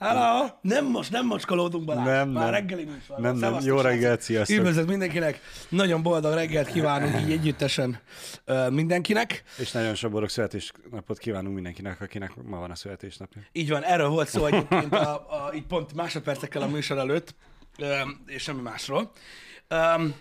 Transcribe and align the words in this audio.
Hello! 0.00 0.46
Nem 0.60 0.86
most, 0.86 1.10
nem 1.10 1.26
mocskolódunk 1.26 1.84
Balázs. 1.84 2.06
Nem, 2.06 2.28
Már 2.28 2.42
nem. 2.44 2.52
reggeli 2.52 2.84
műsor. 2.84 3.18
Nem, 3.18 3.36
nem. 3.36 3.56
Jó 3.60 3.80
reggelt, 3.80 4.20
sziasztok. 4.20 4.56
Üdvözlet 4.56 4.86
mindenkinek. 4.86 5.40
Nagyon 5.68 6.02
boldog 6.02 6.34
reggelt 6.34 6.70
kívánunk 6.72 7.20
így 7.20 7.30
együttesen 7.32 7.98
ö, 8.44 8.70
mindenkinek. 8.70 9.42
És 9.58 9.72
nagyon 9.72 9.94
sok 9.94 10.10
boldog 10.10 10.28
születésnapot 10.28 11.18
kívánunk 11.18 11.54
mindenkinek, 11.54 12.00
akinek 12.00 12.42
ma 12.42 12.58
van 12.58 12.70
a 12.70 12.74
születésnapja. 12.74 13.42
Így 13.52 13.70
van, 13.70 13.82
erről 13.82 14.08
volt 14.08 14.28
szó 14.28 14.46
egyébként 14.46 14.94
a, 14.94 15.14
a, 15.14 15.50
így 15.54 15.66
pont 15.66 15.94
másodpercekkel 15.94 16.62
a 16.62 16.66
műsor 16.66 16.98
előtt, 16.98 17.34
öm, 17.78 18.22
és 18.26 18.42
semmi 18.42 18.62
másról. 18.62 19.10
Um, 19.70 20.14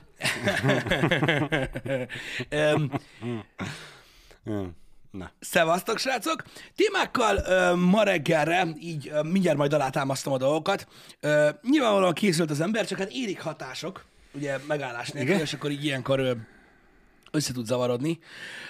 um. 4.46 4.76
Na. 5.18 5.32
Szevasztok, 5.40 5.98
srácok! 5.98 6.44
Témákkal 6.76 7.38
ö, 7.38 7.76
ma 7.76 8.04
reggelre, 8.04 8.68
így 8.80 9.10
ö, 9.14 9.22
mindjárt 9.22 9.58
majd 9.58 9.74
alátámasztom 9.74 10.34
a 10.34 10.38
dolgokat. 10.38 10.88
Ö, 11.20 11.50
nyilvánvalóan 11.70 12.14
készült 12.14 12.52
az 12.52 12.62
ember, 12.62 12.88
csak 12.88 12.98
hát 12.98 13.12
érik 13.12 13.42
hatások, 13.42 14.06
ugye 14.32 14.58
megállás 14.68 15.10
nélkül, 15.10 15.36
és 15.36 15.54
akkor 15.54 15.72
így 15.72 15.84
ilyenkor 15.84 16.20
ö, 16.20 16.32
össze 17.32 17.54
tud 17.54 17.66
zavarodni. 17.66 18.20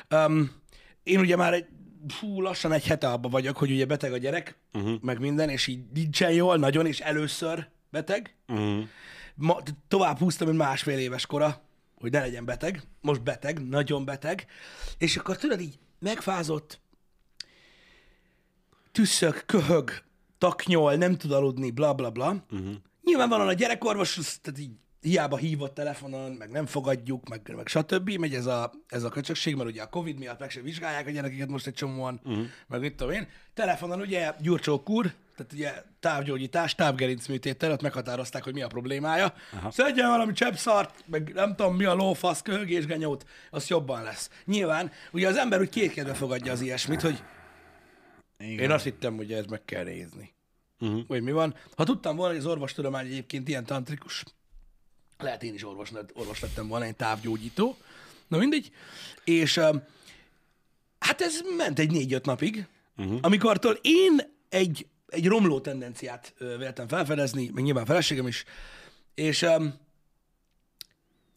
Um, 0.09 0.51
én 1.03 1.19
ugye 1.19 1.35
már 1.35 1.53
egy, 1.53 1.65
fú, 2.07 2.41
lassan 2.41 2.71
egy 2.71 2.87
hete 2.87 3.09
abban 3.09 3.31
vagyok, 3.31 3.57
hogy 3.57 3.71
ugye 3.71 3.85
beteg 3.85 4.13
a 4.13 4.17
gyerek, 4.17 4.57
uh-huh. 4.73 5.01
meg 5.01 5.19
minden, 5.19 5.49
és 5.49 5.67
így 5.67 5.79
nincsen 5.93 6.31
jól, 6.31 6.57
nagyon, 6.57 6.85
és 6.85 6.99
először 6.99 7.67
beteg. 7.89 8.35
Uh-huh. 8.47 8.83
Ma, 9.35 9.57
tovább 9.87 10.19
húztam, 10.19 10.47
mint 10.47 10.59
másfél 10.59 10.97
éves 10.97 11.25
kora, 11.25 11.61
hogy 11.95 12.11
ne 12.11 12.19
legyen 12.19 12.45
beteg. 12.45 12.81
Most 13.01 13.21
beteg, 13.21 13.67
nagyon 13.67 14.05
beteg. 14.05 14.45
És 14.97 15.17
akkor 15.17 15.37
tudod 15.37 15.61
így, 15.61 15.79
megfázott, 16.03 16.79
tüsszök, 18.91 19.43
köhög, 19.45 19.91
taknyol, 20.37 20.95
nem 20.95 21.17
tud 21.17 21.31
aludni, 21.31 21.71
bla 21.71 21.93
bla 21.93 22.09
bla. 22.09 22.45
Uh-huh. 22.51 22.73
Nyilvánvalóan 23.03 23.47
a 23.47 23.53
gyerekorvos, 23.53 24.39
tehát 24.41 24.59
így 24.59 24.71
hiába 25.01 25.37
hívott 25.37 25.73
telefonon, 25.73 26.31
meg 26.31 26.49
nem 26.49 26.65
fogadjuk, 26.65 27.29
meg, 27.29 27.53
meg 27.55 27.67
stb. 27.67 28.09
Megy 28.09 28.33
ez 28.33 28.45
a, 28.45 28.71
ez 28.87 29.03
a 29.03 29.09
köcsökség, 29.09 29.55
mert 29.55 29.69
ugye 29.69 29.81
a 29.81 29.89
Covid 29.89 30.17
miatt 30.17 30.39
meg 30.39 30.49
sem 30.49 30.63
vizsgálják 30.63 31.07
a 31.07 31.11
gyerekeket 31.11 31.47
most 31.47 31.67
egy 31.67 31.73
csomóan, 31.73 32.19
uh-huh. 32.23 32.45
meg 32.67 32.79
mit 32.79 32.95
tudom 32.95 33.13
én. 33.13 33.27
Telefonon 33.53 34.01
ugye 34.01 34.33
Gyurcsó 34.39 34.83
kur, 34.83 35.13
tehát 35.35 35.53
ugye 35.53 35.83
távgyógyítás, 35.99 36.75
távgerincműtéttel, 36.75 37.71
ott 37.71 37.81
meghatározták, 37.81 38.43
hogy 38.43 38.53
mi 38.53 38.61
a 38.61 38.67
problémája. 38.67 39.33
Aha. 39.53 39.71
Szedjen 39.71 40.09
valami 40.09 40.33
cseppszart, 40.33 41.03
meg 41.05 41.33
nem 41.33 41.55
tudom 41.55 41.75
mi 41.75 41.85
a 41.85 41.93
lófasz, 41.93 42.41
köhögésgenyót, 42.41 43.25
az 43.49 43.67
jobban 43.67 44.03
lesz. 44.03 44.29
Nyilván, 44.45 44.91
ugye 45.11 45.27
az 45.27 45.35
ember 45.35 45.59
úgy 45.59 45.69
kétkedve 45.69 46.13
fogadja 46.13 46.51
az 46.51 46.61
ilyesmit, 46.61 47.01
hogy 47.01 47.23
Igen. 48.37 48.59
én 48.59 48.71
azt 48.71 48.83
hittem, 48.83 49.15
hogy 49.15 49.33
ez 49.33 49.45
meg 49.45 49.65
kell 49.65 49.83
nézni. 49.83 50.33
Uh-huh. 50.79 51.01
Hogy 51.07 51.21
mi 51.21 51.31
van. 51.31 51.55
Ha 51.75 51.83
tudtam 51.83 52.15
volna, 52.15 52.33
hogy 52.33 52.41
az 52.41 52.49
orvostudomány 52.49 53.05
egyébként 53.05 53.47
ilyen 53.47 53.65
tantrikus, 53.65 54.23
lehet 55.17 55.43
én 55.43 55.53
is 55.53 55.65
orvos, 55.65 55.91
orvos 56.13 56.39
lettem 56.39 56.67
volna, 56.67 56.85
egy 56.85 56.95
távgyógyító. 56.95 57.77
Na 58.27 58.37
mindegy. 58.37 58.71
És 59.23 59.57
hát 60.99 61.21
ez 61.21 61.41
ment 61.57 61.79
egy 61.79 61.91
négy-öt 61.91 62.25
napig, 62.25 62.67
uh-huh. 62.97 63.17
amikortól 63.21 63.77
én 63.81 64.21
egy, 64.49 64.87
egy 65.13 65.27
romló 65.27 65.59
tendenciát 65.59 66.33
véltem 66.37 66.87
felfedezni, 66.87 67.49
meg 67.53 67.63
nyilván 67.63 67.85
feleségem 67.85 68.27
is, 68.27 68.43
és 69.13 69.41
um, 69.41 69.73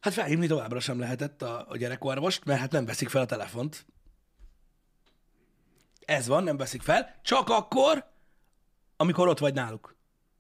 hát 0.00 0.12
felhívni 0.12 0.46
továbbra 0.46 0.80
sem 0.80 0.98
lehetett 0.98 1.42
a, 1.42 1.66
a 1.69 1.77
gyerekorvost, 1.77 2.44
mert 2.44 2.60
hát 2.60 2.72
nem 2.72 2.84
veszik 2.84 3.08
fel 3.08 3.22
a 3.22 3.27
telefont. 3.27 3.86
Ez 6.04 6.27
van, 6.27 6.44
nem 6.44 6.56
veszik 6.56 6.82
fel. 6.82 7.20
Csak 7.22 7.48
akkor, 7.48 8.04
amikor 8.97 9.28
ott 9.28 9.38
vagy 9.38 9.54
náluk. 9.54 9.94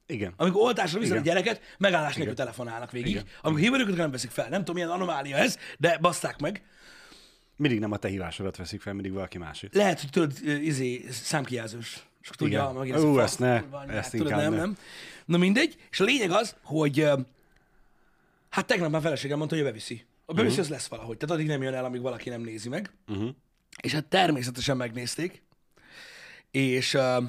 Igen. 0.06 0.32
Amikor 0.36 0.62
oltásra 0.62 0.98
viszed 0.98 1.16
a 1.16 1.20
gyereket, 1.20 1.60
megállás 1.78 2.14
nélkül 2.14 2.34
telefonálnak 2.34 2.90
végig. 2.90 3.10
Igen. 3.10 3.24
Amikor 3.42 3.62
hívod 3.62 3.80
őket, 3.80 3.96
nem 3.96 4.10
veszik 4.10 4.30
fel. 4.30 4.48
Nem 4.48 4.58
tudom, 4.58 4.74
milyen 4.74 4.90
anomália 4.90 5.36
ez, 5.36 5.58
de 5.78 5.98
basszák 5.98 6.40
meg. 6.40 6.62
Mindig 7.56 7.80
nem 7.80 7.92
a 7.92 7.96
te 7.96 8.08
hívásodat 8.08 8.56
veszik 8.56 8.80
fel, 8.80 8.92
mindig 8.92 9.12
valaki 9.12 9.38
másik. 9.38 9.74
Lehet, 9.74 10.00
hogy 10.00 10.10
tudod, 10.10 10.32
izé, 10.42 11.04
számkijelzős. 11.10 12.06
És 12.30 12.36
tudja, 12.36 12.62
Igen. 12.62 12.74
megint 12.74 12.96
ez 12.96 13.02
Ú, 13.02 13.18
ezt 13.18 13.38
ne, 13.38 13.62
ezt 13.88 14.10
tudod, 14.10 14.30
nem, 14.30 14.52
ne. 14.52 14.58
nem. 14.58 14.76
Na 15.24 15.36
mindegy. 15.36 15.76
És 15.90 16.00
a 16.00 16.04
lényeg 16.04 16.30
az, 16.30 16.56
hogy 16.62 17.10
hát 18.48 18.66
tegnap 18.66 18.90
már 18.90 19.00
feleségem 19.00 19.38
mondta, 19.38 19.54
hogy 19.54 19.64
ő 19.64 19.68
beviszi. 19.68 20.04
A 20.24 20.32
beviszi, 20.32 20.60
uh-huh. 20.60 20.64
az 20.64 20.70
lesz 20.70 20.86
valahogy. 20.86 21.16
Tehát 21.16 21.34
addig 21.34 21.46
nem 21.46 21.62
jön 21.62 21.74
el, 21.74 21.84
amíg 21.84 22.00
valaki 22.00 22.28
nem 22.28 22.40
nézi 22.40 22.68
meg. 22.68 22.90
Uh-huh. 23.08 23.28
És 23.82 23.92
hát 23.92 24.04
természetesen 24.04 24.76
megnézték. 24.76 25.42
És 26.50 26.94
uh, 26.94 27.24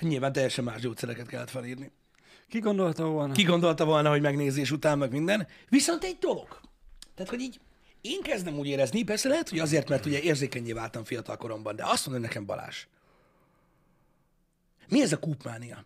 nyilván 0.00 0.32
teljesen 0.32 0.64
más 0.64 0.80
gyógyszereket 0.80 1.26
kellett 1.26 1.50
felírni. 1.50 1.90
Ki 2.48 2.58
gondolta 2.58 3.04
volna? 3.04 3.32
Ki 3.32 3.42
gondolta 3.42 3.84
volna, 3.84 4.10
hogy 4.10 4.20
megnézés 4.20 4.70
után, 4.70 4.98
meg 4.98 5.10
minden. 5.10 5.46
Viszont 5.68 6.04
egy 6.04 6.16
dolog. 6.20 6.60
Tehát, 7.14 7.30
hogy 7.30 7.40
így 7.40 7.60
én 8.00 8.22
kezdem 8.22 8.58
úgy 8.58 8.66
érezni, 8.66 9.02
persze 9.02 9.28
lehet, 9.28 9.48
hogy 9.48 9.58
azért, 9.58 9.88
mert 9.88 10.06
ugye 10.06 10.20
érzékenyé 10.20 10.72
váltam 10.72 11.04
fiatal 11.04 11.36
koromban, 11.36 11.76
de 11.76 11.84
azt 11.86 12.06
mondod 12.06 12.24
nekem 12.24 12.46
Balázs. 12.46 12.86
Mi 14.88 15.02
ez 15.02 15.12
a 15.12 15.18
kúpmánia? 15.18 15.84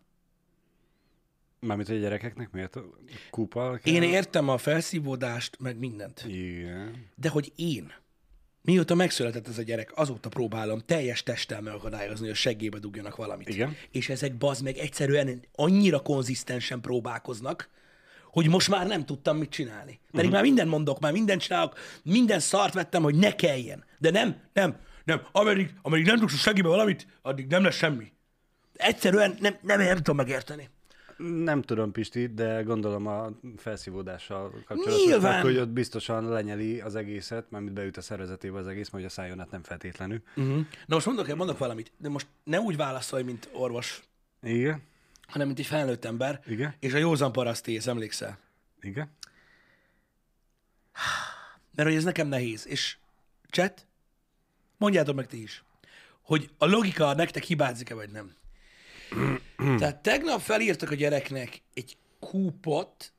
Mármint, 1.60 1.88
hogy 1.88 1.96
a 1.96 2.00
gyerekeknek 2.00 2.50
miért 2.50 2.76
a 2.76 2.84
kell? 3.50 3.78
Én 3.82 4.02
értem 4.02 4.48
a 4.48 4.58
felszívódást, 4.58 5.56
meg 5.60 5.78
mindent. 5.78 6.24
Igen. 6.28 7.06
De 7.14 7.28
hogy 7.28 7.52
én, 7.56 7.92
mióta 8.62 8.94
megszületett 8.94 9.48
ez 9.48 9.58
a 9.58 9.62
gyerek, 9.62 9.92
azóta 9.94 10.28
próbálom 10.28 10.80
teljes 10.86 11.22
testtel 11.22 11.60
megakadályozni, 11.60 12.20
hogy 12.20 12.30
a 12.30 12.34
seggébe 12.34 12.78
dugjanak 12.78 13.16
valamit. 13.16 13.48
Igen. 13.48 13.76
És 13.90 14.08
ezek 14.08 14.36
bazd 14.36 14.62
meg 14.62 14.76
egyszerűen 14.76 15.44
annyira 15.52 16.00
konzisztensen 16.00 16.80
próbálkoznak, 16.80 17.68
hogy 18.30 18.48
most 18.48 18.68
már 18.68 18.86
nem 18.86 19.04
tudtam 19.04 19.36
mit 19.36 19.50
csinálni. 19.50 20.00
Pedig 20.10 20.14
uh-huh. 20.14 20.32
már 20.32 20.42
mindent 20.42 20.68
mondok, 20.68 21.00
már 21.00 21.12
mindent 21.12 21.40
csinálok, 21.40 21.78
minden 22.02 22.40
szart 22.40 22.74
vettem, 22.74 23.02
hogy 23.02 23.14
ne 23.14 23.34
kelljen. 23.34 23.84
De 23.98 24.10
nem, 24.10 24.36
nem, 24.52 24.76
nem. 25.04 25.22
Ameddig, 25.32 25.74
ameddig 25.82 26.06
nem 26.06 26.18
dugsz 26.18 26.34
a 26.34 26.36
seggébe 26.36 26.68
valamit, 26.68 27.06
addig 27.22 27.46
nem 27.46 27.62
lesz 27.62 27.76
semmi. 27.76 28.12
Egyszerűen 28.80 29.36
nem, 29.40 29.56
nem, 29.60 29.80
nem 29.80 29.96
tudom 29.96 30.16
megérteni. 30.16 30.68
Nem 31.44 31.62
tudom, 31.62 31.92
Pisti, 31.92 32.26
de 32.26 32.62
gondolom 32.62 33.06
a 33.06 33.30
felszívódással 33.56 34.50
kapcsolatos, 34.66 35.04
Nyilván. 35.04 35.42
hogy 35.42 35.56
ott 35.56 35.68
biztosan 35.68 36.28
lenyeli 36.28 36.80
az 36.80 36.94
egészet, 36.94 37.50
mármint 37.50 37.74
beüt 37.74 37.96
a 37.96 38.00
szervezetébe 38.00 38.58
az 38.58 38.66
egész, 38.66 38.90
majd 38.90 39.04
a 39.04 39.08
szájon 39.08 39.40
át 39.40 39.50
nem 39.50 39.62
feltétlenül. 39.62 40.22
Uh-huh. 40.36 40.56
Na 40.86 40.94
most 40.94 41.06
mondok, 41.06 41.34
mondok 41.36 41.58
valamit, 41.58 41.92
de 41.98 42.08
most 42.08 42.26
ne 42.44 42.60
úgy 42.60 42.76
válaszolj, 42.76 43.22
mint 43.22 43.48
orvos, 43.52 44.02
Igen, 44.42 44.82
hanem 45.26 45.46
mint 45.46 45.58
egy 45.58 45.66
felnőtt 45.66 46.04
ember, 46.04 46.40
Igen. 46.46 46.74
és 46.78 46.92
a 46.92 46.98
józan 46.98 47.32
parasztész, 47.32 47.86
emlékszel? 47.86 48.38
igen. 48.80 49.10
Mert 51.74 51.88
hogy 51.88 51.98
ez 51.98 52.04
nekem 52.04 52.28
nehéz. 52.28 52.66
És 52.66 52.96
chat, 53.50 53.86
mondjátok 54.76 55.14
meg 55.14 55.26
ti 55.26 55.42
is, 55.42 55.64
hogy 56.22 56.50
a 56.58 56.66
logika 56.66 57.14
nektek 57.14 57.42
hibázik-e, 57.42 57.94
vagy 57.94 58.10
nem. 58.10 58.32
Tehát 59.78 60.02
tegnap 60.02 60.40
felírtak 60.40 60.90
a 60.90 60.94
gyereknek 60.94 61.62
egy 61.74 61.96
kúpot 62.18 63.12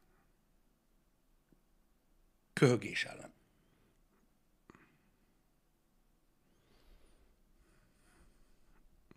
köhögés 2.53 3.03
ellen. 3.05 3.33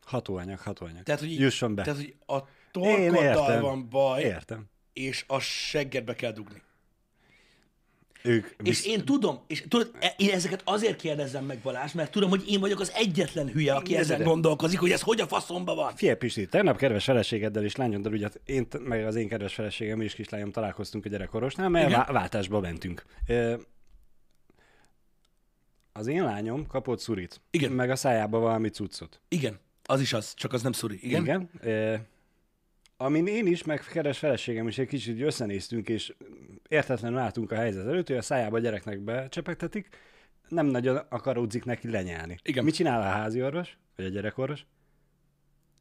Hatóanyag, 0.05 0.59
hatóanyag. 0.59 1.03
Tehát, 1.03 1.21
hogy, 1.21 1.39
Jusson 1.39 1.75
be. 1.75 1.83
tehát, 1.83 1.99
hogy 1.99 2.17
a 2.27 2.49
torkoddal 2.71 3.61
van 3.61 3.89
baj, 3.89 4.23
Értem. 4.23 4.65
és 4.93 5.25
a 5.27 5.39
seggedbe 5.39 6.15
kell 6.15 6.33
dugni. 6.33 6.63
Ők 8.27 8.45
És 8.45 8.55
biz... 8.63 8.87
én 8.87 9.05
tudom, 9.05 9.39
és 9.47 9.65
tudod, 9.69 9.91
e- 10.01 10.15
én 10.17 10.31
ezeket 10.31 10.61
azért 10.65 10.97
kérdezem 10.97 11.45
meg 11.45 11.59
Balázs, 11.59 11.93
mert 11.93 12.11
tudom, 12.11 12.31
hogy 12.31 12.45
én 12.49 12.61
vagyok 12.61 12.81
az 12.81 12.93
egyetlen 12.95 13.49
hülye, 13.49 13.75
aki 13.75 13.97
ezen 13.97 14.19
de- 14.19 14.25
gondolkozik, 14.25 14.79
hogy 14.79 14.91
ez 14.91 15.01
hogy 15.01 15.21
a 15.21 15.27
faszomba 15.27 15.75
van. 15.75 15.97
Figyelj, 15.97 16.17
Pisti, 16.17 16.47
tegnap 16.47 16.77
kedves 16.77 17.05
feleségeddel 17.05 17.65
és 17.65 17.77
lányoddal, 17.77 18.13
ugye 18.13 18.25
hát 18.25 18.41
én, 18.45 18.67
meg 18.81 19.05
az 19.07 19.15
én 19.15 19.29
kedves 19.29 19.55
feleségem 19.55 20.01
és 20.01 20.15
kislányom 20.15 20.51
találkoztunk 20.51 21.05
a 21.05 21.09
gyerekorosnál, 21.09 21.69
mert 21.69 21.89
Igen. 21.89 21.99
vá- 21.99 22.11
váltásba 22.11 22.61
mentünk. 22.61 23.05
Az 25.93 26.07
én 26.07 26.25
lányom 26.25 26.67
kapott 26.67 26.99
szurit. 26.99 27.41
Igen. 27.51 27.73
Meg 27.73 27.91
a 27.91 27.97
szájába 27.97 28.39
valami 28.39 28.69
cuccot. 28.69 29.21
Igen, 29.29 29.59
az 29.85 30.01
is 30.01 30.13
az, 30.13 30.35
csak 30.35 30.53
az 30.53 30.63
nem 30.63 30.73
szuri. 30.73 30.99
Igen? 31.03 31.23
Igen. 31.23 31.51
Amin 32.97 33.27
én 33.27 33.47
is, 33.47 33.65
meg 33.65 33.81
kedves 33.81 34.19
feleségem 34.19 34.69
is 34.69 34.79
egy 34.79 34.87
kicsit 34.87 35.21
összenéztünk, 35.21 35.89
és 35.89 36.15
értetlenül 36.69 37.19
álltunk 37.19 37.53
a 37.53 37.57
helyzet 37.57 37.87
előtt, 37.87 38.07
hogy 38.07 38.17
a 38.17 38.23
szájába 38.23 38.57
a 38.57 38.61
gyereknek 38.61 39.01
becsepegtetik, 39.01 39.89
nem 40.49 40.67
nagyon 40.67 40.97
akaródzik 41.09 41.65
neki 41.65 41.91
lenyelni. 41.91 42.39
Igen. 42.43 42.65
Mit 42.65 42.75
csinál 42.75 43.01
a 43.01 43.05
házi 43.05 43.43
orvos, 43.43 43.79
vagy 43.97 44.05
a 44.05 44.09
gyerekorvos? 44.09 44.67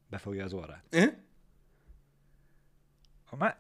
Befogja 0.10 0.44
az 0.44 0.54
orrát. 0.54 0.84
Eh? 0.90 1.14
Már 3.38 3.58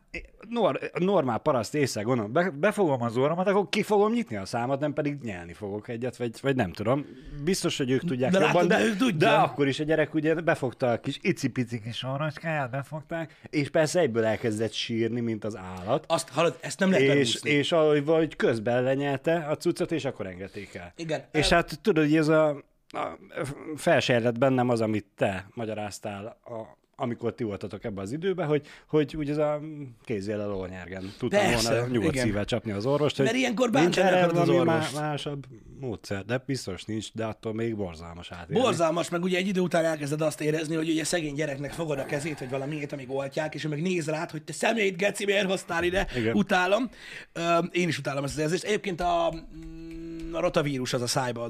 nor, 0.49 0.79
normál 0.93 1.37
paraszt 1.37 1.75
észre 1.75 2.01
gondolom, 2.01 2.31
be, 2.31 2.49
befogom 2.49 3.01
az 3.01 3.17
orromat, 3.17 3.47
akkor 3.47 3.69
ki 3.69 3.83
fogom 3.83 4.11
nyitni 4.13 4.35
a 4.35 4.45
számat, 4.45 4.79
nem 4.79 4.93
pedig 4.93 5.17
nyelni 5.21 5.53
fogok 5.53 5.87
egyet, 5.87 6.17
vagy, 6.17 6.31
vagy 6.41 6.55
nem 6.55 6.71
tudom. 6.71 7.05
Biztos, 7.43 7.77
hogy 7.77 7.91
ők 7.91 8.03
tudják 8.03 8.31
De 8.31 8.39
jobban, 8.39 8.53
látod, 8.53 8.69
de, 8.69 8.83
ők 8.85 8.97
tudják. 8.97 9.31
de 9.31 9.37
akkor 9.37 9.67
is 9.67 9.79
a 9.79 9.83
gyerek 9.83 10.13
ugye 10.13 10.33
befogta 10.33 10.91
a 10.91 10.99
kis 10.99 11.19
icipici 11.21 11.81
kis 11.81 12.03
orrocskáját, 12.03 12.69
befogták, 12.69 13.39
és 13.49 13.69
persze 13.69 13.99
egyből 13.99 14.25
elkezdett 14.25 14.71
sírni, 14.71 15.19
mint 15.19 15.43
az 15.43 15.55
állat. 15.55 16.05
Azt 16.07 16.29
hallod, 16.29 16.57
ezt 16.61 16.79
nem 16.79 16.89
lehet 16.89 17.05
És, 17.05 17.11
elúszni. 17.11 17.49
és 17.49 17.71
ahogy 17.71 18.05
vagy 18.05 18.35
közben 18.35 18.83
lenyelte 18.83 19.35
a 19.35 19.57
cuccot, 19.57 19.91
és 19.91 20.05
akkor 20.05 20.27
engedték 20.27 20.73
el. 20.75 20.93
Igen. 20.95 21.23
És 21.31 21.51
El- 21.51 21.57
hát 21.57 21.79
tudod, 21.81 22.03
hogy 22.03 22.15
ez 22.15 22.27
a, 22.27 22.47
a 22.87 23.17
felsejlett 23.75 24.37
bennem 24.37 24.69
az, 24.69 24.81
amit 24.81 25.05
te 25.15 25.47
magyaráztál, 25.53 26.25
a, 26.43 26.81
amikor 27.03 27.33
ti 27.33 27.43
voltatok 27.43 27.83
ebbe 27.83 28.01
az 28.01 28.11
időbe, 28.11 28.43
hogy, 28.43 28.67
hogy 28.87 29.15
úgy 29.15 29.29
ez 29.29 29.37
a 29.37 29.61
kézél 30.03 30.39
a 30.39 30.47
lónyergen. 30.47 31.13
Tudtam 31.17 31.39
Persze, 31.39 31.71
volna 31.71 31.87
nyugodt 31.87 32.13
igen. 32.13 32.25
szívvel 32.25 32.45
csapni 32.45 32.71
az 32.71 32.85
orvost, 32.85 33.15
hogy 33.15 33.25
Mert 33.25 33.37
ilyenkor 33.37 33.69
nincs 33.69 33.99
erre 33.99 34.25
az 34.25 34.49
orvost. 34.49 34.95
másabb 34.95 35.45
módszer, 35.79 36.25
de 36.25 36.43
biztos 36.45 36.83
nincs, 36.83 37.13
de 37.13 37.25
attól 37.25 37.53
még 37.53 37.75
borzalmas 37.75 38.31
átélni. 38.31 38.61
Borzalmas, 38.61 39.09
meg 39.09 39.23
ugye 39.23 39.37
egy 39.37 39.47
idő 39.47 39.59
után 39.59 39.85
elkezded 39.85 40.21
azt 40.21 40.41
érezni, 40.41 40.75
hogy 40.75 40.89
ugye 40.89 41.03
szegény 41.03 41.33
gyereknek 41.33 41.71
fogod 41.71 41.99
a 41.99 42.05
kezét, 42.05 42.39
vagy 42.39 42.49
valamiért, 42.49 42.91
amíg 42.91 43.11
oltják, 43.11 43.53
és 43.53 43.63
ő 43.63 43.69
meg 43.69 43.81
néz 43.81 44.07
rád, 44.07 44.31
hogy 44.31 44.43
te 44.43 44.53
szemét, 44.53 44.97
geci, 44.97 45.25
miért 45.25 45.45
hoztál 45.45 45.83
ide? 45.83 46.07
Igen. 46.15 46.35
Utálom. 46.35 46.89
Én 47.71 47.87
is 47.87 47.97
utálom 47.97 48.23
ezt 48.23 48.33
az 48.33 48.39
érzést. 48.39 48.63
Egyébként 48.63 49.01
a, 49.01 49.33
mm, 49.35 50.33
a 50.33 50.39
rotavírus 50.39 50.93
az 50.93 51.01
a 51.01 51.07
szájba 51.07 51.41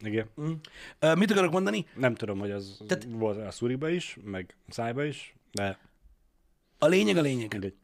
Igen. 0.00 0.26
Ö, 0.98 1.14
Mit 1.14 1.30
akarok 1.30 1.52
mondani? 1.52 1.86
Nem 1.96 2.14
tudom, 2.14 2.38
hogy 2.38 2.50
az 2.50 2.80
Tehát- 2.86 3.06
volt 3.10 3.46
a 3.46 3.50
szuriba 3.50 3.88
is, 3.88 4.18
meg 4.24 4.56
szájba 4.68 5.04
is, 5.04 5.34
de 5.52 5.78
A 6.78 6.86
lényeg 6.86 7.16
a 7.16 7.20
lényeg. 7.20 7.50
mindegy. 7.52 7.74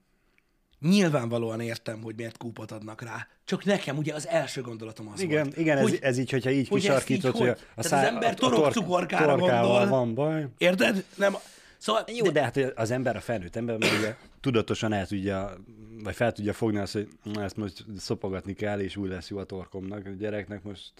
Nyilvánvalóan 0.80 1.60
értem, 1.60 2.02
hogy 2.02 2.14
miért 2.16 2.36
kúpot 2.36 2.70
adnak 2.70 3.02
rá. 3.02 3.26
Csak 3.44 3.64
nekem 3.64 3.96
ugye 3.96 4.14
az 4.14 4.26
első 4.28 4.60
gondolatom 4.60 5.08
az 5.08 5.20
Igen, 5.20 5.42
volt. 5.44 5.56
igen 5.56 5.76
ez, 5.78 5.82
hogy, 5.82 5.98
ez 6.02 6.18
így, 6.18 6.30
hogyha 6.30 6.50
így 6.50 6.68
hogy 6.68 6.80
kisarkítod, 6.80 7.36
hogy 7.36 7.48
a, 7.48 7.50
hogy? 7.52 7.60
a, 7.74 7.82
Tehát 7.82 8.06
az 8.06 8.12
ember 8.14 8.34
torok 8.34 8.72
cukorkára 8.72 9.36
gondol. 9.36 9.86
van 9.86 10.14
baj. 10.14 10.46
Érted? 10.58 11.04
Nem. 11.16 11.34
Szóval, 11.78 12.04
Jó, 12.16 12.30
de 12.30 12.42
hát 12.42 12.56
az 12.56 12.90
ember, 12.90 13.16
a 13.16 13.20
felnőtt 13.20 13.56
ember, 13.56 13.76
meg 13.78 13.88
ugye 13.98 14.16
tudatosan 14.40 14.92
el 14.92 15.06
tudja, 15.06 15.54
vagy 16.02 16.14
fel 16.14 16.32
tudja 16.32 16.52
fogni 16.52 16.78
azt, 16.78 16.92
hogy 16.92 17.08
ezt 17.34 17.56
most 17.56 17.84
szopogatni 17.98 18.52
kell, 18.52 18.80
és 18.80 18.96
úgy 18.96 19.08
lesz 19.08 19.30
jó 19.30 19.38
a 19.38 19.44
torkomnak. 19.44 20.06
A 20.06 20.10
gyereknek 20.10 20.62
most... 20.62 20.92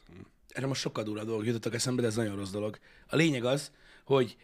erre 0.49 0.67
most 0.67 0.81
sokkal 0.81 1.05
durva 1.05 1.25
dolgok 1.25 1.46
jutottak 1.46 1.75
eszembe, 1.75 2.02
de 2.02 2.08
ez 2.08 2.17
nagyon 2.17 2.37
rossz 2.37 2.50
dolog. 2.50 2.79
A 3.06 3.17
lényeg 3.17 3.44
az, 3.44 3.70
hogy 4.05 4.37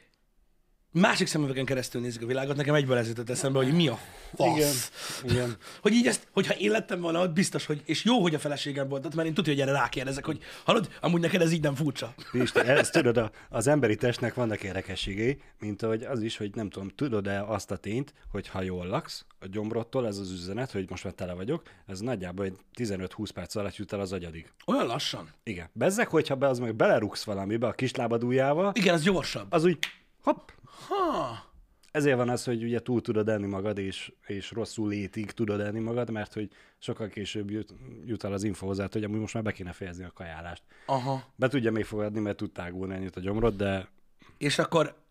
másik 0.92 1.26
szemüvegen 1.26 1.64
keresztül 1.64 2.00
nézik 2.00 2.22
a 2.22 2.26
világot, 2.26 2.56
nekem 2.56 2.74
egyből 2.74 2.96
ez 2.96 3.08
jutott 3.08 3.30
eszembe, 3.30 3.58
hogy 3.58 3.74
mi 3.74 3.88
a 3.88 3.98
fasz. 4.34 4.56
Igen, 5.22 5.32
igen. 5.32 5.56
Hogy 5.82 5.92
így 5.92 6.06
ezt, 6.06 6.28
hogyha 6.32 6.54
én 6.54 6.70
lettem 6.70 7.00
volna 7.00 7.20
ott, 7.20 7.32
biztos, 7.32 7.66
hogy, 7.66 7.82
és 7.84 8.04
jó, 8.04 8.20
hogy 8.20 8.34
a 8.34 8.38
feleségem 8.38 8.88
volt 8.88 9.06
ott, 9.06 9.14
mert 9.14 9.28
én 9.28 9.34
tudja, 9.34 9.52
hogy 9.52 9.62
erre 9.62 9.72
rákérdezek, 9.72 10.24
hogy 10.24 10.42
hallod, 10.64 10.88
amúgy 11.00 11.20
neked 11.20 11.42
ez 11.42 11.52
így 11.52 11.62
nem 11.62 11.74
furcsa. 11.74 12.14
Pisti, 12.30 12.58
ezt 12.60 12.92
tudod, 12.92 13.16
a, 13.16 13.30
az 13.48 13.66
emberi 13.66 13.96
testnek 13.96 14.34
vannak 14.34 14.62
érdekességei, 14.62 15.40
mint 15.58 15.82
ahogy 15.82 16.02
az 16.02 16.22
is, 16.22 16.36
hogy 16.36 16.54
nem 16.54 16.70
tudom, 16.70 16.88
tudod-e 16.88 17.42
azt 17.44 17.70
a 17.70 17.76
tényt, 17.76 18.14
hogy 18.30 18.48
ha 18.48 18.62
jól 18.62 18.86
laksz, 18.86 19.24
a 19.38 19.46
gyomrodtól 19.46 20.06
ez 20.06 20.18
az 20.18 20.30
üzenet, 20.30 20.70
hogy 20.70 20.90
most 20.90 21.04
már 21.04 21.12
tele 21.12 21.32
vagyok, 21.32 21.62
ez 21.86 22.00
nagyjából 22.00 22.44
egy 22.44 22.54
15-20 22.78 23.28
perc 23.34 23.54
alatt 23.54 23.76
jut 23.76 23.92
el 23.92 24.00
az 24.00 24.12
agyadig. 24.12 24.52
Olyan 24.66 24.86
lassan. 24.86 25.28
Igen. 25.42 25.68
Bezzek, 25.72 26.08
hogyha 26.08 26.34
be 26.34 26.48
az 26.48 26.58
meg 26.58 26.74
belerugsz 26.74 27.24
valamibe 27.24 27.66
a 27.66 27.72
kislábad 27.72 28.24
ujjával, 28.24 28.72
Igen, 28.74 28.94
az 28.94 29.02
gyorsabb. 29.02 29.46
az 29.50 29.64
úgy 29.64 29.78
hopp, 30.22 30.48
Ha. 30.88 31.48
Ezért 31.90 32.16
van 32.16 32.28
az, 32.28 32.44
hogy 32.44 32.62
ugye 32.62 32.80
túl 32.80 33.00
tudod 33.00 33.28
enni 33.28 33.46
magad, 33.46 33.78
és, 33.78 34.12
és 34.26 34.50
rosszul 34.50 34.88
létig 34.88 35.30
tudod 35.30 35.60
enni 35.60 35.78
magad, 35.78 36.10
mert 36.10 36.32
hogy 36.32 36.50
sokkal 36.78 37.08
később 37.08 37.50
jut, 37.50 37.74
jut 38.04 38.24
el 38.24 38.32
az 38.32 38.42
info 38.42 38.66
hogy 38.66 39.04
amúgy 39.04 39.20
most 39.20 39.34
már 39.34 39.42
be 39.42 39.52
kéne 39.52 39.72
fejezni 39.72 40.04
a 40.04 40.10
kajálást. 40.14 40.62
Aha. 40.86 41.24
Be 41.36 41.48
tudja 41.48 41.72
még 41.72 41.84
fogadni, 41.84 42.20
mert 42.20 42.36
tud 42.36 42.52
tágulni 42.52 42.94
ennyit 42.94 43.16
a 43.16 43.20
gyomrod, 43.20 43.56
de 43.56 43.88
És 44.38 44.58
akkor... 44.58 45.02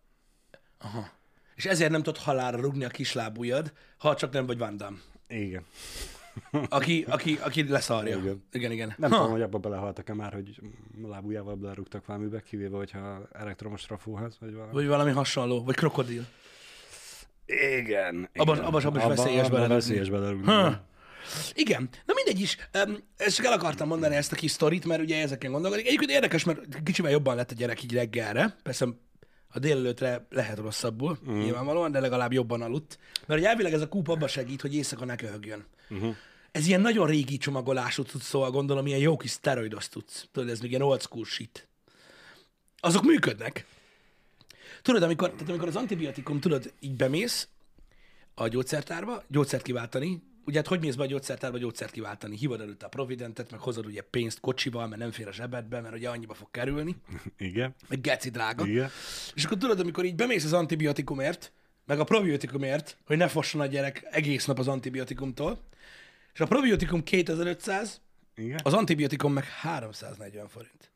Aha. 0.78 1.08
És 1.54 1.66
ezért 1.66 1.90
nem 1.90 2.02
tudod 2.02 2.20
halálra 2.20 2.60
rugni 2.60 2.84
a 2.84 2.88
kislábujjad, 2.88 3.72
ha 3.98 4.14
csak 4.14 4.32
nem 4.32 4.46
vagy 4.46 4.58
Van 4.58 4.76
Damme, 4.76 4.98
igen. 5.28 5.64
Aki, 6.68 7.04
aki, 7.08 7.38
aki 7.42 7.68
leszarja. 7.68 8.18
Igen. 8.18 8.44
igen. 8.52 8.72
igen. 8.72 8.94
Nem 8.96 9.10
Ha. 9.10 9.16
tudom, 9.16 9.32
hogy 9.32 9.42
abba 9.42 9.58
belehaltak-e 9.58 10.14
már, 10.14 10.32
hogy 10.32 10.60
a 11.04 11.08
lábujjával 11.08 11.54
belerúgtak 11.54 12.06
valamibe, 12.06 12.40
kivéve, 12.40 12.76
hogyha 12.76 13.28
elektromos 13.32 13.82
trafóház, 13.82 14.36
vagy 14.40 14.54
valami. 14.54 14.72
Vagy 14.72 14.86
valami 14.86 15.10
hasonló, 15.10 15.64
vagy 15.64 15.74
krokodil. 15.74 16.26
Igen. 17.78 18.28
Abba- 18.34 18.54
igen. 18.56 18.66
abba- 18.66 18.84
abba 18.84 18.98
is 19.00 19.16
veszélyes 19.16 19.40
abba 19.46 19.54
belerúgni. 19.54 19.74
veszélyes 19.74 20.10
belerúgni. 20.10 20.46
Ha. 20.46 20.88
Igen. 21.54 21.88
Na 22.06 22.14
mindegy 22.14 22.40
is. 22.40 22.56
Um, 22.86 22.96
ezt 23.16 23.36
csak 23.36 23.44
el 23.46 23.52
akartam 23.52 23.88
mondani 23.88 24.14
ezt 24.14 24.32
a 24.32 24.36
kis 24.36 24.50
sztorit, 24.50 24.84
mert 24.84 25.00
ugye 25.02 25.22
ezeken 25.22 25.52
gondolkodik. 25.52 25.86
Egyébként 25.86 26.10
érdekes, 26.10 26.44
mert 26.44 26.82
kicsivel 26.82 27.10
jobban 27.10 27.36
lett 27.36 27.50
a 27.50 27.54
gyerek 27.54 27.82
így 27.82 27.92
reggelre. 27.94 28.56
Persze 28.62 28.86
a 29.52 29.58
délelőtre 29.58 30.26
lehet 30.30 30.58
rosszabbul, 30.58 31.18
mm. 31.30 31.38
nyilvánvalóan, 31.38 31.92
de 31.92 32.00
legalább 32.00 32.32
jobban 32.32 32.62
aludt. 32.62 32.98
Mert 33.26 33.40
ugye 33.40 33.48
elvileg 33.48 33.72
ez 33.72 33.80
a 33.80 33.88
kúp 33.88 34.08
abba 34.08 34.28
segít, 34.28 34.60
hogy 34.60 34.74
éjszaka 34.74 35.04
ne 35.04 35.16
köhögjön. 35.16 35.64
Uh-huh. 35.90 36.14
Ez 36.52 36.66
ilyen 36.66 36.80
nagyon 36.80 37.06
régi 37.06 37.36
csomagolású 37.38 38.02
tudsz, 38.02 38.26
szóval 38.26 38.50
gondolom, 38.50 38.86
ilyen 38.86 38.98
jó 38.98 39.16
kis 39.16 39.30
szteroidos 39.30 39.88
tudsz. 39.88 40.26
Tudod, 40.32 40.48
ez 40.48 40.60
még 40.60 40.70
ilyen 40.70 40.82
old 40.82 41.02
school 41.02 41.24
shit. 41.24 41.68
Azok 42.80 43.02
működnek. 43.02 43.66
Tudod, 44.82 45.02
amikor, 45.02 45.30
tehát 45.30 45.48
amikor 45.48 45.68
az 45.68 45.76
antibiotikum, 45.76 46.40
tudod, 46.40 46.72
így 46.80 46.94
bemész 46.94 47.48
a 48.34 48.48
gyógyszertárba, 48.48 49.22
gyógyszert 49.28 49.62
kiváltani, 49.62 50.22
ugye 50.44 50.58
hát 50.58 50.68
hogy 50.68 50.80
mész 50.80 50.94
be 50.94 51.02
a 51.02 51.06
gyógyszertárba 51.06 51.58
gyógyszert 51.58 51.92
kiváltani? 51.92 52.36
Hívod 52.36 52.60
előtte 52.60 52.86
a 52.86 52.88
Providentet, 52.88 53.50
meg 53.50 53.60
hozod 53.60 53.86
ugye 53.86 54.02
pénzt 54.02 54.40
kocsival, 54.40 54.86
mert 54.86 55.00
nem 55.00 55.10
fér 55.10 55.28
a 55.28 55.32
zsebedbe, 55.32 55.80
mert 55.80 55.94
ugye 55.94 56.08
annyiba 56.08 56.34
fog 56.34 56.50
kerülni, 56.50 56.96
Igen. 57.38 57.74
meg 57.88 58.00
geci 58.00 58.30
drága. 58.30 58.66
Igen. 58.66 58.90
És 59.34 59.44
akkor 59.44 59.58
tudod, 59.58 59.80
amikor 59.80 60.04
így 60.04 60.14
bemész 60.14 60.44
az 60.44 60.52
antibiotikumért, 60.52 61.52
meg 61.86 62.00
a 62.00 62.04
probiotikumért, 62.04 62.96
hogy 63.06 63.16
ne 63.16 63.28
fosson 63.28 63.60
a 63.60 63.66
gyerek 63.66 64.06
egész 64.10 64.44
nap 64.44 64.58
az 64.58 64.68
antibiotikumtól, 64.68 65.60
és 66.40 66.46
a 66.46 66.48
probiotikum 66.48 67.02
2500, 67.02 68.00
Igen. 68.34 68.60
az 68.62 68.72
antibiotikum 68.72 69.32
meg 69.32 69.44
340 69.44 70.48
forint. 70.48 70.90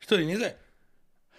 És 0.00 0.04
tudod, 0.04 0.22
így 0.22 0.28
nézed? 0.28 0.56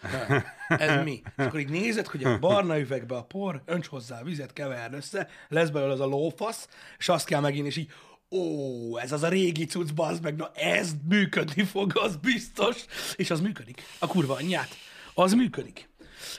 Ha, 0.01 0.43
Ez 0.67 1.03
mi? 1.03 1.21
És 1.37 1.43
akkor 1.43 1.59
így 1.59 1.69
nézed, 1.69 2.07
hogy 2.07 2.23
a 2.23 2.39
barna 2.39 2.79
üvegbe 2.79 3.15
a 3.15 3.23
por, 3.23 3.61
önts 3.65 3.87
hozzá 3.87 4.23
vizet, 4.23 4.53
keverd 4.53 4.93
össze, 4.93 5.27
lesz 5.47 5.69
belőle 5.69 5.93
az 5.93 5.99
a 5.99 6.05
lófasz, 6.05 6.67
és 6.97 7.09
azt 7.09 7.25
kell 7.25 7.39
megint, 7.39 7.67
és 7.67 7.77
így, 7.77 7.91
ó, 8.29 8.97
ez 8.97 9.11
az 9.11 9.23
a 9.23 9.29
régi 9.29 9.65
cucc, 9.65 9.93
bazd 9.93 10.23
meg, 10.23 10.35
na 10.35 10.51
ez 10.53 10.91
működni 11.07 11.63
fog, 11.63 11.91
az 11.97 12.15
biztos. 12.15 12.85
És 13.15 13.29
az 13.31 13.39
működik. 13.41 13.81
A 13.99 14.07
kurva 14.07 14.33
anyját. 14.33 14.69
Az 15.13 15.33
működik. 15.33 15.89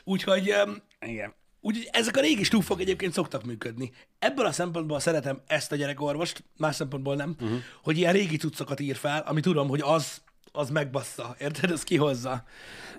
Úgyhogy 0.05 0.49
em, 0.49 0.83
Igen. 1.00 1.35
Úgyhogy 1.61 1.89
ezek 1.93 2.17
a 2.17 2.21
régi 2.21 2.43
stúfok 2.43 2.81
egyébként 2.81 3.12
szoktak 3.12 3.45
működni. 3.45 3.93
Ebből 4.19 4.47
a 4.47 4.52
szempontból 4.52 5.00
szeretem 5.00 5.40
ezt 5.47 5.73
a 5.73 5.76
gyerekorvost, 5.76 6.45
más 6.57 6.76
szempontból 6.76 7.17
nem, 7.17 7.37
uh-huh. 7.40 7.59
hogy 7.83 7.99
ilyen 7.99 8.12
régi 8.12 8.37
cuccokat 8.37 8.81
ír 8.81 8.97
fel, 8.97 9.23
ami 9.26 9.40
tudom, 9.40 9.69
hogy 9.69 9.81
az, 9.81 10.23
az 10.52 10.71
megbassza, 10.71 11.37
érted? 11.38 11.71
Ez 11.71 11.83
kihozza. 11.83 12.45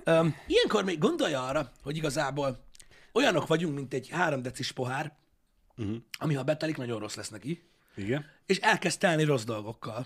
Um, 0.06 0.36
ilyenkor 0.48 0.84
még 0.84 0.98
gondolja 0.98 1.46
arra, 1.46 1.72
hogy 1.84 1.98
igazából 1.98 2.64
olyanok 3.14 3.48
vagyunk, 3.48 3.76
mint 3.76 3.94
egy 3.94 4.10
három 4.10 4.42
decis 4.42 4.72
pohár, 4.72 5.16
uh-huh. 5.78 5.96
ami 6.20 6.34
ha 6.34 6.44
betelik, 6.44 6.78
nagyon 6.78 7.00
rossz 7.00 7.16
lesz 7.16 7.30
neki, 7.30 7.64
Igen. 7.96 8.26
és 8.46 8.58
elkezd 8.58 9.00
telni 9.00 9.24
rossz 9.24 9.44
dolgokkal. 9.44 10.06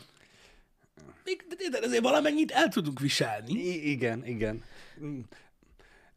Még, 1.24 1.46
de, 1.48 1.70
de 1.70 1.86
ezért 1.86 2.04
valamennyit 2.04 2.52
el 2.52 2.68
tudunk 2.68 3.00
viselni. 3.00 3.52
I- 3.52 3.90
igen, 3.92 4.26
igen. 4.26 4.64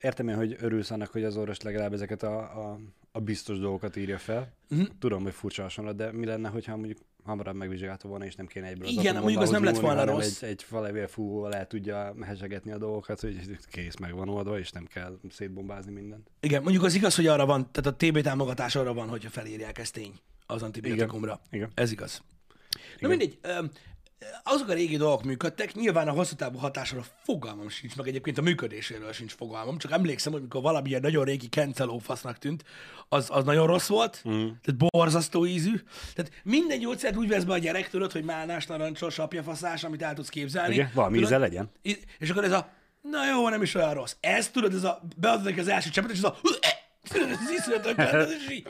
Értem 0.01 0.29
én, 0.29 0.37
hogy 0.37 0.57
örülsz 0.61 0.91
annak, 0.91 1.09
hogy 1.11 1.25
az 1.25 1.37
orvos 1.37 1.61
legalább 1.61 1.93
ezeket 1.93 2.23
a, 2.23 2.39
a, 2.39 2.79
a 3.13 3.21
biztos 3.21 3.59
dolgokat 3.59 3.97
írja 3.97 4.19
fel. 4.19 4.53
Mhm. 4.69 4.83
Tudom, 4.99 5.23
hogy 5.23 5.33
furcsa 5.33 5.63
hasonlat, 5.63 5.97
de 5.97 6.13
mi 6.13 6.27
lenne, 6.27 6.49
hogyha 6.49 6.77
mondjuk 6.77 6.99
hamarabb 7.25 7.57
megvizsgálta 7.57 8.09
volna, 8.09 8.25
és 8.25 8.35
nem 8.35 8.47
kéne 8.47 8.67
egyből 8.67 8.87
az 8.87 8.93
Igen, 8.93 9.17
atombomba 9.17 9.23
mondjuk 9.23 9.43
az 9.43 9.51
nem 9.51 9.65
lett 9.65 9.83
volna 9.83 10.05
rossz. 10.05 10.43
Egy, 10.43 10.49
egy 10.49 10.63
falevél 10.63 11.07
fúvóval 11.07 11.55
el 11.55 11.67
tudja 11.67 12.15
hezsegetni 12.21 12.73
a 12.73 12.79
dolgokat, 12.79 13.21
hogy 13.21 13.59
kész, 13.71 13.97
meg 13.97 14.15
van 14.15 14.29
oldva, 14.29 14.59
és 14.59 14.71
nem 14.71 14.85
kell 14.85 15.19
szétbombázni 15.31 15.93
mindent. 15.93 16.31
Igen, 16.41 16.63
mondjuk 16.63 16.85
az 16.85 16.95
igaz, 16.95 17.17
hogy 17.17 17.27
arra 17.27 17.47
van, 17.47 17.71
tehát 17.73 18.01
a 18.01 18.07
TB 18.07 18.21
támogatás 18.21 18.77
arra 18.77 18.95
van, 18.95 19.09
hogyha 19.09 19.31
felírják, 19.31 19.79
ez 19.79 19.91
tény 19.91 20.13
az 20.47 20.63
antibiotikumra. 20.63 21.41
Igen. 21.51 21.71
Ez 21.75 21.93
igaz. 21.93 22.23
Na 22.99 23.09
mindegy, 23.09 23.39
öm, 23.43 23.71
azok 24.43 24.69
a 24.69 24.73
régi 24.73 24.97
dolgok 24.97 25.23
működtek, 25.25 25.75
nyilván 25.75 26.09
a 26.09 26.13
hosszú 26.13 26.35
távú 26.35 26.59
hatásra 26.59 27.05
fogalmam 27.23 27.69
sincs, 27.69 27.97
meg 27.97 28.09
egyébként 28.09 28.39
a 28.39 28.43
működéséről 28.43 29.13
sincs 29.13 29.33
fogalmam, 29.33 29.79
csak 29.79 29.93
emlékszem, 29.93 30.33
hogy 30.33 30.43
mikor 30.43 30.63
valami 30.63 30.89
ilyen 30.89 31.01
nagyon 31.01 31.25
régi 31.25 31.49
kencelófasznak 31.49 32.39
tűnt, 32.39 32.65
az, 33.09 33.27
az 33.31 33.45
nagyon 33.45 33.67
rossz 33.67 33.89
volt, 33.89 34.23
mm. 34.29 34.47
tehát 34.63 34.77
borzasztó 34.77 35.47
ízű. 35.47 35.81
Tehát 36.15 36.33
minden 36.43 36.79
gyógyszert 36.79 37.17
úgy 37.17 37.29
vesz 37.29 37.45
be 37.45 37.53
a 37.53 37.59
gyerek, 37.59 37.91
tudod, 37.91 38.13
hogy 38.13 38.25
málnás, 38.25 38.67
narancsos, 38.67 39.19
apjafaszás, 39.19 39.85
amit 39.85 40.03
el 40.03 40.15
tudsz 40.15 40.29
képzelni. 40.29 40.75
Igen, 40.75 40.91
valami 40.95 41.15
Tudod, 41.15 41.31
íze 41.31 41.39
legyen. 41.39 41.71
És 42.19 42.31
akkor 42.31 42.45
ez 42.45 42.53
a, 42.53 42.69
na 43.03 43.27
jó, 43.27 43.49
nem 43.49 43.63
is 43.63 43.75
olyan 43.75 43.95
rossz. 43.95 44.17
Ez 44.21 44.49
tudod, 44.49 44.75
ez 44.75 44.85
a, 44.85 45.03
beadod 45.17 45.45
neki 45.45 45.61
az 45.61 45.69
első 45.69 45.91
csepet, 45.91 46.11
és 46.11 46.19
ez 46.19 46.25
a, 46.25 46.37
ez 47.31 47.51
iszonyatosan 47.59 47.95
kell, 47.95 48.27
és 48.27 48.51
így, 48.51 48.67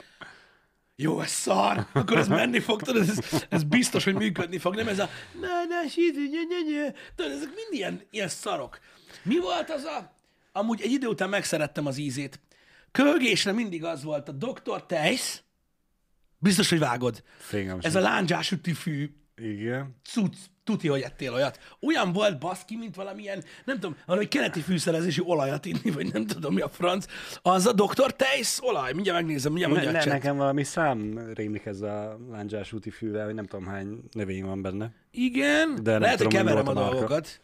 jó, 1.01 1.21
ez 1.21 1.31
szar, 1.31 1.87
akkor 1.93 2.17
ez 2.17 2.29
menni 2.29 2.61
fog, 2.61 2.83
tudod, 2.83 3.09
ez, 3.09 3.19
ez 3.49 3.63
biztos, 3.63 4.05
hogy 4.05 4.15
működni 4.15 4.59
fog, 4.59 4.75
nem 4.75 4.89
ez 4.89 4.99
a 4.99 5.09
na, 5.41 5.65
na, 5.69 5.89
síti, 5.89 6.29
nye, 6.29 6.43
nye, 6.49 6.71
nye. 6.71 6.93
Tudod, 7.15 7.33
ezek 7.33 7.49
mind 7.55 7.69
ilyen, 7.71 8.03
ilyen 8.11 8.29
szarok. 8.29 8.79
Mi 9.23 9.39
volt 9.39 9.71
az 9.71 9.85
a... 9.85 10.15
Amúgy 10.53 10.81
egy 10.81 10.91
idő 10.91 11.07
után 11.07 11.29
megszerettem 11.29 11.87
az 11.87 11.99
ízét. 11.99 12.41
Kölgésre 12.91 13.53
mindig 13.53 13.85
az 13.85 14.03
volt 14.03 14.29
a 14.29 14.33
Dr. 14.33 14.87
Tejsz, 14.87 15.43
biztos, 16.39 16.69
hogy 16.69 16.79
vágod. 16.79 17.23
Fingem 17.39 17.79
Ez 17.83 17.95
a 17.95 18.01
lándzsás 18.01 18.55
fű 18.75 19.15
Igen. 19.37 19.97
cucc, 20.05 20.37
tuti, 20.69 20.89
hogy 20.89 21.01
ettél 21.01 21.33
olyat. 21.33 21.59
Olyan 21.81 22.13
volt 22.13 22.39
baszki, 22.39 22.77
mint 22.77 22.95
valamilyen, 22.95 23.45
nem 23.65 23.75
tudom, 23.81 23.97
valami 24.07 24.29
keleti 24.29 24.61
fűszerezési 24.61 25.21
olajat 25.25 25.65
inni, 25.65 25.91
vagy 25.91 26.13
nem 26.13 26.27
tudom 26.27 26.55
mi 26.55 26.61
a 26.61 26.69
franc. 26.69 27.07
Az 27.43 27.67
a 27.67 27.73
Dr. 27.73 28.13
Tejsz 28.17 28.59
olaj. 28.63 28.93
Mindjárt 28.93 29.19
megnézem, 29.19 29.53
mindjárt 29.53 29.75
Ne, 29.75 29.81
mondja 29.83 29.99
ne, 30.01 30.07
a 30.07 30.11
chat. 30.11 30.23
nekem 30.23 30.37
valami 30.37 30.65
szám 30.65 31.31
rémlik 31.35 31.67
ez 31.67 31.81
a 31.81 32.19
lándzsás 32.31 32.73
úti 32.73 32.91
fűvel, 32.91 33.25
hogy 33.25 33.35
nem 33.35 33.47
tudom 33.47 33.67
hány 33.67 33.99
növény 34.13 34.45
van 34.45 34.63
benne. 34.63 34.93
Igen, 35.11 35.83
De 35.83 35.91
nem 35.91 36.01
lehet, 36.01 36.17
tudom, 36.17 36.33
hogy 36.33 36.41
keverem 36.45 36.67
a 36.67 36.71
a 36.71 36.75
dolgokat. 36.91 37.41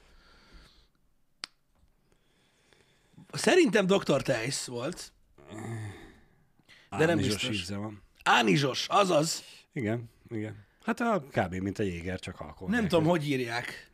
Szerintem 3.33 3.87
Dr. 3.87 4.23
Tejsz 4.23 4.67
volt. 4.67 5.13
De 6.91 7.07
nem 7.07 7.09
Ánizsos 7.11 7.33
biztos. 7.35 7.57
íze 7.61 7.77
van. 7.77 8.03
Ánizsos, 8.25 8.87
azaz. 8.89 9.43
Igen, 9.73 10.11
igen. 10.31 10.65
Hát 10.85 11.01
a, 11.01 11.25
kb. 11.31 11.55
mint 11.55 11.79
a 11.79 11.83
jéger, 11.83 12.21
csak 12.21 12.41
alkohol. 12.41 12.69
Nem 12.69 12.81
nélkül. 12.81 12.89
tudom, 12.89 13.11
hogy 13.11 13.29
írják. 13.29 13.91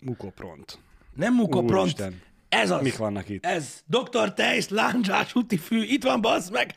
Mukopront. 0.00 0.78
Nem 1.14 1.34
mukopront. 1.34 1.82
Úristen. 1.82 2.22
Ez 2.48 2.70
az. 2.70 2.82
Mik 2.82 2.96
vannak 2.96 3.28
itt? 3.28 3.44
Ez. 3.44 3.82
Dr. 3.86 4.32
Tejsz, 4.34 4.68
lándzsás 4.68 5.34
úti 5.34 5.56
fű. 5.56 5.82
Itt 5.82 6.02
van, 6.02 6.20
bazd 6.20 6.52
meg. 6.52 6.74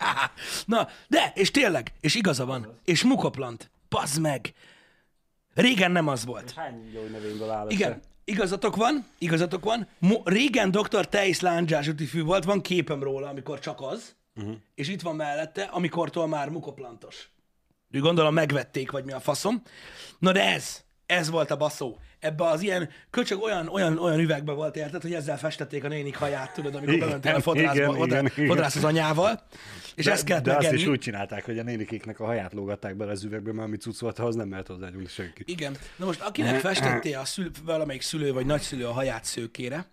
Na, 0.65 0.88
de, 1.07 1.31
és 1.36 1.51
tényleg, 1.51 1.93
és 2.00 2.15
igaza 2.15 2.45
van. 2.45 2.79
És 2.86 3.03
mukoplant. 3.03 3.71
Bazd 3.89 4.21
meg. 4.21 4.53
Régen 5.53 5.91
nem 5.91 6.07
az 6.07 6.25
volt. 6.25 6.51
Hány 6.51 6.91
jó 6.93 7.01
növényből 7.01 7.50
áll 7.50 7.69
Igen, 7.69 8.01
igazatok 8.24 8.75
van, 8.75 9.05
igazatok 9.17 9.63
van. 9.63 9.88
Mo- 10.00 10.27
régen 10.27 10.71
Dr. 10.71 11.07
Tejsz 11.07 11.39
lándzsás 11.39 11.88
úti 11.88 12.05
fű 12.05 12.24
volt, 12.24 12.43
van 12.43 12.62
képem 12.62 13.03
róla, 13.03 13.29
amikor 13.29 13.60
csak 13.60 13.81
az, 13.81 14.15
uh-huh. 14.36 14.55
és 14.75 14.88
itt 14.88 15.01
van 15.01 15.15
mellette, 15.15 15.63
amikortól 15.63 16.27
már 16.27 16.50
mukoplantos. 16.50 17.30
Gondolom 17.91 18.33
megvették, 18.33 18.91
vagy 18.91 19.05
mi 19.05 19.12
a 19.12 19.19
faszom. 19.19 19.62
Na 20.19 20.31
de 20.31 20.53
ez, 20.53 20.83
ez 21.05 21.29
volt 21.29 21.51
a 21.51 21.57
baszó. 21.57 21.98
Ebbe 22.19 22.43
az 22.43 22.62
ilyen 22.62 22.89
köcsög 23.10 23.41
olyan, 23.41 23.67
olyan, 23.67 23.98
olyan 23.98 24.19
üvegbe 24.19 24.51
volt, 24.51 24.75
érted, 24.75 25.01
hogy 25.01 25.13
ezzel 25.13 25.38
festették 25.38 25.83
a 25.83 25.88
nénik 25.88 26.15
haját, 26.15 26.53
tudod, 26.53 26.75
amikor 26.75 26.93
Igen, 26.93 27.05
bementél 27.07 27.36
a 27.36 27.41
fodrászba, 27.41 28.05
igen, 28.05 28.25
igen, 28.36 28.48
fodrász 28.48 28.75
az 28.75 28.83
anyával, 28.83 29.43
és 29.95 30.05
ezt 30.05 30.24
kellett 30.24 30.43
De 30.43 30.51
azt 30.51 30.62
megenni. 30.62 30.81
is 30.81 30.88
úgy 30.88 31.00
csinálták, 31.00 31.45
hogy 31.45 31.60
a 31.60 31.63
nénikéknek 31.63 32.19
a 32.19 32.25
haját 32.25 32.53
lógatták 32.53 32.95
bele 32.95 33.12
az 33.12 33.24
üvegbe, 33.24 33.53
mert 33.53 33.67
ami 33.67 33.77
cucc 33.77 34.00
volt, 34.00 34.19
ahhoz 34.19 34.36
nem 34.36 34.48
mehet 34.48 34.67
hozzányúlni 34.67 35.07
senki. 35.07 35.43
Igen. 35.45 35.77
Na 35.95 36.05
most 36.05 36.21
akinek 36.21 36.60
festetté 36.60 37.13
a 37.13 37.25
szül, 37.25 37.51
valamelyik 37.63 38.01
szülő 38.01 38.33
vagy 38.33 38.45
nagyszülő 38.45 38.86
a 38.88 38.91
haját 38.91 39.24
szőkére, 39.24 39.86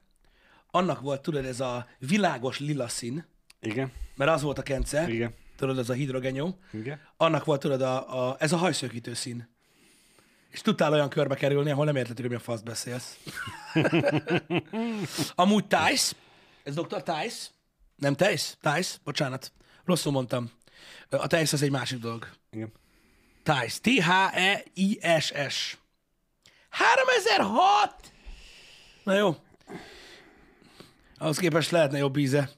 annak 0.71 1.01
volt, 1.01 1.21
tudod, 1.23 1.45
ez 1.45 1.61
a 1.61 1.87
világos 1.99 2.59
lila 2.59 2.89
szín, 2.89 3.27
Igen, 3.61 3.93
mert 4.17 4.31
az 4.31 4.43
volt 4.43 4.59
a 4.59 4.63
kence, 4.63 5.09
igen, 5.09 5.35
tudod, 5.59 5.79
ez 5.79 5.89
a 5.89 5.93
hidrogenyó, 5.93 6.59
igen. 6.73 7.01
annak 7.17 7.45
volt, 7.45 7.61
tudod, 7.61 7.83
a, 7.83 8.29
a, 8.29 8.37
ez 8.39 8.53
a 8.53 8.57
hajszőkítő 8.57 9.15
szín. 9.15 9.49
És 10.51 10.61
tudtál 10.61 10.93
olyan 10.93 11.09
körbe 11.09 11.35
kerülni, 11.35 11.71
ahol 11.71 11.85
nem 11.85 11.97
értettük, 11.97 12.27
hogy 12.27 12.35
a 12.35 12.39
fasz 12.39 12.61
beszélsz. 12.61 13.19
Amúgy 15.35 15.65
Tice, 15.67 16.17
ez 16.65 16.75
Dr. 16.75 17.03
Tice, 17.03 17.49
nem 17.97 18.15
Tice, 18.15 18.55
Tice, 18.61 18.97
bocsánat, 19.05 19.53
rosszul 19.85 20.13
mondtam. 20.13 20.51
A 21.11 21.27
Tice 21.27 21.55
az 21.57 21.63
egy 21.63 21.71
másik 21.71 21.99
dolog. 21.99 22.29
igen. 22.51 22.73
Tice, 23.43 23.79
T-H-E-I-S-S. 23.83 25.77
3006! 26.71 28.13
Na 29.05 29.15
jó. 29.15 29.37
Ahhoz 31.19 31.39
képest 31.39 31.71
lehetne 31.71 31.99
jobb 31.99 32.17
íze. 32.17 32.58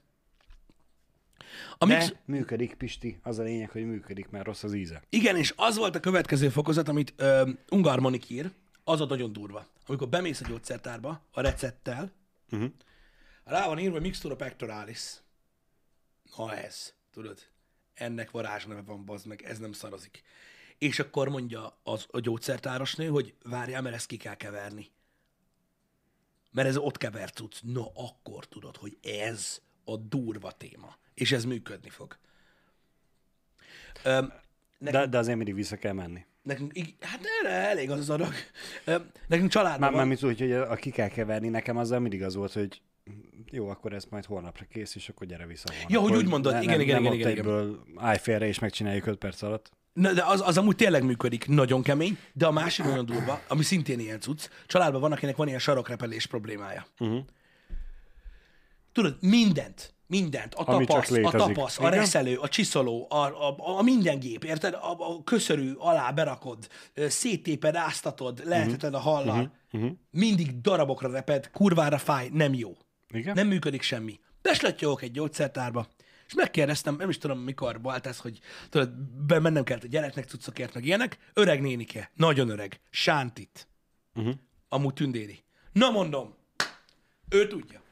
A 1.82 1.86
mix... 1.86 2.08
De 2.08 2.20
működik, 2.24 2.74
Pisti. 2.74 3.18
Az 3.22 3.38
a 3.38 3.42
lényeg, 3.42 3.70
hogy 3.70 3.86
működik, 3.86 4.28
mert 4.28 4.44
rossz 4.44 4.62
az 4.62 4.74
íze. 4.74 5.02
Igen, 5.08 5.36
és 5.36 5.54
az 5.56 5.76
volt 5.76 5.94
a 5.94 6.00
következő 6.00 6.48
fokozat, 6.48 6.88
amit 6.88 7.12
ö, 7.16 7.50
Ungar 7.70 8.00
Monik 8.00 8.28
ír, 8.30 8.50
az 8.84 9.00
a 9.00 9.06
nagyon 9.06 9.32
durva. 9.32 9.66
Amikor 9.86 10.08
bemész 10.08 10.40
a 10.40 10.48
gyógyszertárba 10.48 11.22
a 11.32 11.40
recepttel, 11.40 12.12
Uh-huh. 12.52 12.70
rá 13.44 13.66
van 13.66 13.78
írva 13.78 14.00
Mixtura 14.00 14.36
Pectoralis. 14.36 15.14
Na 16.36 16.54
ez, 16.54 16.94
tudod, 17.12 17.38
ennek 17.94 18.30
varázsneve 18.30 18.82
van, 18.82 19.04
bazd 19.04 19.26
meg, 19.26 19.42
ez 19.42 19.58
nem 19.58 19.72
szarozik. 19.72 20.22
És 20.78 20.98
akkor 20.98 21.28
mondja 21.28 21.78
az, 21.82 22.06
a 22.10 22.20
gyógyszertárosnő, 22.20 23.08
hogy 23.08 23.34
várjál, 23.42 23.82
mert 23.82 23.94
ezt 23.94 24.06
ki 24.06 24.16
kell 24.16 24.34
keverni. 24.34 24.90
Mert 26.50 26.68
ez 26.68 26.76
ott 26.76 26.96
kevert 26.96 27.34
cucc. 27.36 27.56
Na, 27.62 27.86
akkor 27.94 28.46
tudod, 28.48 28.76
hogy 28.76 28.98
ez 29.02 29.60
a 29.84 29.96
durva 29.96 30.52
téma. 30.52 30.96
És 31.20 31.32
ez 31.32 31.44
működni 31.44 31.88
fog. 31.88 32.16
Öm, 34.04 34.32
De, 34.78 35.06
de 35.06 35.18
azért 35.18 35.36
mindig 35.36 35.54
vissza 35.54 35.76
kell 35.76 35.92
menni. 35.92 36.26
Nekünk, 36.42 36.72
hát 37.00 37.20
erre 37.42 37.54
elég 37.54 37.90
az 37.90 37.98
az 37.98 38.10
adag. 38.10 38.32
Ö, 38.84 38.96
Nekünk 39.26 39.50
családban 39.50 39.80
Már, 39.80 39.90
van. 39.90 39.98
már 39.98 40.08
mit 40.08 40.22
úgy, 40.22 40.38
hogy 40.38 40.52
a 40.52 40.74
ki 40.74 40.90
kell 40.90 41.08
keverni, 41.08 41.48
nekem 41.48 41.76
azzal 41.76 41.98
mindig 41.98 42.22
az 42.22 42.34
volt, 42.34 42.52
hogy 42.52 42.82
jó, 43.50 43.68
akkor 43.68 43.92
ez 43.92 44.04
majd 44.04 44.24
holnapra 44.24 44.64
kész, 44.72 44.94
és 44.94 45.08
akkor 45.08 45.26
gyere 45.26 45.46
vissza 45.46 45.68
holnap. 45.72 45.90
Ja, 45.90 46.00
hogy 46.00 46.14
úgy 46.14 46.26
mondod. 46.28 46.52
Ne, 46.52 46.60
Igen, 46.62 46.70
nem, 46.72 46.80
igen, 46.80 47.02
nem 47.02 47.12
igen, 47.12 47.14
igen, 47.14 47.30
igen. 47.30 47.44
egyből 47.44 47.84
állj 47.96 48.18
félre, 48.18 48.46
és 48.46 48.58
megcsináljuk 48.58 49.06
5 49.06 49.18
perc 49.18 49.42
alatt. 49.42 49.70
Na, 49.92 50.12
de 50.12 50.24
az, 50.24 50.40
az 50.44 50.58
amúgy 50.58 50.76
tényleg 50.76 51.04
működik, 51.04 51.46
nagyon 51.46 51.82
kemény, 51.82 52.18
de 52.32 52.46
a 52.46 52.50
másik 52.50 52.84
nagyon 52.84 53.06
durva, 53.06 53.40
ami 53.48 53.62
szintén 53.62 53.98
ilyen 54.00 54.20
cucc, 54.20 54.48
családban 54.66 55.00
van, 55.00 55.12
akinek 55.12 55.36
van 55.36 55.46
ilyen 55.46 55.58
sarokrepelés 55.58 56.26
problémája. 56.26 56.86
Uh-huh. 56.98 57.24
Tudod, 58.92 59.16
mindent, 59.20 59.94
mindent, 60.10 60.54
a 60.54 60.74
Ami 60.74 60.84
tapasz, 60.84 61.10
a 61.10 61.30
tapasz, 61.30 61.78
a 61.78 61.88
reszelő, 61.88 62.36
a 62.36 62.48
csiszoló, 62.48 63.06
a, 63.10 63.48
a, 63.48 63.78
a 63.78 63.82
minden 63.82 64.18
gép, 64.18 64.44
érted? 64.44 64.74
A, 64.74 64.96
a 64.98 65.24
köszörű 65.24 65.72
alá 65.72 66.10
berakod, 66.10 66.68
széttéped, 66.94 67.74
áztatod, 67.74 68.42
leheteted 68.44 68.94
a 68.94 68.98
hallal, 68.98 69.52
uh-huh. 69.72 69.90
mindig 70.10 70.60
darabokra 70.60 71.10
reped, 71.10 71.50
kurvára 71.50 71.98
fáj, 71.98 72.28
nem 72.32 72.54
jó. 72.54 72.72
Igen? 73.08 73.34
Nem 73.34 73.46
működik 73.46 73.82
semmi. 73.82 74.20
Beslettyogok 74.42 75.02
egy 75.02 75.12
gyógyszertárba, 75.12 75.88
és 76.26 76.34
megkérdeztem, 76.34 76.96
nem 76.96 77.08
is 77.08 77.18
tudom 77.18 77.38
mikor 77.38 77.80
volt 77.82 78.06
ez, 78.06 78.18
hogy 78.18 78.38
tudod, 78.68 78.90
bemennem 79.26 79.64
kellett 79.64 79.84
a 79.84 79.88
gyereknek 79.88 80.28
cuccokért, 80.28 80.74
meg 80.74 80.84
ilyenek. 80.84 81.18
Öreg 81.34 81.60
nénike, 81.60 82.10
nagyon 82.14 82.48
öreg, 82.48 82.80
Sántit. 82.90 83.68
Uh-huh. 84.14 84.34
Amúgy 84.68 84.94
tündéri. 84.94 85.44
Na 85.72 85.90
mondom, 85.90 86.34
ő 87.28 87.46
tudja. 87.46 87.82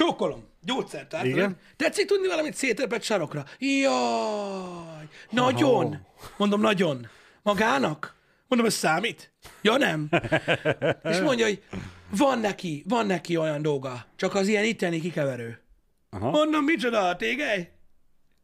Csókolom, 0.00 0.48
gyógyszertár. 0.62 1.24
Igen? 1.24 1.38
tudod? 1.38 1.56
Tetszik 1.76 2.06
tudni 2.06 2.26
valamit 2.26 2.54
szétrepett 2.54 3.02
sarokra? 3.02 3.44
Jaj, 3.58 5.08
nagyon. 5.30 5.86
Oh. 5.86 5.96
Mondom, 6.36 6.60
nagyon. 6.60 7.08
Magának? 7.42 8.14
Mondom, 8.48 8.66
ez 8.66 8.74
számít? 8.74 9.32
Ja, 9.62 9.76
nem. 9.76 10.08
És 11.02 11.18
mondja, 11.18 11.46
hogy 11.46 11.62
van 12.10 12.38
neki, 12.38 12.84
van 12.88 13.06
neki 13.06 13.36
olyan 13.36 13.62
dolga, 13.62 14.06
csak 14.16 14.34
az 14.34 14.48
ilyen 14.48 14.64
itteni 14.64 15.00
kikeverő. 15.00 15.62
Aha. 16.10 16.30
Mondom, 16.30 16.64
micsoda 16.64 17.08
a 17.08 17.16
tégely? 17.16 17.72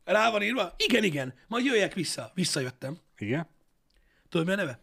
Rá 0.04 0.30
van 0.30 0.42
írva? 0.42 0.74
Igen, 0.76 1.04
igen. 1.04 1.34
Majd 1.48 1.64
jöjjek 1.64 1.94
vissza. 1.94 2.30
Visszajöttem. 2.34 2.98
Igen? 3.18 3.48
Tudod, 4.28 4.46
mi 4.46 4.52
a 4.52 4.56
neve? 4.56 4.78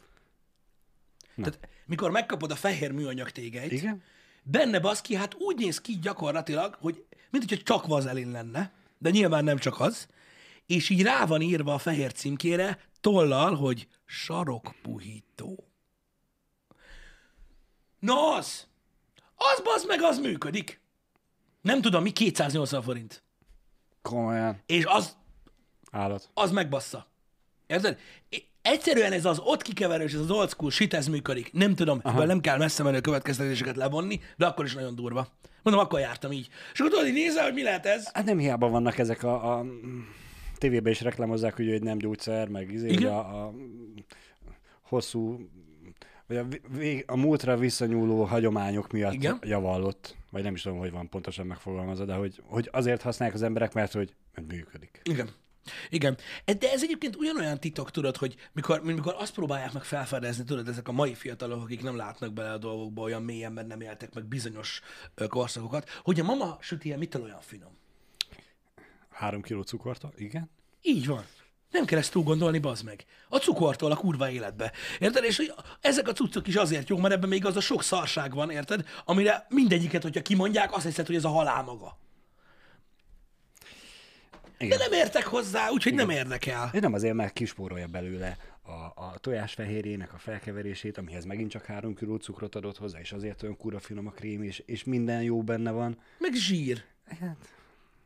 Tehát, 1.36 1.60
mikor 1.86 2.12
megkapod 2.12 2.52
a 2.52 2.56
fehér 2.56 2.92
műanyag 2.92 3.30
tégelyt, 3.30 3.72
Igen? 3.72 4.04
Benne 4.44 4.80
baszki, 4.80 5.16
hát 5.16 5.34
úgy 5.34 5.58
néz 5.58 5.82
ki 5.82 6.00
gyakorlatilag, 6.00 6.78
hogy 6.80 7.06
mint 7.30 7.50
hogyha 7.50 7.64
csak 7.64 7.88
vazelin 7.88 8.32
lenne, 8.32 8.72
de 8.98 9.10
nyilván 9.10 9.44
nem 9.44 9.58
csak 9.58 9.80
az, 9.80 10.08
és 10.66 10.90
így 10.90 11.02
rá 11.02 11.26
van 11.26 11.42
írva 11.42 11.74
a 11.74 11.78
fehér 11.78 12.12
címkére 12.12 12.80
tollal, 13.02 13.56
hogy 13.56 13.88
sarokpuhító. 14.06 15.68
No 18.00 18.16
az! 18.16 18.68
Az 19.36 19.62
bazd 19.64 19.88
meg, 19.88 20.02
az 20.02 20.20
működik. 20.20 20.82
Nem 21.62 21.82
tudom, 21.82 22.02
mi 22.02 22.12
280 22.12 22.82
forint. 22.82 23.24
Komolyan. 24.02 24.62
És 24.66 24.86
az, 24.86 25.18
Állat. 25.92 26.30
az 26.34 26.52
megbassza. 26.52 27.08
Érted? 27.68 28.00
Egyszerűen 28.64 29.12
ez 29.12 29.26
az 29.26 29.40
ott 29.44 29.62
kikeverős, 29.62 30.14
ez 30.14 30.20
az 30.20 30.32
old 30.32 30.50
school 30.50 30.72
shit, 30.72 30.94
ez 30.94 31.08
működik. 31.08 31.54
Nem 31.54 31.76
tudom, 31.76 32.00
ebből 32.04 32.26
nem 32.26 32.40
kell 32.40 32.58
messze 32.58 32.84
menő 32.84 33.02
következtetéseket 33.02 33.76
levonni, 33.76 34.20
de 34.38 34.46
akkor 34.46 34.66
is 34.66 34.74
nagyon 34.74 34.96
durva. 34.96 35.28
Mondom, 35.62 35.84
akkor 35.84 36.00
jártam 36.00 36.32
így. 36.32 36.50
És 36.74 36.80
akkor 36.80 36.92
tudod, 36.92 37.08
így 37.08 37.14
nézel, 37.14 37.44
hogy 37.44 37.54
mi 37.54 37.64
lehet 37.64 37.86
ez? 37.86 38.10
Hát 38.14 38.26
nem 38.26 38.38
hiába 38.38 38.70
vannak 38.70 38.98
ezek 38.98 39.24
a, 39.24 39.58
a 39.58 39.66
tévében 40.58 40.92
is 40.92 41.02
reklámozzák, 41.02 41.56
hogy 41.56 41.70
egy 41.70 41.84
nem 41.84 41.98
gyógyszer, 41.98 42.48
meg 42.48 42.72
izé, 42.72 43.06
a, 43.06 43.46
a 43.46 43.54
hosszú, 44.82 45.50
vagy 46.28 46.38
a, 46.38 46.46
vég, 46.78 47.04
a 47.08 47.18
múltra 47.18 47.58
visszanyúló 47.58 48.24
hagyományok 48.24 48.92
miatt 48.92 49.14
Igen. 49.14 49.40
javallott, 49.42 50.16
vagy 50.32 50.44
nem 50.44 50.54
is 50.54 50.62
tudom, 50.62 50.78
hogy 50.78 50.92
van 50.92 51.10
pontosan 51.10 51.46
megfogalmazva, 51.46 52.06
de 52.06 52.14
hogy, 52.14 52.42
hogy 52.46 52.70
azért 52.72 53.02
használják 53.02 53.38
az 53.38 53.44
emberek, 53.44 53.74
mert 53.74 53.94
hogy 53.94 54.16
működik. 54.48 55.02
Igen. 55.04 55.30
Igen. 55.90 56.18
De 56.46 56.72
ez 56.72 56.84
egyébként 56.84 57.16
ugyanolyan 57.16 57.60
titok, 57.60 57.92
tudod, 57.92 58.18
hogy 58.18 58.36
mikor, 58.52 58.82
mikor 58.82 59.16
azt 59.18 59.34
próbálják 59.34 59.74
meg 59.74 59.84
felfedezni, 59.84 60.44
tudod, 60.44 60.68
ezek 60.68 60.88
a 60.88 60.92
mai 60.92 61.14
fiatalok, 61.14 61.64
akik 61.64 61.82
nem 61.82 61.96
látnak 61.96 62.34
bele 62.34 62.52
a 62.52 62.58
dolgokba 62.58 63.02
olyan 63.02 63.24
mélyen, 63.24 63.52
mert 63.52 63.68
nem 63.68 63.82
éltek 63.82 64.14
meg 64.14 64.26
bizonyos 64.26 64.82
korszakokat, 65.28 65.90
hogy 66.04 66.20
a 66.20 66.24
mama 66.24 66.58
sütije 66.62 66.98
mitől 66.98 67.24
olyan 67.24 67.42
finom. 67.42 67.78
Három 69.10 69.42
kiló 69.42 69.62
cukorta? 69.62 70.12
Igen. 70.16 70.50
Így 70.82 71.08
van. 71.08 71.26
Nem 71.72 71.86
kell 71.86 72.00
ezt 72.00 72.12
túl 72.12 72.24
gondolni, 72.24 72.60
bazd 72.60 72.84
meg. 72.84 73.06
A 73.30 73.38
cukortól 73.38 73.92
a 73.92 73.96
kurva 73.96 74.30
életbe. 74.30 74.72
Érted? 75.00 75.24
És 75.24 75.38
hogy 75.38 75.54
ezek 75.82 76.08
a 76.08 76.14
cuccok 76.14 76.48
is 76.48 76.56
azért 76.56 76.90
jók, 76.90 77.02
mert 77.02 77.14
ebben 77.14 77.30
még 77.30 77.46
az 77.46 77.56
a 77.56 77.62
sok 77.62 77.84
szarság 77.84 78.34
van, 78.34 78.50
érted? 78.50 78.88
Amire 79.06 79.46
mindegyiket, 79.50 80.04
hogyha 80.04 80.22
kimondják, 80.22 80.76
azt 80.76 80.86
hiszed, 80.86 81.06
hogy 81.06 81.16
ez 81.16 81.24
a 81.24 81.30
halál 81.30 81.64
maga. 81.64 81.98
De 84.70 84.76
Igen. 84.76 84.90
nem 84.90 85.00
értek 85.00 85.26
hozzá, 85.26 85.70
úgyhogy 85.70 85.94
nem 85.94 86.10
érdekel. 86.10 86.70
És 86.74 86.80
nem 86.80 86.94
azért, 86.94 87.14
mert 87.14 87.34
kispórolja 87.34 87.88
belőle 87.88 88.38
a, 88.62 88.72
a 88.72 89.14
tojásfehérjének 89.22 90.14
a 90.14 90.18
felkeverését, 90.18 90.98
amihez 90.98 91.26
megint 91.26 91.52
csak 91.52 91.66
három 91.66 91.96
kiló 91.96 92.16
cukrot 92.16 92.56
adott 92.56 92.78
hozzá, 92.78 93.00
és 93.00 93.12
azért 93.12 93.44
olyan 93.44 93.58
kurva 93.58 93.80
finom 93.80 94.08
a 94.08 94.12
krém, 94.12 94.44
és, 94.44 94.64
és 94.66 94.84
minden 94.84 95.22
jó 95.22 95.44
benne 95.44 95.72
van. 95.72 95.98
Meg 96.18 96.34
zsír. 96.34 96.84
Hát, 97.20 97.38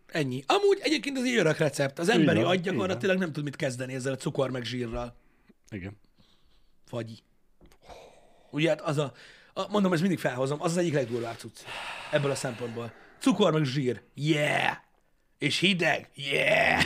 Ennyi. 0.07 0.43
Amúgy 0.47 0.79
egyébként 0.81 1.17
ez 1.17 1.23
egy 1.23 1.35
örök 1.35 1.57
recept. 1.57 1.99
Az 1.99 2.09
emberi 2.09 2.41
agy 2.41 2.61
gyakorlatilag 2.61 3.17
nem 3.17 3.31
tud 3.31 3.43
mit 3.43 3.55
kezdeni 3.55 3.93
ezzel 3.93 4.13
a 4.13 4.17
cukor 4.17 4.51
meg 4.51 4.63
zsírral. 4.63 5.15
igen. 5.69 5.97
Fagyi. 6.85 7.17
Ugye 8.49 8.69
hát 8.69 8.81
az 8.81 8.97
a, 8.97 9.13
a, 9.53 9.67
mondom, 9.69 9.93
ez 9.93 10.01
mindig 10.01 10.19
felhozom, 10.19 10.61
az 10.61 10.71
az 10.71 10.77
egyik 10.77 10.93
legdurvább 10.93 11.37
cucc. 11.37 11.59
Ebből 12.11 12.31
a 12.31 12.35
szempontból. 12.35 12.93
Cukor 13.19 13.51
meg 13.51 13.63
zsír. 13.63 14.01
Yeah! 14.13 14.77
És 15.37 15.59
hideg. 15.59 16.09
Yeah! 16.15 16.83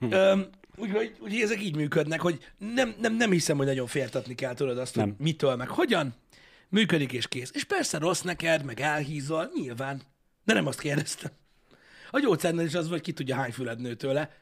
Öm, 0.10 0.48
Úgyhogy 0.76 1.16
úgy, 1.20 1.40
ezek 1.40 1.62
így 1.62 1.76
működnek, 1.76 2.20
hogy 2.20 2.52
nem, 2.58 2.94
nem, 3.00 3.14
nem 3.16 3.30
hiszem, 3.30 3.56
hogy 3.56 3.66
nagyon 3.66 3.86
féltatni 3.86 4.34
kell 4.34 4.54
tudod 4.54 4.78
azt, 4.78 4.94
hogy 4.94 5.04
Nem. 5.04 5.16
mitől, 5.18 5.56
meg 5.56 5.68
hogyan. 5.68 6.14
Működik 6.68 7.12
és 7.12 7.28
kész. 7.28 7.50
És 7.54 7.64
persze 7.64 7.98
rossz 7.98 8.20
neked, 8.20 8.64
meg 8.64 8.80
elhízol, 8.80 9.50
nyilván. 9.54 10.02
De 10.44 10.54
nem 10.54 10.66
azt 10.66 10.80
kérdeztem. 10.80 11.30
A 12.10 12.18
gyógyszernél 12.18 12.66
is 12.66 12.74
az, 12.74 12.88
vagy 12.88 13.00
ki 13.00 13.12
tudja, 13.12 13.34
hány 13.36 13.52
füled 13.52 13.80
nő 13.80 13.94
tőle. 13.94 14.36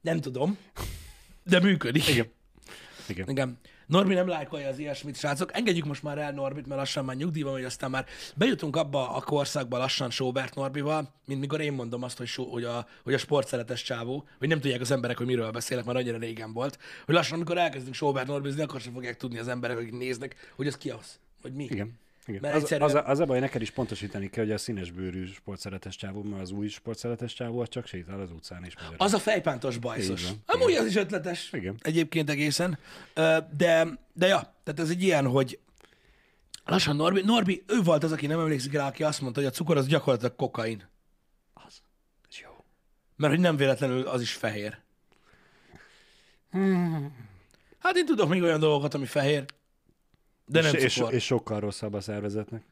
Nem 0.00 0.20
tudom. 0.20 0.58
De 1.42 1.60
működik. 1.60 2.08
Igen. 2.08 2.30
Igen. 3.08 3.28
Igen. 3.28 3.58
Norbi 3.86 4.14
nem 4.14 4.28
lájkolja 4.28 4.68
az 4.68 4.78
ilyesmit, 4.78 5.16
srácok. 5.16 5.56
Engedjük 5.56 5.84
most 5.84 6.02
már 6.02 6.18
el 6.18 6.32
Norbit, 6.32 6.66
mert 6.66 6.80
lassan 6.80 7.04
már 7.04 7.16
nyugdíjban, 7.16 7.52
hogy 7.52 7.64
aztán 7.64 7.90
már 7.90 8.06
bejutunk 8.34 8.76
abba 8.76 9.14
a 9.14 9.20
korszakba 9.20 9.78
lassan 9.78 10.10
Sobert 10.10 10.54
Norbival, 10.54 11.14
mint 11.26 11.40
mikor 11.40 11.60
én 11.60 11.72
mondom 11.72 12.02
azt, 12.02 12.18
hogy, 12.18 12.26
so, 12.26 12.44
hogy, 12.44 12.64
a, 12.64 12.86
hogy 13.02 13.14
a 13.14 13.18
sportszeretes 13.18 13.82
csávó, 13.82 14.26
hogy 14.38 14.48
nem 14.48 14.60
tudják 14.60 14.80
az 14.80 14.90
emberek, 14.90 15.16
hogy 15.16 15.26
miről 15.26 15.50
beszélek, 15.50 15.84
mert 15.84 15.98
annyira 15.98 16.18
régen 16.18 16.52
volt, 16.52 16.78
hogy 17.04 17.14
lassan, 17.14 17.36
amikor 17.36 17.58
elkezdünk 17.58 17.94
Sobert 17.94 18.26
Norbizni, 18.26 18.62
akkor 18.62 18.80
sem 18.80 18.92
fogják 18.92 19.16
tudni 19.16 19.38
az 19.38 19.48
emberek, 19.48 19.78
akik 19.78 19.92
néznek, 19.92 20.52
hogy 20.56 20.66
az 20.66 20.76
ki 20.76 20.90
az, 20.90 21.18
vagy 21.42 21.52
mi. 21.52 21.64
Igen. 21.64 21.98
Igen. 22.28 22.40
Mert 22.40 22.54
Az, 22.54 22.60
egyszerűen- 22.62 22.88
az, 22.88 22.94
a, 22.94 23.08
az 23.08 23.18
a 23.20 23.24
baj, 23.24 23.40
neked 23.40 23.62
is 23.62 23.70
pontosítani 23.70 24.30
kell, 24.30 24.44
hogy 24.44 24.52
a 24.52 24.58
színes 24.58 24.90
bőrű 24.90 25.26
sportszeretes 25.26 25.96
csávó, 25.96 26.22
mert 26.22 26.42
az 26.42 26.50
új 26.50 26.68
sportszeretes 26.68 27.34
csávó 27.34 27.66
csak 27.66 27.86
sétál 27.86 28.20
az 28.20 28.30
utcán 28.30 28.64
is. 28.64 28.74
magyarul. 28.74 28.96
Az 28.98 29.12
a 29.12 29.18
fejpántos 29.18 29.76
bajszos. 29.78 30.22
Van. 30.24 30.42
Amúgy 30.46 30.72
az 30.72 30.86
is 30.86 30.96
ötletes. 30.96 31.52
Igen. 31.52 31.76
Egyébként 31.82 32.30
egészen. 32.30 32.78
De, 33.56 33.86
de 34.12 34.26
ja, 34.26 34.54
tehát 34.64 34.80
ez 34.80 34.90
egy 34.90 35.02
ilyen, 35.02 35.26
hogy 35.26 35.58
lassan 36.64 36.96
Norbi, 36.96 37.22
Norbi, 37.24 37.64
ő 37.66 37.80
volt 37.82 38.04
az, 38.04 38.12
aki 38.12 38.26
nem 38.26 38.40
emlékszik 38.40 38.72
rá, 38.72 38.86
aki 38.86 39.02
azt 39.02 39.20
mondta, 39.20 39.40
hogy 39.40 39.48
a 39.48 39.52
cukor 39.52 39.76
az 39.76 39.86
gyakorlatilag 39.86 40.36
kokain. 40.36 40.88
Az. 41.54 41.80
Ez 42.30 42.38
jó. 42.42 42.64
Mert 43.16 43.32
hogy 43.32 43.42
nem 43.42 43.56
véletlenül 43.56 44.06
az 44.06 44.20
is 44.20 44.32
fehér. 44.32 44.78
Hát 47.78 47.96
én 47.96 48.06
tudok 48.06 48.28
még 48.28 48.42
olyan 48.42 48.60
dolgokat, 48.60 48.94
ami 48.94 49.06
fehér, 49.06 49.44
de 50.48 50.60
nem 50.60 50.74
és, 50.74 50.82
és, 50.82 50.94
cukor. 50.94 51.14
és 51.14 51.24
sokkal 51.24 51.60
rosszabb 51.60 51.94
a 51.94 52.00
szervezetnek. 52.00 52.62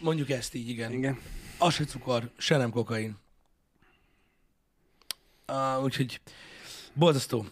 Mondjuk 0.00 0.30
ezt 0.30 0.54
így, 0.54 0.68
igen. 0.68 0.92
Igen. 0.92 1.18
Az 1.58 1.74
se 1.74 1.84
cukor, 1.84 2.30
se 2.36 2.56
nem 2.56 2.70
kokain. 2.70 3.16
Uh, 5.48 5.82
úgyhogy 5.82 6.20
borzasztó. 6.94 7.46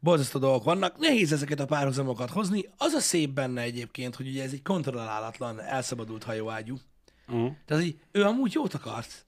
Borzasztó 0.00 0.38
dolgok 0.38 0.64
vannak. 0.64 0.98
Nehéz 0.98 1.32
ezeket 1.32 1.60
a 1.60 1.66
párhuzamokat 1.66 2.30
hozni. 2.30 2.68
Az 2.76 2.92
a 2.92 3.00
szép 3.00 3.30
benne 3.30 3.60
egyébként, 3.60 4.14
hogy 4.14 4.28
ugye 4.28 4.42
ez 4.42 4.52
egy 4.52 4.62
kontrollálatlan, 4.62 5.60
elszabadult 5.60 6.24
hajóágyú. 6.24 6.78
Uh-huh. 7.28 7.52
Tehát 7.66 7.82
így, 7.82 7.98
ő 8.12 8.22
amúgy 8.22 8.52
jót 8.52 8.74
akart. 8.74 9.26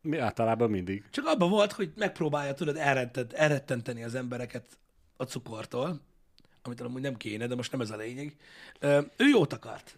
Mi 0.00 0.18
általában 0.18 0.70
mindig. 0.70 1.04
Csak 1.10 1.26
abban 1.26 1.50
volt, 1.50 1.72
hogy 1.72 1.92
megpróbálja, 1.96 2.54
tudod, 2.54 2.76
elrettent, 2.76 3.32
elrettenteni 3.32 4.04
az 4.04 4.14
embereket 4.14 4.78
a 5.16 5.24
cukortól, 5.24 6.00
amit 6.62 6.80
amúgy 6.80 7.02
nem 7.02 7.16
kéne, 7.16 7.46
de 7.46 7.54
most 7.54 7.72
nem 7.72 7.80
ez 7.80 7.90
a 7.90 7.96
lényeg. 7.96 8.36
Ő 9.16 9.28
jót 9.30 9.52
akart. 9.52 9.96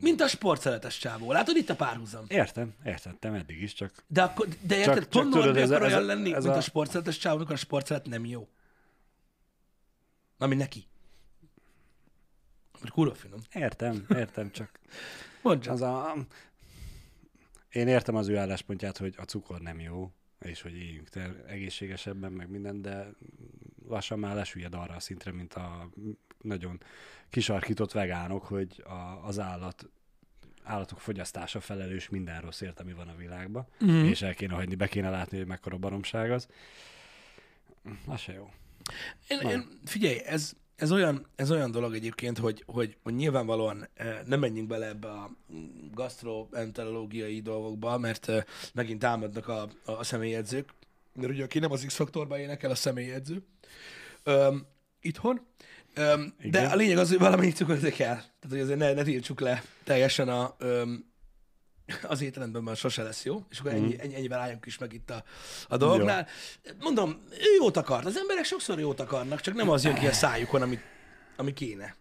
Mint 0.00 0.20
a 0.20 0.28
sportszeretes 0.28 0.98
csávó. 0.98 1.32
Látod 1.32 1.56
itt 1.56 1.68
a 1.68 1.76
párhuzam? 1.76 2.24
Értem, 2.28 2.74
értettem 2.84 3.34
eddig 3.34 3.62
is, 3.62 3.72
csak 3.74 4.04
De, 4.06 4.22
akkor, 4.22 4.48
de 4.60 4.76
érted, 4.76 4.94
Csak- 4.94 5.08
pont 5.08 5.32
csak 5.32 5.42
tudod, 5.42 5.56
ez 5.56 5.70
a- 5.70 5.74
akar 5.74 5.86
ez 5.86 5.92
a- 5.92 5.96
olyan 5.96 6.06
lenni, 6.06 6.34
ez 6.34 6.42
mint 6.44 6.54
a, 6.54 6.58
a- 6.58 6.62
sportszeretes 6.62 7.18
csávó, 7.18 7.36
amikor 7.36 7.54
a 7.54 7.58
sportszeret 7.58 8.06
nem 8.06 8.24
jó. 8.24 8.48
Ami 10.38 10.54
neki. 10.54 10.84
Mert 12.80 12.92
kurva 12.92 13.14
finom. 13.14 13.40
értem, 13.54 14.06
értem, 14.08 14.50
csak 14.50 14.78
Mondd 15.42 15.60
csak. 15.60 15.72
az 15.72 15.80
a... 15.80 16.14
Én 17.70 17.88
értem 17.88 18.14
az 18.14 18.28
ő 18.28 18.36
álláspontját, 18.36 18.96
hogy 18.98 19.14
a 19.18 19.22
cukor 19.22 19.60
nem 19.60 19.80
jó, 19.80 20.12
és 20.40 20.62
hogy 20.62 20.74
éljünk 20.76 21.08
te 21.08 21.44
egészségesebben, 21.46 22.32
meg 22.32 22.48
minden, 22.50 22.82
de 22.82 23.10
lassan 23.90 24.18
már 24.18 24.34
lesüllyed 24.34 24.74
arra 24.74 24.94
a 24.94 25.00
szintre, 25.00 25.32
mint 25.32 25.54
a 25.54 25.88
nagyon 26.42 26.80
kisarkított 27.30 27.92
vegánok, 27.92 28.44
hogy 28.44 28.82
a, 28.86 29.26
az 29.26 29.38
állat 29.38 29.88
állatok 30.62 31.00
fogyasztása 31.00 31.60
felelős 31.60 32.08
minden 32.08 32.40
rosszért, 32.40 32.80
ami 32.80 32.92
van 32.92 33.08
a 33.08 33.16
világban, 33.16 33.66
mm. 33.84 34.04
és 34.04 34.22
el 34.22 34.34
kéne 34.34 34.54
hagyni, 34.54 34.74
be 34.74 34.86
kéne 34.86 35.10
látni, 35.10 35.36
hogy 35.38 35.46
mekkora 35.46 35.76
baromság 35.76 36.30
az. 36.30 36.46
Az 38.06 38.20
se 38.20 38.32
jó. 38.32 38.50
Én, 39.28 39.40
én, 39.48 39.80
figyelj, 39.84 40.18
ez, 40.24 40.52
ez, 40.76 40.92
olyan, 40.92 41.26
ez 41.36 41.50
olyan 41.50 41.70
dolog 41.70 41.94
egyébként, 41.94 42.38
hogy, 42.38 42.62
hogy, 42.66 42.96
hogy 43.02 43.14
nyilvánvalóan 43.14 43.88
eh, 43.94 44.18
nem 44.26 44.40
menjünk 44.40 44.68
bele 44.68 44.86
ebbe 44.86 45.08
a 45.08 45.30
gastroenterológiai 45.92 47.40
dolgokba, 47.40 47.98
mert 47.98 48.28
eh, 48.28 48.44
megint 48.74 48.98
támadnak 48.98 49.48
a, 49.48 49.68
a 49.84 50.04
személyedzők, 50.04 50.74
mert 51.12 51.32
ugye 51.32 51.44
aki 51.44 51.58
nem 51.58 51.72
az 51.72 51.84
X-faktorban 51.84 52.38
énekel, 52.38 52.70
a 52.70 52.74
személyedző 52.74 53.42
Öm, 54.22 54.66
itthon. 55.00 55.46
Öm, 55.94 56.34
de 56.42 56.66
a 56.66 56.74
lényeg 56.74 56.98
az, 56.98 57.08
hogy 57.08 57.18
valamennyi 57.18 57.52
cukrot 57.52 57.80
kell. 57.80 58.14
Tehát, 58.14 58.48
hogy 58.48 58.60
azért 58.60 58.78
ne, 58.78 58.92
ne 58.92 59.02
tiltsuk 59.02 59.40
le 59.40 59.62
teljesen 59.84 60.28
a, 60.28 60.54
öm, 60.58 61.10
az 62.02 62.20
étrendben 62.20 62.62
már 62.62 62.76
sose 62.76 63.02
lesz 63.02 63.24
jó, 63.24 63.44
és 63.50 63.58
akkor 63.58 63.72
ennyi, 63.72 64.00
ennyi, 64.00 64.14
ennyivel 64.14 64.40
álljunk 64.40 64.66
is 64.66 64.78
meg 64.78 64.92
itt 64.92 65.10
a, 65.10 65.24
a 65.68 65.76
dolgnál. 65.76 66.26
Mondom, 66.80 67.22
ő 67.30 67.54
jót 67.58 67.76
akart. 67.76 68.04
Az 68.04 68.16
emberek 68.16 68.44
sokszor 68.44 68.78
jót 68.78 69.00
akarnak, 69.00 69.40
csak 69.40 69.54
nem 69.54 69.70
az 69.70 69.84
jön 69.84 69.94
ki 69.94 70.06
a 70.06 70.12
szájukon, 70.12 70.62
ami, 70.62 70.78
ami 71.36 71.52
kéne. 71.52 71.94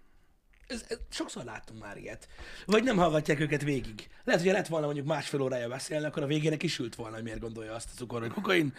Ez, 0.68 0.86
ez, 0.88 0.98
sokszor 1.10 1.44
láttunk 1.44 1.82
már 1.82 1.98
ilyet. 1.98 2.28
Vagy 2.66 2.84
nem 2.84 2.98
hallgatják 2.98 3.40
őket 3.40 3.62
végig. 3.62 4.10
Lehet, 4.24 4.42
hogy 4.42 4.52
lett 4.52 4.68
volna 4.68 4.86
mondjuk 4.86 5.08
másfél 5.08 5.42
órája 5.42 5.68
beszélni, 5.68 6.06
akkor 6.06 6.24
a 6.24 6.28
végére 6.28 6.58
kisült 6.58 6.96
volna, 6.96 7.16
hogy 7.16 7.24
miért 7.24 7.40
gondolja 7.40 7.74
azt 7.74 7.90
a 7.94 7.98
cukor, 7.98 8.22
hogy 8.22 8.32
kokain. 8.32 8.74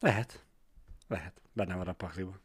Lehet. 0.00 0.45
Lehet. 1.08 1.42
Benne 1.52 1.74
van 1.74 1.88
a 1.88 1.92
pakliban. 1.92 2.40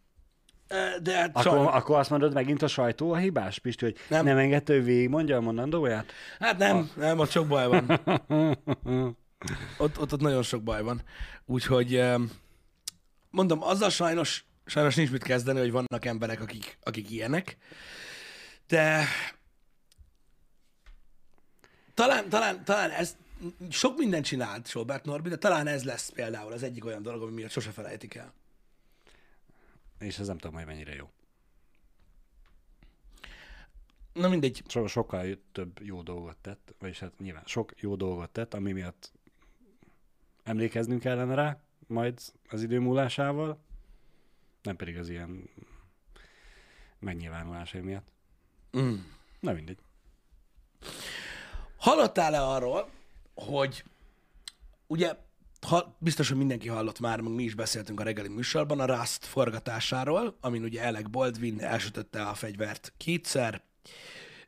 De 1.01 1.15
hát 1.17 1.29
Akkor, 1.29 1.43
sajnos- 1.43 1.73
akkor 1.73 1.97
azt 1.99 2.09
mondod, 2.09 2.33
megint 2.33 2.61
a 2.61 2.67
sajtó 2.67 3.11
a 3.13 3.17
hibás, 3.17 3.59
Pisti, 3.59 3.85
hogy 3.85 3.97
Nem. 4.09 4.25
nem, 4.25 4.37
engedte, 4.37 4.73
hogy 4.73 4.83
végigmondja 4.83 5.37
a 5.37 5.41
mondandóját? 5.41 6.11
Hát 6.39 6.57
nem, 6.57 6.89
nem, 6.95 7.19
ott 7.19 7.29
sok 7.29 7.47
baj 7.47 7.67
van. 7.67 7.89
Ott, 9.77 9.99
ott, 9.99 10.13
ott 10.13 10.19
nagyon 10.21 10.43
sok 10.43 10.63
baj 10.63 10.81
van. 10.81 11.01
Úgyhogy 11.45 12.03
mondom, 13.29 13.63
azzal 13.63 13.89
sajnos, 13.89 14.45
sajnos 14.65 14.95
nincs 14.95 15.11
mit 15.11 15.23
kezdeni, 15.23 15.59
hogy 15.59 15.71
vannak 15.71 16.05
emberek, 16.05 16.41
akik, 16.41 16.77
akik 16.83 17.09
ilyenek. 17.09 17.57
De 18.67 19.03
talán, 21.93 22.29
talán, 22.29 22.63
talán 22.63 22.89
ez, 22.89 23.15
sok 23.69 23.97
mindent 23.97 24.25
csinált 24.25 24.67
Sobert 24.67 25.05
Norbi, 25.05 25.29
de 25.29 25.37
talán 25.37 25.67
ez 25.67 25.83
lesz 25.83 26.09
például 26.09 26.51
az 26.53 26.63
egyik 26.63 26.85
olyan 26.85 27.01
dolog, 27.01 27.21
ami 27.21 27.31
miatt 27.31 27.51
sose 27.51 27.69
felejtik 27.71 28.15
el. 28.15 28.33
És 30.01 30.19
ez 30.19 30.27
nem 30.27 30.37
tudom, 30.37 30.55
hogy 30.55 30.65
mennyire 30.65 30.95
jó. 30.95 31.09
Na 34.13 34.29
mindegy. 34.29 34.63
So, 34.67 34.87
sokkal 34.87 35.37
több 35.51 35.79
jó 35.81 36.01
dolgot 36.01 36.37
tett, 36.37 36.75
vagyis 36.79 36.99
hát 36.99 37.19
nyilván 37.19 37.43
sok 37.45 37.71
jó 37.75 37.95
dolgot 37.95 38.29
tett, 38.29 38.53
ami 38.53 38.71
miatt 38.71 39.11
emlékeznünk 40.43 41.01
kellene 41.01 41.33
rá, 41.35 41.61
majd 41.87 42.19
az 42.49 42.63
idő 42.63 42.79
múlásával, 42.79 43.59
nem 44.61 44.75
pedig 44.75 44.97
az 44.97 45.09
ilyen 45.09 45.49
megnyilvánulásai 46.99 47.81
miatt. 47.81 48.07
Mm. 48.77 48.95
Na 49.39 49.53
mindegy. 49.53 49.79
Hallottál-e 51.77 52.41
arról, 52.41 52.89
hogy 53.33 53.83
ugye 54.87 55.15
ha, 55.67 55.95
biztos, 55.97 56.27
hogy 56.27 56.37
mindenki 56.37 56.67
hallott 56.67 56.99
már, 56.99 57.21
meg 57.21 57.33
mi 57.33 57.43
is 57.43 57.55
beszéltünk 57.55 57.99
a 57.99 58.03
reggeli 58.03 58.27
műsorban, 58.27 58.79
a 58.79 58.85
Rust 58.85 59.25
forgatásáról, 59.25 60.37
amin 60.41 60.63
ugye 60.63 60.87
Alec 60.87 61.09
Baldwin 61.09 61.61
elsütötte 61.61 62.21
a 62.21 62.33
fegyvert 62.33 62.93
kétszer, 62.97 63.61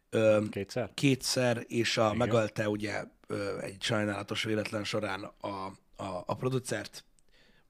ö, 0.09 0.43
Kétszer? 0.49 0.91
kétszer, 0.93 1.63
és 1.67 1.97
a, 1.97 2.13
megölte 2.13 2.69
ugye 2.69 3.03
ö, 3.27 3.59
egy 3.59 3.81
sajnálatos 3.81 4.43
véletlen 4.43 4.83
során 4.83 5.23
a, 5.23 5.47
a, 5.95 6.23
a 6.25 6.35
producert, 6.35 7.03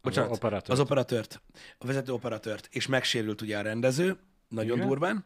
bocsánat, 0.02 0.32
az 0.32 0.38
operatőrt. 0.38 0.70
az 0.70 0.80
operatőrt, 0.80 1.42
a 1.78 1.86
vezető 1.86 2.12
operatőrt, 2.14 2.68
és 2.72 2.88
megsérült 2.88 3.42
ugye 3.42 3.58
a 3.58 3.62
rendező, 3.62 4.18
nagyon 4.48 4.76
Igen. 4.76 4.88
durván. 4.88 5.26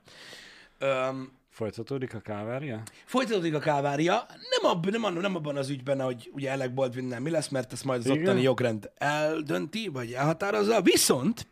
Öm, 0.78 1.37
Folytatódik 1.58 2.14
a 2.14 2.20
kávária? 2.20 2.84
Folytatódik 3.06 3.54
a 3.54 3.60
kávária, 3.60 4.26
nem, 4.28 4.72
ab, 4.72 4.90
nem, 4.90 5.14
nem 5.14 5.36
abban 5.36 5.58
az 5.58 5.70
ügyben, 5.70 6.02
hogy 6.02 6.30
ugye 6.34 6.52
Alec 6.52 6.74
Baldwin 6.74 7.22
mi 7.22 7.30
lesz, 7.30 7.48
mert 7.48 7.72
ezt 7.72 7.84
majd 7.84 8.00
az 8.00 8.06
Igen. 8.06 8.22
ottani 8.22 8.42
jogrend 8.42 8.92
eldönti, 8.98 9.88
vagy 9.88 10.14
elhatározza, 10.14 10.82
viszont 10.82 11.48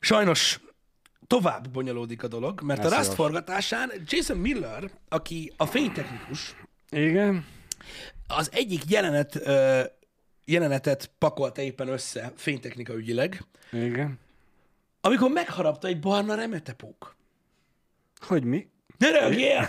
sajnos 0.00 0.60
tovább 1.26 1.70
bonyolódik 1.70 2.22
a 2.22 2.28
dolog, 2.28 2.60
mert 2.62 2.84
Ez 2.84 2.92
a 2.92 2.96
Rust 2.96 3.14
forgatásán 3.14 3.92
Jason 4.06 4.36
Miller, 4.36 4.90
aki 5.08 5.52
a 5.56 5.66
fénytechnikus, 5.66 6.54
Igen. 6.90 7.44
az 8.26 8.50
egyik 8.52 8.90
jelenet, 8.90 9.34
ö, 9.46 9.82
jelenetet 10.44 11.10
pakolta 11.18 11.60
éppen 11.62 11.88
össze 11.88 12.32
fénytechnika 12.36 12.94
ügyileg, 12.94 13.44
Igen. 13.72 14.18
amikor 15.00 15.30
megharapta 15.30 15.88
egy 15.88 16.00
barna 16.00 16.34
remetepók. 16.34 17.16
Hogy 18.20 18.44
mi? 18.44 18.68
Ne 18.98 19.10
rögjél! 19.10 19.68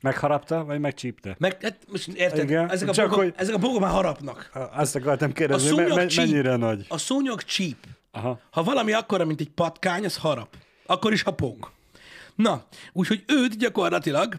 Megharapta, 0.00 0.64
vagy 0.64 0.80
megcsípte? 0.80 1.34
Meg, 1.38 1.62
hát 1.62 1.78
most 1.88 2.08
érted, 2.08 2.44
Igen, 2.44 2.70
ezek 2.70 2.88
a, 2.88 2.92
csak 2.92 3.08
bogok, 3.08 3.22
hogy- 3.24 3.34
ezek 3.36 3.54
a 3.54 3.58
bogok 3.58 3.80
már 3.80 3.90
harapnak. 3.90 4.50
Azt 4.72 4.96
akartam 4.96 5.32
kérdezni, 5.32 5.74
me- 5.76 5.94
me- 5.94 6.16
mennyire 6.16 6.56
nagy? 6.56 6.84
A 6.88 6.98
szúnyog 6.98 7.42
csíp. 7.42 7.76
Aha. 8.10 8.40
Ha 8.50 8.62
valami 8.62 8.92
akkora, 8.92 9.24
mint 9.24 9.40
egy 9.40 9.50
patkány, 9.50 10.04
az 10.04 10.16
harap. 10.16 10.56
Akkor 10.86 11.12
is, 11.12 11.22
ha 11.22 11.30
pók. 11.34 11.72
Na, 12.34 12.64
úgyhogy 12.92 13.24
őt 13.26 13.56
gyakorlatilag 13.56 14.34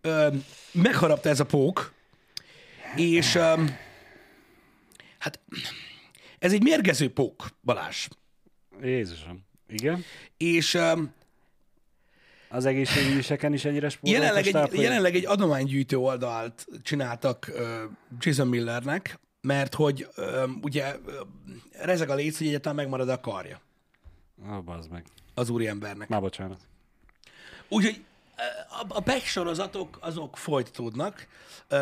ö, 0.00 0.28
megharapta 0.72 1.28
ez 1.28 1.40
a 1.40 1.46
pók, 1.46 1.92
és 2.96 3.34
ö, 3.34 3.64
hát 5.18 5.40
ez 6.38 6.52
egy 6.52 6.62
mérgező 6.62 7.12
pók, 7.12 7.46
Balázs. 7.62 8.06
Jézusom. 8.82 9.46
Igen? 9.68 10.04
És 10.36 10.74
ö, 10.74 10.92
Az 12.48 12.64
egészségügyiseken 12.64 13.52
is 13.52 13.64
ennyire 13.64 13.88
spóroltak? 13.88 14.22
jelenleg, 14.22 14.44
stáb, 14.44 14.64
egy, 14.64 14.70
hogy- 14.70 14.80
jelenleg 14.84 15.14
egy 15.14 15.26
adománygyűjtő 15.26 15.96
oldalt 15.96 16.66
csináltak 16.82 17.48
ö, 17.54 17.84
Jason 18.18 18.46
Millernek, 18.48 19.18
mert 19.40 19.74
hogy 19.74 20.08
ö, 20.14 20.44
ugye 20.62 20.96
rezeg 21.80 22.10
a 22.10 22.14
léc, 22.14 22.38
hogy 22.38 22.46
egyáltalán 22.46 22.76
megmarad 22.76 23.08
a 23.08 23.20
karja 23.20 23.60
Ah, 24.48 24.62
bazd 24.62 24.90
meg. 24.90 25.04
az 25.34 25.48
úriembernek. 25.50 26.08
Már 26.08 26.20
bocsánat. 26.20 26.58
Úgyhogy 27.68 28.04
a, 28.68 28.84
a 28.96 29.00
Beck 29.00 29.24
sorozatok 29.24 29.98
azok 30.00 30.36
folytatódnak, 30.36 31.26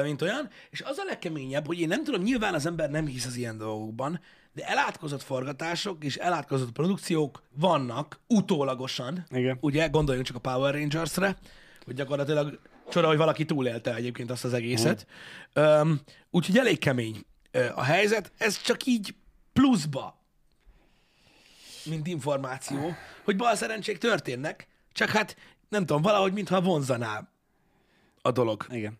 mint 0.02 0.22
olyan, 0.22 0.48
és 0.70 0.80
az 0.80 0.98
a 0.98 1.04
legkeményebb, 1.04 1.66
hogy 1.66 1.80
én 1.80 1.88
nem 1.88 2.04
tudom, 2.04 2.22
nyilván 2.22 2.54
az 2.54 2.66
ember 2.66 2.90
nem 2.90 3.06
hisz 3.06 3.26
az 3.26 3.36
ilyen 3.36 3.58
dolgokban, 3.58 4.20
de 4.54 4.66
elátkozott 4.66 5.22
forgatások 5.22 6.04
és 6.04 6.16
elátkozott 6.16 6.72
produkciók 6.72 7.42
vannak 7.56 8.20
utólagosan. 8.26 9.26
Igen. 9.30 9.58
Ugye, 9.60 9.86
gondoljunk 9.86 10.26
csak 10.26 10.36
a 10.36 10.40
Power 10.40 10.74
Rangers-re, 10.74 11.36
hogy 11.84 11.94
gyakorlatilag 11.94 12.58
csoda, 12.88 13.06
hogy 13.06 13.16
valaki 13.16 13.44
túlélte 13.44 13.94
egyébként 13.94 14.30
azt 14.30 14.44
az 14.44 14.52
egészet. 14.52 15.06
Um, 15.54 16.00
úgyhogy 16.30 16.58
elég 16.58 16.78
kemény 16.78 17.24
a 17.74 17.82
helyzet. 17.82 18.32
Ez 18.38 18.62
csak 18.62 18.84
így 18.84 19.14
pluszba, 19.52 20.22
mint 21.84 22.06
információ, 22.06 22.94
hogy 23.24 23.36
bal 23.36 23.54
szerencsék 23.54 23.98
történnek, 23.98 24.68
csak 24.92 25.08
hát 25.08 25.36
nem 25.68 25.86
tudom, 25.86 26.02
valahogy 26.02 26.32
mintha 26.32 26.60
vonzaná 26.60 27.28
a 28.22 28.30
dolog. 28.30 28.66
Igen. 28.70 28.98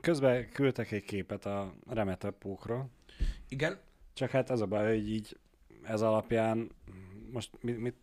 Közben 0.00 0.48
küldtek 0.52 0.90
egy 0.90 1.04
képet 1.04 1.46
a 1.46 1.74
remetepókról, 1.88 2.90
Igen? 3.48 3.78
Csak 4.14 4.30
hát 4.30 4.50
az 4.50 4.60
a 4.60 4.66
baj, 4.66 4.86
hogy 4.86 5.10
így 5.10 5.38
ez 5.82 6.00
alapján 6.02 6.70
most 7.32 7.50
mit, 7.60 7.78
mit, 7.80 7.96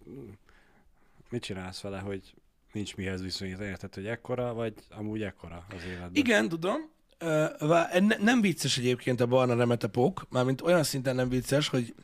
mit 1.30 1.43
csinálsz 1.43 1.82
vele, 1.82 2.00
hogy 2.00 2.34
nincs 2.71 2.95
mihez 2.95 3.21
viszonyítani, 3.21 3.67
érted, 3.67 3.93
hogy 3.93 4.08
ekkora, 4.08 4.54
vagy 4.54 4.74
amúgy 4.89 5.21
ekkora 5.21 5.65
az 5.76 5.84
életben? 5.84 6.12
Igen, 6.13 6.50
tudom. 6.50 6.89
Ne, 7.19 8.17
nem 8.17 8.41
vicces 8.41 8.78
egyébként 8.78 9.19
a 9.19 9.26
barna 9.26 9.56
remetepók, 9.56 10.26
mármint 10.30 10.62
olyan 10.62 10.84
szinten 10.84 11.15
nem 11.15 11.30
vicces, 11.30 11.67
hogy 11.67 11.95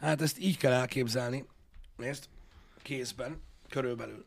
hát 0.00 0.20
ezt 0.20 0.38
így 0.38 0.56
kell 0.56 0.72
elképzelni. 0.72 1.44
Nézd, 1.96 2.28
kézben, 2.82 3.42
körülbelül. 3.68 4.24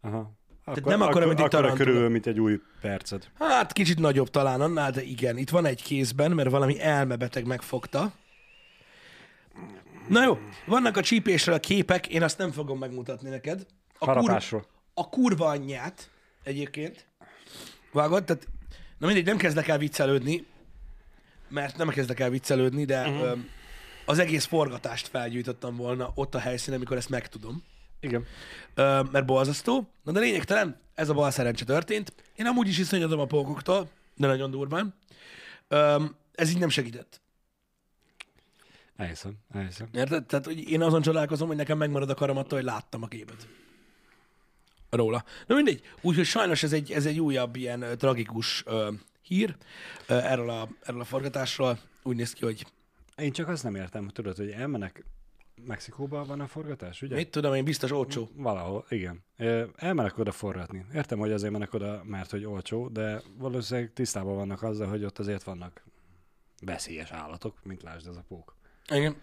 Aha. 0.00 0.32
Akkor, 0.68 0.82
nem 0.82 1.00
akkora, 1.00 1.26
mint 1.26 1.38
egy 1.38 1.44
akkora 1.44 1.62
tarantula. 1.62 1.90
körül, 1.90 2.08
mint 2.08 2.26
egy 2.26 2.40
új 2.40 2.60
perced. 2.80 3.30
Hát 3.38 3.72
kicsit 3.72 3.98
nagyobb 3.98 4.30
talán 4.30 4.60
annál, 4.60 4.90
de 4.90 5.02
igen, 5.02 5.36
itt 5.36 5.50
van 5.50 5.64
egy 5.64 5.82
kézben, 5.82 6.30
mert 6.30 6.50
valami 6.50 6.80
elmebeteg 6.80 7.46
megfogta. 7.46 8.12
Na 10.08 10.24
jó, 10.24 10.38
vannak 10.66 10.96
a 10.96 11.02
csípésről 11.02 11.54
a 11.54 11.58
képek, 11.58 12.08
én 12.08 12.22
azt 12.22 12.38
nem 12.38 12.50
fogom 12.50 12.78
megmutatni 12.78 13.28
neked. 13.28 13.66
A, 13.98 14.04
Harapásról. 14.04 14.66
a 14.94 15.08
kurva 15.08 15.46
anyját 15.46 16.10
egyébként. 16.42 17.06
Vágod? 17.92 18.24
Tehát, 18.24 18.48
na 18.98 19.06
mindegy, 19.06 19.24
nem 19.24 19.36
kezdek 19.36 19.68
el 19.68 19.78
viccelődni, 19.78 20.46
mert 21.48 21.76
nem 21.76 21.88
kezdek 21.88 22.20
el 22.20 22.30
viccelődni, 22.30 22.84
de 22.84 23.08
uh-huh. 23.08 23.38
az 24.04 24.18
egész 24.18 24.44
forgatást 24.44 25.08
felgyújtottam 25.08 25.76
volna 25.76 26.10
ott 26.14 26.34
a 26.34 26.38
helyszínen, 26.38 26.78
amikor 26.78 26.96
ezt 26.96 27.08
megtudom. 27.08 27.62
Igen. 28.06 28.26
Ö, 28.74 29.02
mert 29.10 29.26
borzasztó. 29.26 29.88
Na 30.02 30.12
de 30.12 30.20
lényegtelen, 30.20 30.80
ez 30.94 31.08
a 31.08 31.14
bal 31.14 31.30
szerencse 31.30 31.64
történt. 31.64 32.12
Én 32.34 32.46
amúgy 32.46 32.68
is 32.68 32.78
iszonyodom 32.78 33.20
a 33.20 33.24
pókoktól, 33.24 33.88
de 34.14 34.26
nagyon 34.26 34.50
durván. 34.50 34.94
Ö, 35.68 36.04
ez 36.34 36.50
így 36.50 36.58
nem 36.58 36.68
segített. 36.68 37.20
Elhiszem, 38.96 39.32
elhiszem. 39.52 39.88
Érted? 39.92 40.26
Tehát 40.26 40.44
hogy 40.44 40.70
én 40.70 40.82
azon 40.82 41.02
csodálkozom, 41.02 41.48
hogy 41.48 41.56
nekem 41.56 41.78
megmarad 41.78 42.10
a 42.10 42.14
karom 42.14 42.36
attól, 42.36 42.58
hogy 42.58 42.68
láttam 42.68 43.02
a 43.02 43.08
képet. 43.08 43.48
Róla. 44.90 45.24
Na 45.46 45.54
mindegy. 45.54 45.82
Úgyhogy 46.00 46.24
sajnos 46.24 46.62
ez 46.62 46.72
egy, 46.72 46.92
ez 46.92 47.06
egy 47.06 47.20
újabb 47.20 47.56
ilyen 47.56 47.82
ö, 47.82 47.96
tragikus 47.96 48.62
ö, 48.66 48.92
hír 49.22 49.56
ö, 50.06 50.14
erről, 50.14 50.50
a, 50.50 50.68
erről 50.82 51.00
a 51.00 51.04
forgatásról. 51.04 51.78
Úgy 52.02 52.16
néz 52.16 52.32
ki, 52.32 52.44
hogy 52.44 52.66
Én 53.16 53.32
csak 53.32 53.48
azt 53.48 53.62
nem 53.62 53.74
értem, 53.74 54.08
tudod, 54.08 54.36
hogy 54.36 54.50
elmennek 54.50 55.04
Mexikóba 55.64 56.24
van 56.24 56.40
a 56.40 56.46
forgatás, 56.46 57.02
ugye? 57.02 57.14
mit 57.14 57.30
tudom 57.30 57.54
én, 57.54 57.64
biztos 57.64 57.90
olcsó. 57.90 58.28
Valahol, 58.34 58.84
igen. 58.88 59.24
Ö, 59.36 59.64
Elmenek 59.76 60.18
oda 60.18 60.32
forgatni. 60.32 60.86
Értem, 60.94 61.18
hogy 61.18 61.32
azért 61.32 61.52
mennek 61.52 61.74
oda, 61.74 62.02
mert 62.04 62.30
hogy 62.30 62.44
olcsó, 62.44 62.88
de 62.88 63.22
valószínűleg 63.38 63.92
tisztában 63.92 64.34
vannak 64.34 64.62
azzal, 64.62 64.88
hogy 64.88 65.04
ott 65.04 65.18
azért 65.18 65.42
vannak 65.42 65.84
veszélyes 66.60 67.10
állatok, 67.10 67.64
mint 67.64 67.82
lásd 67.82 68.06
ez 68.06 68.16
a 68.16 68.24
pók. 68.28 68.56
Igen. 68.88 69.16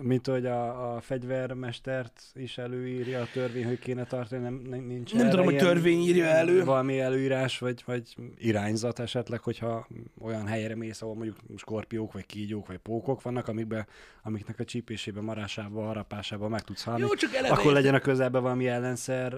Mint 0.00 0.26
hogy 0.26 0.46
a, 0.46 0.94
a 0.94 1.00
fegyvermestert 1.00 2.22
is 2.34 2.58
előírja 2.58 3.20
a 3.20 3.28
törvény, 3.32 3.64
hogy 3.66 3.78
kéne 3.78 4.04
tartani, 4.04 4.42
nem, 4.42 4.54
nincs 4.86 5.14
Nem 5.14 5.30
tudom, 5.30 5.44
hogy 5.44 5.56
törvény 5.56 6.00
írja 6.00 6.24
elő. 6.24 6.64
Valami 6.64 7.00
előírás, 7.00 7.58
vagy, 7.58 7.82
vagy 7.86 8.02
irányzat 8.38 8.98
esetleg, 8.98 9.40
hogyha 9.40 9.88
olyan 10.20 10.46
helyre 10.46 10.76
mész, 10.76 11.02
ahol 11.02 11.14
mondjuk 11.14 11.36
skorpiók, 11.56 12.12
vagy 12.12 12.26
kígyók, 12.26 12.66
vagy 12.66 12.78
pókok 12.78 13.22
vannak, 13.22 13.48
amikbe, 13.48 13.86
amiknek 14.22 14.58
a 14.58 14.64
csípésében, 14.64 15.24
marásában, 15.24 15.86
harapásában 15.86 16.50
meg 16.50 16.62
tudsz 16.62 16.82
halni. 16.82 17.00
Jó, 17.00 17.14
csak 17.14 17.34
eleve 17.34 17.54
akkor 17.54 17.72
legyen 17.72 17.94
a 17.94 18.00
közelben 18.00 18.42
valami 18.42 18.68
ellenszer. 18.68 19.34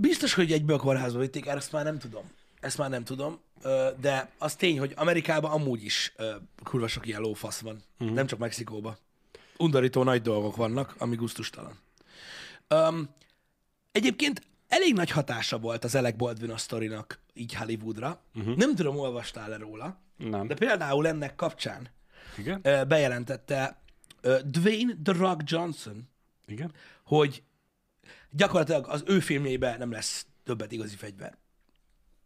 Biztos, 0.00 0.34
hogy 0.34 0.52
egyből 0.52 0.76
a 0.76 0.80
kórházba 0.80 1.18
vitték, 1.18 1.46
ezt 1.46 1.72
már 1.72 1.84
nem 1.84 1.98
tudom. 1.98 2.22
Ezt 2.60 2.78
már 2.78 2.90
nem 2.90 3.04
tudom, 3.04 3.40
de 4.00 4.30
az 4.38 4.54
tény, 4.54 4.78
hogy 4.78 4.92
Amerikában 4.96 5.50
amúgy 5.50 5.84
is 5.84 6.14
kurva 6.64 6.88
sok 6.88 7.06
ilyen 7.06 7.20
lófasz 7.20 7.60
van. 7.60 7.82
Uh-huh. 7.98 8.16
Nem 8.16 8.26
csak 8.26 8.38
Mexikóban. 8.38 8.96
Undorító 9.60 10.02
nagy 10.02 10.22
dolgok 10.22 10.56
vannak, 10.56 10.94
ami 10.98 11.16
guztustalan. 11.16 11.78
Um, 12.68 13.08
egyébként 13.92 14.42
elég 14.68 14.94
nagy 14.94 15.10
hatása 15.10 15.58
volt 15.58 15.84
az 15.84 15.94
Alec 15.94 16.16
Baldwin 16.16 16.50
a 16.50 16.56
sztorinak 16.56 17.20
így 17.32 17.54
Hollywoodra. 17.54 18.22
Uh-huh. 18.34 18.56
Nem 18.56 18.74
tudom, 18.74 18.96
olvastál-e 18.96 19.56
róla, 19.56 20.00
Nem. 20.16 20.46
de 20.46 20.54
például 20.54 21.06
ennek 21.06 21.34
kapcsán 21.34 21.88
Igen? 22.38 22.60
ö, 22.62 22.84
bejelentette 22.84 23.82
ö, 24.20 24.38
Dwayne 24.44 24.94
The 25.02 25.12
Rock 25.12 25.40
Johnson, 25.44 26.08
Igen? 26.46 26.72
hogy 27.04 27.42
gyakorlatilag 28.30 28.86
az 28.88 29.02
ő 29.06 29.20
filmjében 29.20 29.78
nem 29.78 29.90
lesz 29.90 30.26
többet 30.44 30.72
igazi 30.72 30.96
fegyver. 30.96 31.36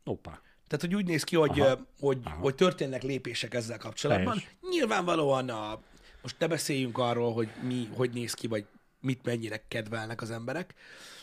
Opa. 0.04 0.40
Tehát, 0.66 0.84
hogy 0.84 0.94
úgy 0.94 1.06
néz 1.06 1.24
ki, 1.24 1.36
hogy, 1.36 1.60
Aha. 1.60 1.86
hogy, 1.98 2.18
hogy 2.40 2.54
történnek 2.54 3.02
lépések 3.02 3.54
ezzel 3.54 3.78
kapcsolatban. 3.78 4.38
Helyes. 4.38 4.56
Nyilvánvalóan 4.70 5.48
a, 5.48 5.80
most 6.24 6.38
ne 6.38 6.46
beszéljünk 6.46 6.98
arról, 6.98 7.32
hogy 7.32 7.48
mi, 7.62 7.88
hogy 7.94 8.10
néz 8.10 8.34
ki, 8.34 8.46
vagy 8.46 8.66
mit 9.00 9.24
mennyire 9.24 9.64
kedvelnek 9.68 10.22
az 10.22 10.30
emberek, 10.30 10.74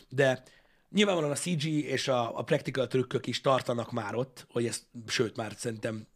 de 0.08 0.42
nyilvánvalóan 0.90 1.32
a 1.32 1.36
CG 1.36 1.64
és 1.64 2.08
a, 2.08 2.38
a 2.38 2.42
practical 2.42 2.86
trükkök 2.86 3.26
is 3.26 3.40
tartanak 3.40 3.92
már 3.92 4.14
ott, 4.14 4.46
hogy 4.50 4.66
ezt, 4.66 4.82
sőt, 5.06 5.36
már 5.36 5.52
szerintem 5.56 6.06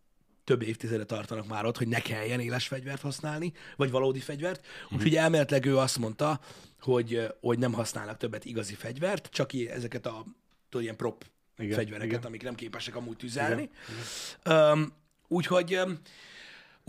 több 0.44 0.62
évtizede 0.62 1.04
tartanak 1.04 1.46
már 1.46 1.64
ott, 1.64 1.76
hogy 1.76 1.88
ne 1.88 2.00
kelljen 2.00 2.40
éles 2.40 2.66
fegyvert 2.66 3.00
használni, 3.00 3.52
vagy 3.76 3.90
valódi 3.90 4.20
fegyvert. 4.20 4.66
Úgyhogy 4.90 5.16
elméletileg 5.16 5.64
ő 5.64 5.78
azt 5.78 5.98
mondta, 5.98 6.40
hogy, 6.80 7.34
hogy 7.40 7.58
nem 7.58 7.72
használnak 7.72 8.16
többet 8.16 8.44
igazi 8.44 8.74
fegyvert, 8.74 9.28
csak 9.30 9.52
ezeket 9.52 10.06
a 10.06 10.24
tudod, 10.68 10.84
ilyen 10.84 10.96
prop 10.96 11.24
igen, 11.56 11.70
Igen, 11.70 11.78
fegyvereket, 11.78 12.06
igen. 12.06 12.18
igen. 12.18 12.28
amik 12.28 12.42
nem 12.42 12.54
képesek 12.54 12.96
amúgy 12.96 13.16
tüzelni. 13.16 13.70
Um, 14.44 14.92
úgyhogy, 15.28 15.76
um, 15.76 16.00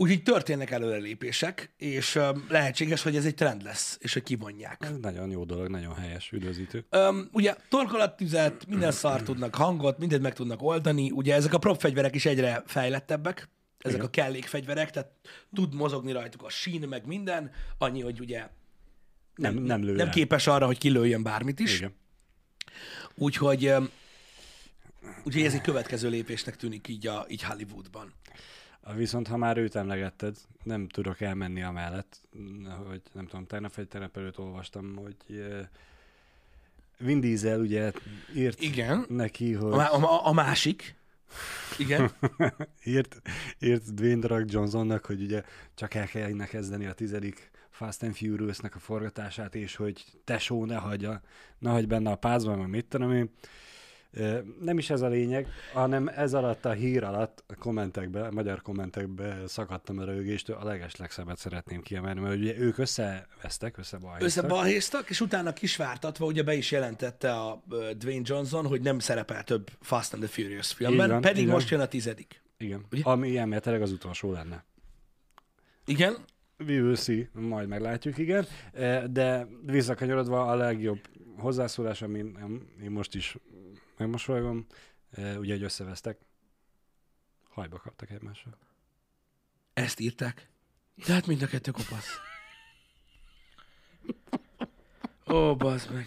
úgyhogy 0.00 0.22
történnek 0.22 0.70
előrelépések, 0.70 1.72
és 1.76 2.18
lehetséges, 2.48 3.02
hogy 3.02 3.16
ez 3.16 3.24
egy 3.24 3.34
trend 3.34 3.62
lesz, 3.62 3.98
és 4.00 4.12
hogy 4.12 4.22
kivonják. 4.22 4.84
Ez 4.84 4.96
nagyon 5.00 5.30
jó 5.30 5.44
dolog, 5.44 5.68
nagyon 5.68 5.94
helyes, 5.94 6.32
üdvözítő. 6.32 6.84
Um, 6.90 7.28
ugye 7.32 7.54
torkolattüzet, 7.68 8.66
minden 8.66 8.92
szar 8.92 9.22
tudnak 9.22 9.54
hangot, 9.54 9.98
mindent 9.98 10.22
meg 10.22 10.34
tudnak 10.34 10.62
oldani. 10.62 11.10
Ugye 11.10 11.34
ezek 11.34 11.52
a 11.52 11.58
prop 11.58 11.80
fegyverek 11.80 12.14
is 12.14 12.26
egyre 12.26 12.62
fejlettebbek, 12.66 13.48
ezek 13.78 13.96
Igen. 13.96 14.06
a 14.06 14.10
kellékfegyverek, 14.10 14.90
tehát 14.90 15.10
tud 15.54 15.74
mozogni 15.74 16.12
rajtuk 16.12 16.42
a 16.42 16.48
sín, 16.50 16.88
meg 16.88 17.06
minden, 17.06 17.50
annyi, 17.78 18.00
hogy 18.00 18.20
ugye 18.20 18.48
Nem, 19.34 19.54
nem 19.54 19.82
lő 19.84 19.94
nem 19.94 20.06
el. 20.06 20.12
képes 20.12 20.46
arra, 20.46 20.66
hogy 20.66 20.78
kilőjön 20.78 21.22
bármit 21.22 21.60
is. 21.60 21.76
Igen. 21.76 21.94
Úgyhogy, 23.14 23.66
öm, 23.66 23.90
úgyhogy 25.24 25.42
ez 25.42 25.54
egy 25.54 25.60
következő 25.60 26.08
lépésnek 26.08 26.56
tűnik 26.56 26.88
így, 26.88 27.06
a, 27.06 27.26
így 27.28 27.42
Hollywoodban. 27.42 28.12
Viszont 28.94 29.28
ha 29.28 29.36
már 29.36 29.56
őt 29.56 29.74
emlegetted, 29.74 30.36
nem 30.62 30.88
tudok 30.88 31.20
elmenni 31.20 31.62
amellett, 31.62 32.20
hogy 32.86 33.02
nem 33.12 33.26
tudom, 33.26 33.46
tegnap 33.46 33.74
vagy 33.74 33.88
tegnap 33.88 34.16
előtt 34.16 34.38
olvastam, 34.38 34.96
hogy 34.96 35.36
eh, 35.36 35.66
Vin 36.98 37.20
Diesel 37.20 37.60
ugye 37.60 37.92
írt 38.34 38.60
Igen. 38.60 39.04
neki, 39.08 39.54
A, 39.54 39.58
hogy 39.58 39.76
má- 39.76 39.90
a, 39.90 40.26
a 40.26 40.32
másik, 40.32 40.96
igen, 41.78 42.10
írt, 42.84 43.22
írt 43.58 43.94
Dwayne 43.94 44.26
The 44.26 44.36
Rock 44.36 44.52
Johnsonnak, 44.52 45.04
hogy 45.04 45.22
ugye 45.22 45.42
csak 45.74 45.94
el 45.94 46.06
kellene 46.06 46.46
kezdeni 46.46 46.86
a 46.86 46.92
tizedik 46.92 47.50
Fast 47.70 48.02
and 48.02 48.14
Furious-nek 48.14 48.74
a 48.74 48.78
forgatását, 48.78 49.54
és 49.54 49.76
hogy 49.76 50.04
tesó 50.24 50.64
ne 50.64 50.76
hagyja, 50.76 51.20
ne 51.58 51.70
hagy 51.70 51.86
benne 51.86 52.10
a 52.10 52.16
pázban, 52.16 52.58
meg 52.58 52.68
mit 52.68 52.86
tudom 52.86 53.12
én. 53.12 53.30
Nem 54.60 54.78
is 54.78 54.90
ez 54.90 55.00
a 55.00 55.08
lényeg, 55.08 55.48
hanem 55.72 56.08
ez 56.08 56.34
alatt 56.34 56.64
a 56.64 56.72
hír 56.72 57.04
alatt 57.04 57.44
a 57.46 57.54
kommentekbe, 57.54 58.24
a 58.24 58.30
magyar 58.30 58.62
kommentekbe 58.62 59.42
szakadtam 59.46 59.98
a 59.98 60.04
rögéstől, 60.04 60.56
a 60.56 60.64
leges 60.64 60.96
legszebbet 60.96 61.38
szeretném 61.38 61.82
kiemelni, 61.82 62.20
mert 62.20 62.36
ugye 62.36 62.58
ők 62.58 62.78
összevesztek, 62.78 63.78
összebalhéztak. 63.78 64.26
összebalhéztak, 64.26 65.10
és 65.10 65.20
utána 65.20 65.52
kisvártatva 65.52 66.26
ugye 66.26 66.42
be 66.42 66.54
is 66.54 66.70
jelentette 66.70 67.32
a 67.32 67.62
Dwayne 67.96 68.22
Johnson, 68.24 68.66
hogy 68.66 68.80
nem 68.80 68.98
szerepel 68.98 69.44
több 69.44 69.70
Fast 69.80 70.12
and 70.12 70.22
the 70.22 70.32
Furious 70.32 70.72
filmben, 70.72 71.10
van, 71.10 71.20
pedig 71.20 71.44
van. 71.44 71.54
most 71.54 71.68
jön 71.70 71.80
a 71.80 71.86
tizedik. 71.86 72.42
Igen, 72.58 72.84
Ugye? 72.92 73.02
ami 73.04 73.36
elméletileg 73.38 73.82
az 73.82 73.92
utolsó 73.92 74.32
lenne. 74.32 74.64
Igen, 75.84 76.16
We 76.66 76.80
will 76.80 76.96
see, 76.96 77.28
majd 77.32 77.68
meglátjuk, 77.68 78.18
igen. 78.18 78.46
De 79.10 79.46
visszakanyarodva 79.66 80.46
a 80.46 80.54
legjobb 80.54 81.00
hozzászólás, 81.36 82.02
amin 82.02 82.38
én 82.82 82.90
most 82.90 83.14
is 83.14 83.36
megmosolygom, 83.98 84.66
ugye, 85.16 85.52
hogy 85.52 85.62
összevesztek. 85.62 86.18
Hajba 87.48 87.78
kaptak 87.78 88.10
egymással. 88.10 88.58
ezt 89.72 90.00
írták. 90.00 90.48
Tehát 91.04 91.26
mind 91.26 91.42
a 91.42 91.46
kettő 91.46 91.70
kopasz. 91.70 92.16
Ó, 95.26 95.56
bazd 95.56 95.92
meg. 95.92 96.06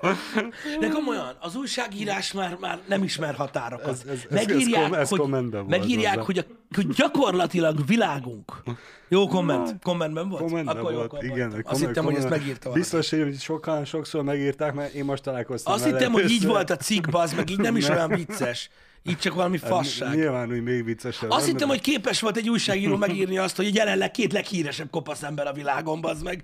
De 0.80 0.88
komolyan, 0.88 1.36
az 1.40 1.56
újságírás 1.56 2.32
már, 2.32 2.56
már 2.60 2.78
nem 2.88 3.02
ismer 3.02 3.34
határokat. 3.34 3.88
Ez- 3.88 4.04
ez- 4.08 4.26
megírják, 4.30 4.92
ez 4.92 4.98
ez 4.98 5.08
hogy, 5.08 5.18
volt 5.18 5.68
megírják 5.68 6.18
hogy, 6.18 6.38
a, 6.38 6.42
hogy 6.74 6.88
gyakorlatilag 6.88 7.86
világunk. 7.86 8.62
Jó 9.08 9.26
komment. 9.26 9.82
Kommentben 9.82 10.28
volt? 10.28 10.42
Kommentben 10.42 10.76
Akkor 10.76 10.90
jó, 10.90 10.96
volt, 10.96 11.12
akkor 11.12 11.24
igen. 11.24 11.50
voltam. 11.50 11.72
Azt 11.72 11.80
hittem, 11.80 12.04
hogy 12.04 12.14
ezt 12.14 12.28
megírta 12.28 12.60
valaki. 12.62 12.80
Biztos, 12.80 13.10
hogy 13.10 13.38
sokan, 13.38 13.84
sokszor 13.84 14.22
megírták, 14.22 14.74
mert 14.74 14.92
én 14.92 15.04
most 15.04 15.22
találkoztam 15.22 15.72
Azt 15.72 15.84
hittem, 15.84 16.12
hogy 16.12 16.30
így 16.30 16.46
volt 16.46 16.70
a 16.70 16.76
cikk, 16.76 17.08
bazd 17.10 17.36
meg, 17.36 17.50
így 17.50 17.58
nem 17.58 17.76
is 17.76 17.88
olyan 17.94 18.08
vicces. 18.08 18.70
Így 19.02 19.18
csak 19.18 19.34
valami 19.34 19.58
fasság. 19.58 20.14
Nyilván 20.14 20.52
úgy 20.52 20.62
még 20.62 20.84
viccesebb. 20.84 21.30
Azt 21.30 21.46
hittem, 21.46 21.68
hogy 21.68 21.80
képes 21.80 22.20
volt 22.20 22.36
egy 22.36 22.48
újságíró 22.48 22.96
megírni 22.96 23.38
azt, 23.38 23.56
hogy 23.56 23.74
jelenleg 23.74 24.10
két 24.10 24.32
leghíresebb 24.32 24.90
kopasz 24.90 25.22
ember 25.22 25.46
a 25.46 25.52
világon, 25.52 26.04
az 26.04 26.22
meg 26.22 26.42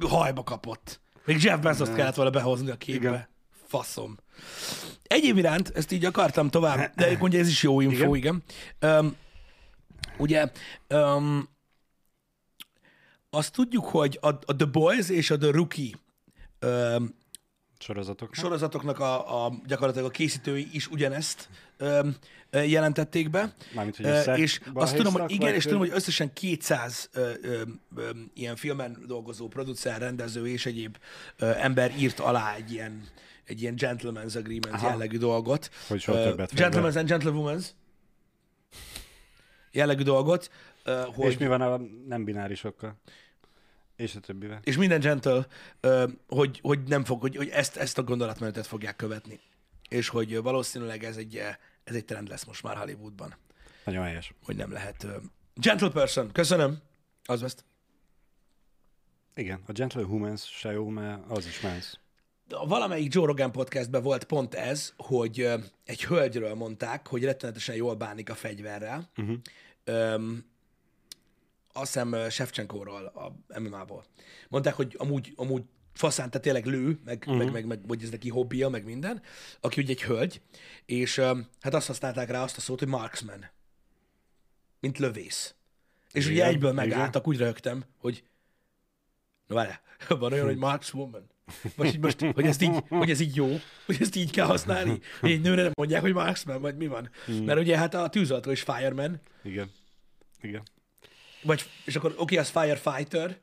hajba 0.00 0.42
kapott. 0.42 1.00
Még 1.24 1.42
Jeff 1.42 1.60
bezos 1.60 1.88
kellett 1.88 2.14
volna 2.14 2.30
behozni 2.30 2.70
a 2.70 2.76
képbe. 2.76 3.08
Igen. 3.08 3.28
Faszom. 3.66 4.16
Egyéb 5.02 5.36
iránt, 5.36 5.72
ezt 5.74 5.92
így 5.92 6.04
akartam 6.04 6.50
tovább, 6.50 6.92
de 6.94 7.16
ugye 7.20 7.38
ez 7.38 7.48
is 7.48 7.62
jó 7.62 7.80
info, 7.80 8.14
igen. 8.14 8.42
igen. 8.80 8.98
Um, 8.98 9.16
ugye, 10.18 10.50
um, 10.88 11.48
azt 13.30 13.52
tudjuk, 13.52 13.84
hogy 13.84 14.18
a, 14.20 14.28
a 14.28 14.56
The 14.56 14.66
Boys 14.66 15.08
és 15.08 15.30
a 15.30 15.38
The 15.38 15.50
Rookie 15.50 15.90
um, 16.62 17.14
Sorozatok. 17.78 18.34
sorozatoknak 18.34 18.98
a, 18.98 19.44
a 19.44 19.52
gyakorlatilag 19.66 20.08
a 20.08 20.10
készítői 20.10 20.68
is 20.72 20.86
ugyanezt 20.86 21.48
ö, 21.76 22.08
jelentették 22.62 23.30
be. 23.30 23.54
Mármint, 23.74 23.96
hogy 23.96 24.06
össze- 24.06 24.38
és 24.38 24.60
azt 24.74 24.96
tudom, 24.96 25.12
hogy 25.12 25.30
igen, 25.30 25.54
és 25.54 25.64
tudom, 25.64 25.78
hogy- 25.78 25.90
összesen 25.92 26.32
200 26.32 27.08
ö, 27.12 27.30
ö, 27.42 27.62
ö, 27.96 28.10
ilyen 28.34 28.56
filmen 28.56 29.02
dolgozó 29.06 29.48
producer, 29.48 29.98
rendező 30.00 30.46
és 30.48 30.66
egyéb 30.66 30.96
ö, 31.36 31.50
ember 31.56 31.92
írt 31.98 32.20
alá 32.20 32.54
egy 32.54 32.72
ilyen, 32.72 33.02
egy 33.44 33.62
ilyen 33.62 33.74
gentleman's 33.78 34.36
agreement 34.36 34.72
Aha. 34.82 34.88
jellegű 34.88 35.18
dolgot. 35.18 35.70
Hogy 35.88 36.00
soha 36.00 36.22
többet 36.22 36.54
be. 36.54 36.68
Gentleman's 36.68 36.96
and 36.96 37.10
gentlewomen's 37.10 37.64
jellegű 39.70 40.02
dolgot, 40.02 40.50
ö, 40.84 41.02
hogy 41.14 41.30
És 41.30 41.38
mi 41.38 41.46
van 41.46 41.60
a 41.60 41.80
nem 42.08 42.24
binárisokkal? 42.24 42.96
És 43.96 44.14
a 44.14 44.20
többivel. 44.20 44.60
és 44.64 44.76
minden 44.76 45.00
gentle, 45.00 45.46
ö, 45.80 46.04
hogy, 46.28 46.58
hogy 46.62 46.82
nem 46.82 47.04
fog, 47.04 47.20
hogy, 47.20 47.36
hogy 47.36 47.48
ezt, 47.48 47.76
ezt 47.76 47.98
a 47.98 48.02
gondolatmenetet 48.02 48.66
fogják 48.66 48.96
követni. 48.96 49.40
És 49.88 50.08
hogy 50.08 50.42
valószínűleg 50.42 51.04
ez 51.04 51.16
egy, 51.16 51.40
ez 51.84 51.94
egy 51.94 52.04
trend 52.04 52.28
lesz 52.28 52.44
most 52.44 52.62
már 52.62 52.76
Hollywoodban, 52.76 53.34
Nagyon 53.84 54.04
helyes. 54.04 54.34
hogy 54.44 54.56
nem 54.56 54.72
lehet. 54.72 55.06
Gentle 55.54 55.90
person, 55.90 56.32
köszönöm. 56.32 56.78
Az 57.24 57.40
veszt. 57.40 57.64
Igen, 59.34 59.62
a 59.66 59.72
Gentle 59.72 60.02
Humans 60.02 60.42
se 60.58 60.72
jó, 60.72 60.88
mert 60.88 61.30
az 61.30 61.46
is. 61.46 61.60
A 62.48 62.66
valamelyik 62.66 63.14
Joe 63.14 63.26
Rogan 63.26 63.52
podcastben 63.52 64.02
volt 64.02 64.24
pont 64.24 64.54
ez, 64.54 64.92
hogy 64.96 65.48
egy 65.84 66.04
hölgyről 66.04 66.54
mondták, 66.54 67.06
hogy 67.06 67.24
rettenetesen 67.24 67.74
jól 67.74 67.94
bánik 67.94 68.30
a 68.30 68.34
fegyverrel. 68.34 69.10
Uh-huh. 69.16 69.36
Öm, 69.84 70.44
azt 71.72 71.92
hiszem 71.92 72.30
Shevchenkóról, 72.30 73.04
a 73.06 73.58
MMA-ból. 73.58 74.04
Mondták, 74.48 74.74
hogy 74.74 74.94
amúgy, 74.98 75.32
amúgy 75.36 75.62
faszán, 75.94 76.30
tehát 76.30 76.42
tényleg 76.42 76.66
lő, 76.66 76.98
meg, 77.04 77.24
uh-huh. 77.26 77.36
meg, 77.36 77.52
meg, 77.52 77.66
meg, 77.66 77.86
vagy 77.86 78.02
ez 78.02 78.10
neki 78.10 78.28
hobbija, 78.28 78.68
meg 78.68 78.84
minden, 78.84 79.22
aki 79.60 79.80
ugye 79.80 79.92
egy 79.92 80.02
hölgy, 80.02 80.40
és 80.86 81.16
öm, 81.16 81.48
hát 81.60 81.74
azt 81.74 81.86
használták 81.86 82.30
rá 82.30 82.42
azt 82.42 82.56
a 82.56 82.60
szót, 82.60 82.78
hogy 82.78 82.88
marksman. 82.88 83.50
Mint 84.80 84.98
lövész. 84.98 85.54
És 86.12 86.24
ugye 86.24 86.34
Igen, 86.34 86.48
egyből 86.48 86.72
igen. 86.72 86.88
megálltak, 86.88 87.28
úgy 87.28 87.36
rögtem, 87.36 87.84
hogy 87.98 88.24
no 89.46 89.54
várjál, 89.54 89.80
van 90.08 90.32
olyan, 90.32 90.46
hogy 90.46 90.56
markswoman. 90.68 91.32
Most, 91.76 91.94
így 91.94 92.00
most, 92.00 92.20
hogy, 92.20 92.46
ezt 92.46 92.62
így, 92.62 92.82
hogy 92.88 93.10
ez 93.10 93.20
így 93.20 93.36
jó, 93.36 93.56
hogy 93.86 93.96
ezt 94.00 94.16
így 94.16 94.30
kell 94.30 94.46
használni, 94.46 95.00
hogy 95.20 95.30
egy 95.30 95.40
nőre 95.40 95.62
nem 95.62 95.72
mondják, 95.74 96.00
hogy 96.00 96.12
marksman, 96.12 96.60
vagy 96.60 96.76
mi 96.76 96.86
van. 96.86 97.10
Hmm. 97.24 97.44
Mert 97.44 97.58
ugye 97.58 97.78
hát 97.78 97.94
a 97.94 98.08
tűzoltó 98.08 98.50
is 98.50 98.62
fireman, 98.62 99.20
Igen. 99.42 99.70
Igen. 100.40 100.62
vagy, 101.42 101.70
és 101.84 101.96
akkor 101.96 102.10
oké, 102.10 102.22
okay, 102.22 102.36
az 102.36 102.48
firefighter, 102.48 103.38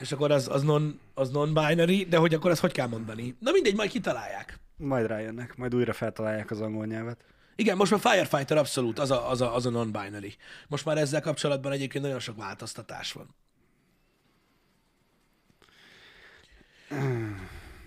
és 0.00 0.12
akkor 0.12 0.30
az, 0.30 0.48
az, 0.48 0.62
non, 0.62 1.00
az 1.14 1.30
non-binary, 1.30 2.06
de 2.08 2.16
hogy 2.16 2.34
akkor 2.34 2.50
ezt 2.50 2.60
hogy 2.60 2.72
kell 2.72 2.86
mondani? 2.86 3.36
Na 3.38 3.50
mindegy, 3.50 3.74
majd 3.74 3.90
kitalálják. 3.90 4.58
Majd 4.76 5.06
rájönnek, 5.06 5.56
majd 5.56 5.74
újra 5.74 5.92
feltalálják 5.92 6.50
az 6.50 6.60
angol 6.60 6.86
nyelvet. 6.86 7.24
Igen, 7.56 7.76
most 7.76 7.90
már 7.90 8.00
firefighter 8.00 8.56
abszolút, 8.56 8.98
az 8.98 9.10
a, 9.10 9.30
az 9.30 9.40
a, 9.40 9.54
az 9.54 9.66
a 9.66 9.70
non-binary. 9.70 10.32
Most 10.68 10.84
már 10.84 10.98
ezzel 10.98 11.20
kapcsolatban 11.20 11.72
egyébként 11.72 12.04
nagyon 12.04 12.20
sok 12.20 12.36
változtatás 12.36 13.12
van. 13.12 13.34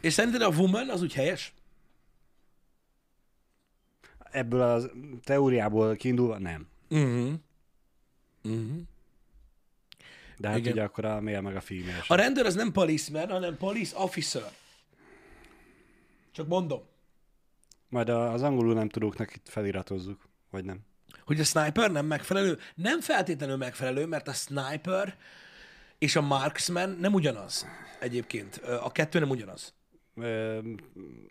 És 0.02 0.14
szerinted 0.14 0.42
a 0.42 0.50
woman 0.50 0.90
az 0.90 1.02
úgy 1.02 1.14
helyes? 1.14 1.54
Ebből 4.32 4.62
a 4.62 4.82
teóriából 5.24 5.96
kiindulva 5.96 6.38
nem. 6.38 6.68
Uh-huh. 6.90 7.34
Uh-huh. 8.44 8.82
De 10.38 10.48
hát 10.48 10.58
Igen. 10.58 10.72
ugye 10.72 10.84
akkor 10.84 11.06
a 11.06 11.22
male 11.22 11.42
meg 11.42 11.56
a 11.56 11.62
female 11.62 11.98
A 12.00 12.04
sem. 12.04 12.18
rendőr 12.18 12.46
az 12.46 12.56
nem 12.56 12.72
policeman, 12.72 13.30
hanem 13.30 13.58
police 13.58 13.98
officer. 13.98 14.52
Csak 16.32 16.48
mondom, 16.48 16.82
Majd 17.90 18.10
a- 18.10 18.32
az 18.34 18.42
angolul 18.42 18.74
nem 18.74 18.90
tudóknak 18.90 19.36
itt 19.36 19.50
feliratozzuk, 19.50 20.22
vagy 20.50 20.66
nem. 20.66 20.80
hogy 21.26 21.40
a 21.40 21.44
sniper 21.44 21.92
nem 21.92 22.06
megfelelő. 22.06 22.60
Nem 22.76 23.02
feltétlenül 23.02 23.58
megfelelő, 23.58 24.06
mert 24.06 24.28
a 24.28 24.34
sniper 24.34 25.18
és 25.98 26.16
a 26.16 26.22
marksman 26.22 26.90
nem 26.90 27.14
ugyanaz 27.14 27.66
egyébként. 28.00 28.56
A 28.58 28.92
kettő 28.92 29.20
nem 29.20 29.30
ugyanaz. 29.30 29.74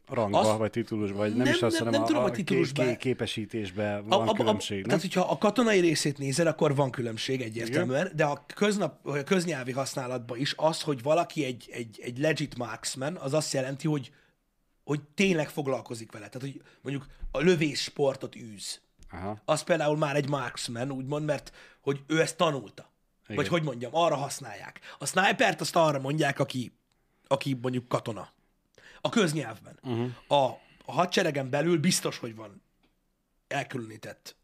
Rangba, 0.06 0.38
azt... 0.38 0.56
vagy 0.58 0.70
titulusba, 0.70 1.16
vagy 1.16 1.34
nem, 1.34 1.44
Nem, 1.44 1.54
is 1.54 1.62
azt, 1.62 1.74
nem- 1.74 1.84
hanem 1.84 2.00
nem 2.00 2.08
tudom, 2.08 2.22
a, 2.22 2.26
a 2.26 2.30
titulusba. 2.30 2.82
ké- 2.82 2.96
képesítésben 2.96 3.98
A- 3.98 4.02
van 4.18 4.28
a- 4.28 4.30
a- 4.30 4.34
különbség, 4.34 4.78
nem? 4.78 4.86
Tehát, 4.86 5.00
hogyha 5.00 5.20
a 5.20 5.38
katonai 5.38 5.80
részét 5.80 6.18
nézed, 6.18 6.46
akkor 6.46 6.74
van 6.74 6.90
különbség 6.90 7.40
egyértelműen, 7.40 8.12
de 8.14 8.24
a, 8.24 8.44
köznap, 8.54 9.06
a 9.06 9.22
köznyelvi 9.22 9.72
használatban 9.72 10.38
is 10.38 10.54
az, 10.56 10.82
hogy 10.82 11.02
valaki 11.02 11.44
egy, 11.44 11.68
egy, 11.72 11.98
egy 12.02 12.18
legit 12.18 12.56
marksman, 12.56 13.16
az 13.16 13.32
azt 13.32 13.52
jelenti, 13.52 13.88
hogy, 13.88 14.12
hogy 14.84 15.00
tényleg 15.14 15.48
foglalkozik 15.48 16.12
vele. 16.12 16.28
Tehát, 16.28 16.48
hogy 16.52 16.62
mondjuk 16.82 17.06
a 17.30 17.38
lövés 17.38 17.82
sportot 17.82 18.36
űz. 18.36 18.80
Aha. 19.10 19.38
Az 19.44 19.62
például 19.62 19.96
már 19.96 20.16
egy 20.16 20.28
marksman, 20.28 20.90
úgymond, 20.90 21.24
mert 21.24 21.52
hogy 21.80 22.00
ő 22.06 22.20
ezt 22.20 22.36
tanulta. 22.36 22.90
Igen. 23.24 23.36
Vagy 23.36 23.46
Igen. 23.46 23.58
hogy 23.58 23.62
mondjam, 23.62 23.94
arra 23.94 24.16
használják. 24.16 24.80
A 24.98 25.06
snipert 25.06 25.60
azt 25.60 25.76
arra 25.76 25.98
mondják, 26.00 26.38
aki, 26.38 26.72
aki 27.26 27.58
mondjuk 27.62 27.88
katona. 27.88 28.28
A 29.04 29.08
köznyelvben. 29.08 29.78
Uh-huh. 29.82 30.10
A, 30.26 30.60
a 30.84 30.92
hadseregen 30.92 31.50
belül 31.50 31.78
biztos, 31.78 32.18
hogy 32.18 32.34
van 32.34 32.62
elkülönített 33.48 34.36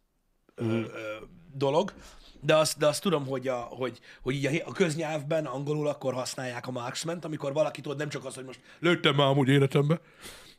uh-huh. 0.57 0.75
ö, 0.75 0.79
ö, 0.79 1.17
dolog, 1.55 1.93
de 2.41 2.57
azt, 2.57 2.79
de 2.79 2.87
azt 2.87 3.03
tudom, 3.03 3.27
hogy, 3.27 3.49
a, 3.49 3.57
hogy, 3.57 4.01
hogy 4.23 4.35
így 4.35 4.47
a, 4.47 4.69
a 4.69 4.73
köznyelvben, 4.73 5.47
angolul 5.47 5.87
akkor 5.87 6.15
használják 6.15 6.67
a 6.67 6.71
marksman 6.71 7.19
amikor 7.19 7.53
valaki 7.53 7.81
tudod, 7.81 7.99
nem 7.99 8.09
csak 8.09 8.25
az, 8.25 8.35
hogy 8.35 8.45
most 8.45 8.61
lőttem 8.79 9.15
már 9.15 9.27
amúgy 9.27 9.49
életembe. 9.49 10.01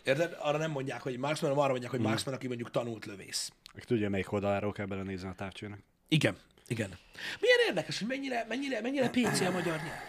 Érted? 0.03 0.37
Arra 0.39 0.57
nem 0.57 0.71
mondják, 0.71 1.01
hogy 1.01 1.17
marksman, 1.17 1.49
hanem 1.49 1.63
arra 1.63 1.71
mondják, 1.71 1.91
hogy 1.91 2.01
marksman, 2.01 2.33
aki 2.33 2.47
mondjuk 2.47 2.71
tanult 2.71 3.05
lövész. 3.05 3.51
Aki 3.75 3.85
tudja, 3.85 4.09
melyik 4.09 4.31
oldaláról 4.31 4.71
kell 4.71 4.85
belenézni 4.85 5.29
a 5.29 5.33
távcsőnek. 5.33 5.83
Igen, 6.07 6.37
igen. 6.67 6.97
Milyen 7.39 7.57
érdekes, 7.67 7.99
hogy 7.99 8.07
mennyire, 8.07 8.45
mennyire, 8.49 8.81
mennyire 8.81 9.09
PC 9.09 9.39
a 9.39 9.51
magyar 9.51 9.77
nyelv. 9.77 10.01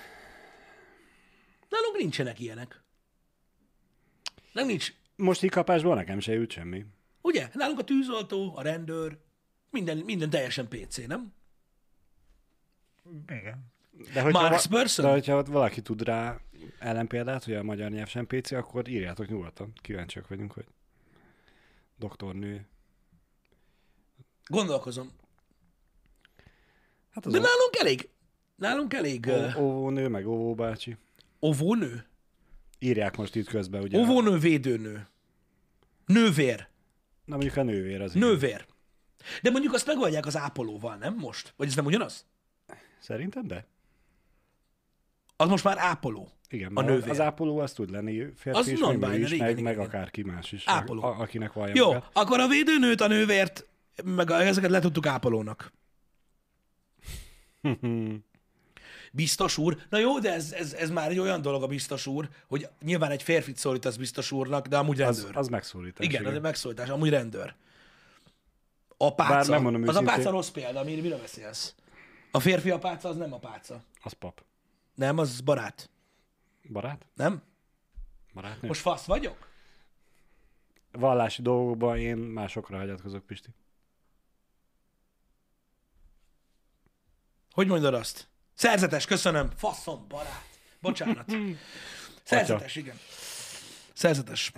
Nálunk 1.68 1.96
nincsenek 1.98 2.40
ilyenek. 2.40 2.82
Nem 4.52 4.66
nincs. 4.66 4.92
Most 5.16 5.42
így 5.42 5.50
kapásból 5.50 5.94
nekem 5.94 6.20
se 6.20 6.32
jut 6.32 6.50
semmi. 6.50 6.84
Ugye? 7.22 7.48
Nálunk 7.52 7.78
a 7.78 7.84
tűzoltó, 7.84 8.56
a 8.56 8.62
rendőr, 8.62 9.18
minden, 9.70 9.96
minden 9.98 10.30
teljesen 10.30 10.68
PC, 10.68 10.96
nem? 11.06 11.32
Igen. 13.28 13.72
De 14.12 14.20
hogyha, 14.20 14.40
Marks 14.40 14.64
va- 14.66 14.80
person? 14.80 15.04
de 15.04 15.10
hogyha 15.12 15.42
valaki 15.44 15.82
tud 15.82 16.02
rá 16.02 16.40
ellenpéldát, 16.78 17.44
hogy 17.44 17.54
a 17.54 17.62
magyar 17.62 17.90
nyelv 17.90 18.08
sem 18.08 18.26
PC, 18.26 18.50
akkor 18.52 18.88
írjátok 18.88 19.28
nyugodtan. 19.28 19.72
Kíváncsiak 19.82 20.28
vagyunk, 20.28 20.52
hogy 20.52 20.66
doktornő. 21.96 22.66
Gondolkozom. 24.46 25.10
Hát 27.10 27.26
az 27.26 27.32
De 27.32 27.38
a 27.38 27.40
nálunk 27.40 27.76
elég, 27.78 28.08
nálunk 28.56 28.94
elég 28.94 29.26
ó- 29.28 29.56
óvónő, 29.56 30.08
meg 30.08 30.26
óvóbácsi. 30.26 30.96
óvónő. 31.42 32.04
Írják 32.82 33.16
most 33.16 33.34
itt 33.36 33.48
közben, 33.48 33.82
ugye? 33.82 33.98
Óvónő, 33.98 34.38
védőnő. 34.38 35.06
Nővér. 36.06 36.68
Na 37.24 37.34
mondjuk 37.36 37.56
a 37.56 37.62
nővér 37.62 38.00
az 38.00 38.14
igen. 38.14 38.28
Nővér. 38.28 38.66
De 39.42 39.50
mondjuk 39.50 39.74
azt 39.74 39.86
megoldják 39.86 40.26
az 40.26 40.36
ápolóval, 40.36 40.96
nem 40.96 41.14
most? 41.14 41.52
Vagy 41.56 41.66
ez 41.68 41.74
nem 41.74 41.84
ugyanaz? 41.84 42.26
Szerintem 43.00 43.46
de. 43.46 43.66
Az 45.36 45.48
most 45.48 45.64
már 45.64 45.76
ápoló. 45.78 46.28
Igen, 46.48 46.76
A 46.76 46.80
nővér. 46.82 47.10
az 47.10 47.20
ápoló 47.20 47.58
az 47.58 47.72
tud 47.72 47.90
lenni 47.90 48.18
férfi 48.36 48.58
Az 48.60 48.68
is, 48.68 48.78
non-binary, 48.78 49.20
is, 49.22 49.30
igen, 49.30 49.38
meg, 49.46 49.50
igen, 49.50 49.62
meg 49.64 49.72
igen. 49.74 49.86
akárki 49.86 50.22
más 50.22 50.52
is. 50.52 50.62
Ápoló. 50.66 51.02
A, 51.02 51.18
akinek 51.20 51.52
van 51.52 51.70
Jó, 51.74 51.86
magát. 51.86 52.08
akkor 52.12 52.40
a 52.40 52.46
védőnőt, 52.46 53.00
a 53.00 53.06
nővért, 53.06 53.66
meg 54.04 54.30
a- 54.30 54.42
ezeket 54.42 54.70
letudtuk 54.70 55.06
ápolónak. 55.06 55.72
Biztos 59.10 59.58
úr. 59.58 59.76
Na 59.88 59.98
jó, 59.98 60.18
de 60.18 60.32
ez, 60.32 60.52
ez, 60.52 60.72
ez 60.72 60.90
már 60.90 61.10
egy 61.10 61.18
olyan 61.18 61.42
dolog 61.42 61.62
a 61.62 61.66
biztos 61.66 62.06
úr, 62.06 62.28
hogy 62.48 62.68
nyilván 62.82 63.10
egy 63.10 63.22
férfit 63.22 63.56
szólítasz 63.56 63.96
biztos 63.96 64.32
úrnak, 64.32 64.66
de 64.66 64.78
amúgy 64.78 65.00
Az, 65.00 65.16
rendőr. 65.18 65.36
az 65.36 65.48
megszólítás. 65.48 66.06
igen, 66.06 66.26
az 66.26 66.34
egy 66.34 66.40
megszólítás, 66.40 66.88
amúgy 66.88 67.08
rendőr. 67.08 67.54
Apáca. 68.96 69.32
Bár 69.32 69.48
megmondom 69.48 69.82
az 69.82 69.88
őszintén- 69.88 70.12
apáca 70.14 70.30
rossz 70.30 70.48
példa, 70.48 70.80
amire 70.80 71.02
mire 71.02 71.16
beszélsz? 71.16 71.74
A 72.30 72.40
férfi 72.40 72.70
apáca 72.70 73.08
az 73.08 73.16
nem 73.16 73.32
apáca. 73.32 73.82
Az 74.02 74.12
pap. 74.12 74.42
Nem, 74.94 75.18
az 75.18 75.40
barát. 75.40 75.90
Barát? 76.72 77.06
Nem? 77.14 77.42
Barátnő? 78.34 78.68
Most 78.68 78.80
fasz 78.80 79.04
vagyok? 79.04 79.48
Vallási 80.92 81.42
dolgokban 81.42 81.98
én 81.98 82.16
másokra 82.16 82.76
hagyatkozok, 82.78 83.26
Pisti. 83.26 83.48
Hogy 87.52 87.66
mondod 87.66 87.94
azt? 87.94 88.28
Szerzetes, 88.60 89.06
köszönöm. 89.06 89.50
Faszom, 89.56 90.04
barát. 90.08 90.44
Bocsánat. 90.80 91.32
Szerzetes, 92.22 92.76
igen. 92.76 92.98
Szerzetes. 93.92 94.52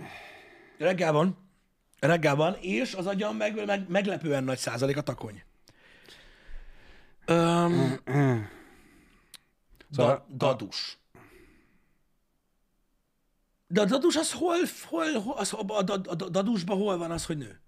Reggel 0.78 1.12
van. 1.12 1.38
Reggel 2.00 2.34
van, 2.34 2.56
és 2.60 2.94
az 2.94 3.06
agyam 3.06 3.36
meg, 3.36 3.64
meg, 3.64 3.88
meglepően 3.88 4.44
nagy 4.44 4.58
százalék 4.58 4.96
a 4.96 5.00
takony. 5.02 5.42
Öm, 7.24 8.00
da, 9.88 10.02
Szóval- 10.02 10.26
dadus. 10.28 10.98
De 13.66 13.80
a 13.80 13.84
dadus 13.84 14.16
az 14.16 14.32
hol, 14.32 14.56
hol, 14.88 15.12
hol 15.12 15.34
az, 15.36 15.52
a, 15.52 15.64
a, 15.66 15.84
a, 15.86 16.00
a 16.06 16.14
dadusban 16.14 16.76
hol 16.76 16.96
van 16.98 17.10
az, 17.10 17.26
hogy 17.26 17.38
nő? 17.38 17.60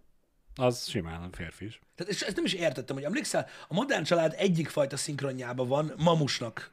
Az 0.56 0.88
simán 0.88 1.30
férfi 1.32 1.64
is. 1.64 1.80
Tehát 1.94 2.12
és 2.12 2.20
ezt 2.20 2.36
nem 2.36 2.44
is 2.44 2.52
értettem, 2.52 2.96
hogy 2.96 3.04
emlékszel, 3.04 3.46
a 3.68 3.74
modern 3.74 4.02
család 4.04 4.34
egyik 4.36 4.68
fajta 4.68 4.96
szinkronjában 4.96 5.68
van 5.68 5.92
mamusnak 5.96 6.70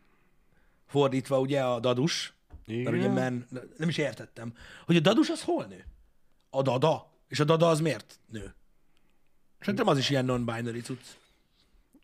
fordítva 0.88 1.40
ugye 1.40 1.62
a 1.64 1.80
dadus, 1.80 2.34
Igen. 2.66 2.84
mert 2.84 2.96
ugye 2.96 3.10
men, 3.14 3.48
nem 3.78 3.90
is 3.90 3.98
értettem, 3.98 4.54
hogy 4.86 4.96
a 4.96 5.00
dadus 5.00 5.30
az 5.30 5.42
hol 5.44 5.66
nő? 5.66 5.86
A 6.50 6.62
dada. 6.62 7.10
És 7.28 7.40
a 7.40 7.44
dada 7.44 7.68
az 7.68 7.80
miért 7.80 8.20
nő? 8.32 8.54
Szerintem 9.60 9.88
az 9.88 9.98
is 9.98 10.10
ilyen 10.10 10.26
non-binary 10.26 10.82
cucc. 10.82 11.06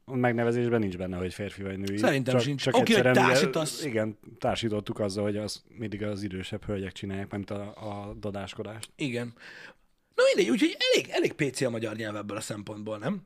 Megnevezésben 0.05 0.79
nincs 0.79 0.97
benne, 0.97 1.17
hogy 1.17 1.33
férfi 1.33 1.63
vagy 1.63 1.77
női. 1.77 1.97
Szerintem 1.97 2.33
csak, 2.33 2.43
sincs. 2.43 2.61
Csak 2.61 2.75
Oké, 2.75 2.81
hogy 2.83 2.91
egyszerűen 3.05 3.25
ugye- 3.25 3.33
társítasz. 3.33 3.83
Igen, 3.83 4.17
társítottuk 4.39 4.99
azzal, 4.99 5.23
hogy 5.23 5.37
az 5.37 5.63
mindig 5.67 6.03
az 6.03 6.23
idősebb 6.23 6.65
hölgyek 6.65 6.91
csinálják, 6.91 7.31
mint 7.31 7.49
a, 7.51 7.61
a 8.07 8.13
dadáskodást. 8.13 8.89
Igen. 8.95 9.33
Na 10.17 10.23
mindegy, 10.33 10.49
úgyhogy 10.51 10.77
elég, 10.91 11.09
elég 11.09 11.33
PC 11.33 11.61
a 11.61 11.69
magyar 11.69 11.95
nyelv 11.95 12.15
ebből 12.15 12.37
a 12.37 12.41
szempontból, 12.41 12.97
nem? 12.97 13.25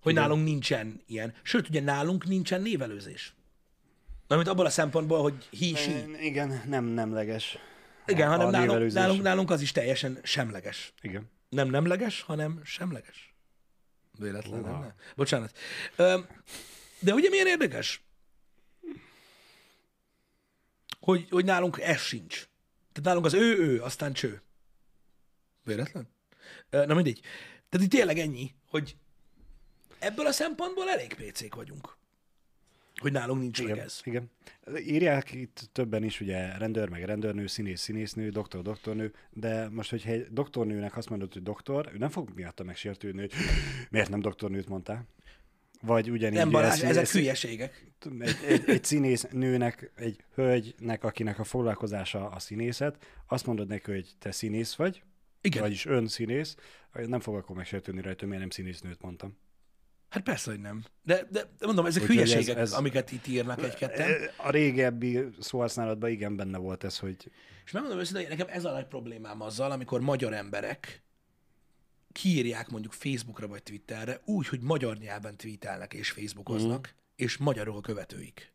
Hogy 0.00 0.12
Igen. 0.12 0.24
nálunk 0.24 0.44
nincsen 0.44 1.02
ilyen. 1.06 1.34
Sőt, 1.42 1.68
ugye 1.68 1.80
nálunk 1.80 2.24
nincsen 2.26 2.62
névelőzés. 2.62 3.34
Amit 4.26 4.48
abból 4.48 4.66
a 4.66 4.70
szempontból, 4.70 5.22
hogy 5.22 5.48
she. 5.74 6.04
Igen, 6.20 6.62
nem 6.66 6.84
nemleges. 6.84 7.58
Igen, 8.06 8.26
a- 8.28 8.30
hanem 8.30 8.46
a 8.46 8.50
nálunk, 8.50 8.68
névelőzés. 8.70 9.00
nálunk, 9.00 9.22
nálunk 9.22 9.50
az 9.50 9.60
is 9.60 9.72
teljesen 9.72 10.18
semleges. 10.22 10.92
Igen. 11.00 11.30
Nem 11.48 11.68
nemleges, 11.68 12.20
hanem 12.22 12.60
semleges. 12.64 13.34
Véletlen? 14.18 14.60
Uha. 14.60 14.78
nem? 14.78 14.92
Bocsánat. 15.16 15.58
De 16.98 17.12
ugye 17.12 17.28
milyen 17.28 17.46
érdekes? 17.46 18.02
Hogy, 21.00 21.26
hogy 21.30 21.44
nálunk 21.44 21.80
ez 21.80 22.00
sincs. 22.00 22.34
Tehát 22.92 23.02
nálunk 23.08 23.24
az 23.24 23.34
ő, 23.34 23.56
ő, 23.58 23.82
aztán 23.82 24.12
cső. 24.12 24.42
Véletlen? 25.64 26.08
Na 26.70 26.94
mindegy. 26.94 27.20
Tehát 27.68 27.86
itt 27.86 27.92
tényleg 27.92 28.18
ennyi, 28.18 28.54
hogy 28.68 28.96
ebből 29.98 30.26
a 30.26 30.32
szempontból 30.32 30.88
elég 30.90 31.14
pécék 31.14 31.54
vagyunk. 31.54 31.96
Hogy 33.00 33.12
nálunk 33.12 33.40
nincs 33.40 33.62
meg 33.62 33.72
Igen, 33.72 33.84
ez. 33.84 34.00
igen. 34.04 34.30
Írják 34.78 35.32
itt 35.32 35.68
többen 35.72 36.04
is, 36.04 36.20
ugye 36.20 36.56
rendőr, 36.56 36.88
meg 36.88 37.04
rendőrnő, 37.04 37.46
színész, 37.46 37.80
színésznő, 37.80 38.30
doktor, 38.30 38.62
doktornő, 38.62 39.12
de 39.30 39.68
most, 39.68 39.90
hogyha 39.90 40.10
egy 40.10 40.26
doktornőnek 40.30 40.96
azt 40.96 41.08
mondod, 41.08 41.32
hogy 41.32 41.42
doktor, 41.42 41.90
ő 41.94 41.98
nem 41.98 42.08
fog 42.10 42.30
miatta 42.34 42.64
megsértődni, 42.64 43.20
hogy 43.20 43.32
miért 43.90 44.08
nem 44.08 44.20
doktornőt 44.20 44.68
mondtál. 44.68 45.06
Vagy 45.82 46.10
ugyanígy... 46.10 46.38
Nem 46.38 46.50
Balázs, 46.50 46.72
ez- 46.82 46.82
ezek 46.90 47.02
ez- 47.02 47.12
hülyeségek. 47.12 47.86
egy, 48.20 48.36
egy, 48.46 48.62
egy 48.68 48.84
színész 48.84 49.26
nőnek, 49.30 49.90
egy 49.96 50.24
hölgynek, 50.34 51.04
akinek 51.04 51.38
a 51.38 51.44
foglalkozása 51.44 52.28
a 52.30 52.38
színészet, 52.38 53.06
azt 53.26 53.46
mondod 53.46 53.68
neki, 53.68 53.90
hogy 53.90 54.10
te 54.18 54.30
színész 54.32 54.74
vagy, 54.74 55.02
Igen. 55.44 55.62
vagyis 55.62 55.86
ön 55.86 56.06
színész, 56.06 56.54
nem 56.92 57.20
fog 57.20 57.36
akkor 57.36 57.56
megsértődni 57.56 58.00
rajta, 58.00 58.18
hogy 58.18 58.28
miért 58.28 58.42
nem 58.42 58.50
színésznőt 58.50 59.02
mondtam. 59.02 59.36
Hát 60.08 60.22
persze, 60.22 60.50
hogy 60.50 60.60
nem. 60.60 60.84
De, 61.02 61.26
de, 61.30 61.48
mondom, 61.60 61.86
ezek 61.86 62.02
Úgyhogy 62.02 62.18
ez- 62.18 62.30
hülyeségek, 62.30 62.56
ez- 62.56 62.72
amiket 62.72 63.12
itt 63.12 63.26
írnak 63.26 63.62
egy-ketten. 63.62 64.30
A 64.36 64.50
régebbi 64.50 65.24
szóhasználatban 65.40 66.10
igen 66.10 66.36
benne 66.36 66.58
volt 66.58 66.84
ez, 66.84 66.98
hogy 66.98 67.30
És 67.64 67.70
megmondom 67.70 68.00
őszintén, 68.00 68.26
hogy 68.26 68.36
nekem 68.38 68.54
ez 68.56 68.64
a 68.64 68.72
nagy 68.72 68.86
problémám 68.86 69.40
azzal, 69.40 69.70
amikor 69.70 70.00
magyar 70.00 70.32
emberek 70.32 71.02
kiírják 72.12 72.68
mondjuk 72.68 72.92
Facebookra 72.92 73.46
vagy 73.46 73.62
Twitterre 73.62 74.20
úgy, 74.24 74.48
hogy 74.48 74.60
magyar 74.60 74.96
nyelven 74.96 75.36
tweetelnek 75.36 75.94
és 75.94 76.10
Facebookoznak, 76.10 76.88
mm. 76.88 76.98
és 77.16 77.36
magyarul 77.36 77.76
a 77.76 77.80
követőik. 77.80 78.52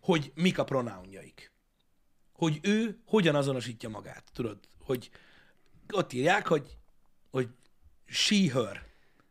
Hogy 0.00 0.32
mik 0.34 0.58
a 0.58 0.64
pronounjaik. 0.64 1.52
Hogy 2.32 2.58
ő 2.62 2.98
hogyan 3.04 3.34
azonosítja 3.34 3.88
magát. 3.88 4.30
Tudod, 4.32 4.58
hogy 4.78 5.10
ott 5.92 6.12
írják, 6.12 6.46
hogy, 6.46 6.76
hogy 7.30 7.48
she, 8.06 8.50
her. 8.52 8.86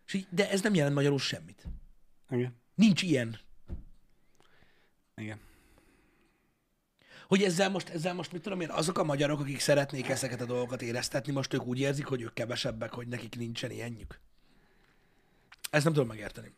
She- 0.06 0.28
De 0.30 0.50
ez 0.50 0.62
nem 0.62 0.74
jelent 0.74 0.96
magyarul 0.96 1.20
semmit. 1.20 1.68
igen, 2.30 2.58
Nincs 2.76 3.02
ilyen. 3.02 3.40
igen. 5.16 5.40
Hogy 7.28 7.44
ezzel 7.44 7.70
most, 7.70 7.90
ezzel 7.90 8.14
most 8.14 8.32
mit 8.32 8.42
tudom 8.42 8.62
én, 8.62 8.70
azok 8.70 8.98
a 8.98 9.04
magyarok, 9.04 9.40
akik 9.40 9.60
szeretnék 9.60 10.10
ezeket 10.10 10.42
a 10.42 10.46
dolgokat 10.46 10.82
éreztetni, 10.82 11.32
most 11.32 11.54
ők 11.54 11.66
úgy 11.66 11.80
érzik, 11.80 12.06
hogy 12.06 12.22
ők 12.22 12.34
kevesebbek, 12.34 12.94
hogy 12.94 13.08
nekik 13.08 13.36
nincsen 13.38 13.72
ilyenjük. 13.72 14.20
Ezt 15.70 15.84
nem 15.84 15.94
tudom 15.94 16.08
megérteni. 16.08 16.52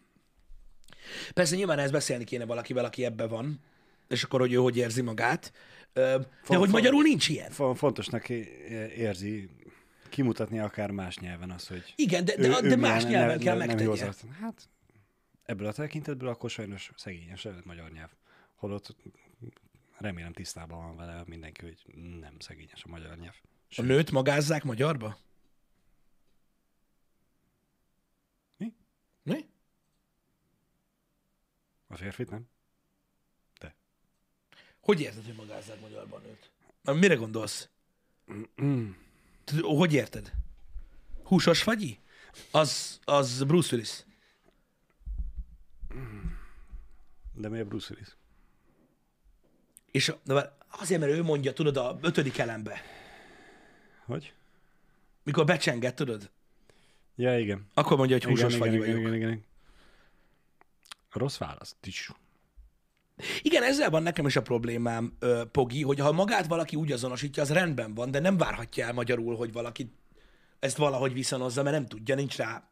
Persze 1.33 1.55
nyilván 1.55 1.79
ezt 1.79 1.91
beszélni 1.91 2.23
kéne 2.23 2.45
valakivel, 2.45 2.85
aki 2.85 3.05
ebbe 3.05 3.27
van, 3.27 3.59
és 4.07 4.23
akkor, 4.23 4.39
hogy 4.39 4.53
ő 4.53 4.55
hogy 4.57 4.77
érzi 4.77 5.01
magát. 5.01 5.53
De 5.93 6.19
Fo- 6.43 6.57
hogy 6.57 6.69
magyarul 6.69 7.03
nincs 7.03 7.29
ilyen. 7.29 7.51
Fo- 7.51 7.77
Fontosnak 7.77 8.29
é- 8.29 8.47
érzi 8.97 9.49
kimutatni 10.11 10.59
akár 10.59 10.91
más 10.91 11.17
nyelven 11.17 11.51
az, 11.51 11.67
hogy 11.67 11.93
Igen, 11.95 12.25
de, 12.25 12.33
ő- 12.37 12.41
de, 12.49 12.63
ő 12.63 12.67
de 12.69 12.75
más 12.75 13.03
nyelven 13.03 13.37
ne- 13.37 13.43
kell 13.43 13.57
ne- 13.57 13.85
hozzátartozás. 13.85 14.35
Hát 14.39 14.69
ebből 15.43 15.67
a 15.67 15.73
tekintetből 15.73 16.29
akkor 16.29 16.49
sajnos 16.49 16.91
szegényes 16.95 17.45
a 17.45 17.53
magyar 17.63 17.91
nyelv. 17.91 18.09
Holott 18.55 18.95
remélem 19.97 20.33
tisztában 20.33 20.79
van 20.85 20.95
vele 20.95 21.23
mindenki, 21.25 21.61
hogy 21.61 21.83
nem 22.19 22.39
szegényes 22.39 22.83
a 22.83 22.87
magyar 22.89 23.17
nyelv. 23.17 23.35
A 23.75 23.81
nőt 23.81 24.11
magázzák 24.11 24.63
magyarba? 24.63 25.17
Mi? 28.57 28.73
Mi? 29.23 29.45
A 31.87 31.95
férfit 31.95 32.29
nem? 32.29 32.49
Hogy 34.81 35.01
érted, 35.01 35.25
hogy 35.25 35.35
magázzák 35.35 35.81
magyarba 35.81 36.15
a 36.15 36.19
nőt? 36.19 36.51
Na, 36.81 36.93
mire 36.93 37.15
gondolsz? 37.15 37.69
Hogy 39.61 39.93
érted? 39.93 40.31
Húsos 41.23 41.63
fagyi? 41.63 41.99
Az, 42.51 42.99
az 43.03 43.43
Bruce 43.43 43.75
Willis. 43.75 44.03
De 47.33 47.49
miért 47.49 47.67
Bruce 47.67 47.93
Willis? 47.93 48.15
És 49.91 50.13
de 50.23 50.33
vár- 50.33 50.53
azért, 50.67 50.99
mert 51.01 51.11
ő 51.13 51.23
mondja, 51.23 51.53
tudod, 51.53 51.77
a 51.77 51.97
ötödik 52.01 52.37
elembe, 52.37 52.81
Hogy? 54.05 54.33
mikor 55.23 55.45
becsenget, 55.45 55.95
tudod, 55.95 56.31
Ja, 57.15 57.39
igen. 57.39 57.67
akkor 57.73 57.97
mondja, 57.97 58.15
hogy 58.15 58.25
húsos 58.25 58.53
igen, 58.53 58.59
fagyi 58.59 58.75
igen, 58.75 58.79
vagyok. 58.87 58.99
igen, 58.99 59.13
igen, 59.13 59.29
igen. 59.31 59.45
Rossz 61.11 61.37
válasz. 61.37 61.75
Tis. 61.79 62.11
Igen, 63.41 63.63
ezzel 63.63 63.89
van 63.89 64.03
nekem 64.03 64.25
is 64.25 64.35
a 64.35 64.41
problémám, 64.41 65.17
Pogi, 65.51 65.83
hogy 65.83 65.99
ha 65.99 66.11
magát 66.11 66.47
valaki 66.47 66.75
úgy 66.75 66.91
azonosítja, 66.91 67.43
az 67.43 67.51
rendben 67.51 67.93
van, 67.93 68.11
de 68.11 68.19
nem 68.19 68.37
várhatja 68.37 68.85
el 68.85 68.93
magyarul, 68.93 69.35
hogy 69.35 69.51
valaki 69.51 69.93
ezt 70.59 70.77
valahogy 70.77 71.13
viszonozza, 71.13 71.63
mert 71.63 71.75
nem 71.75 71.85
tudja, 71.85 72.15
nincs 72.15 72.37
rá. 72.37 72.69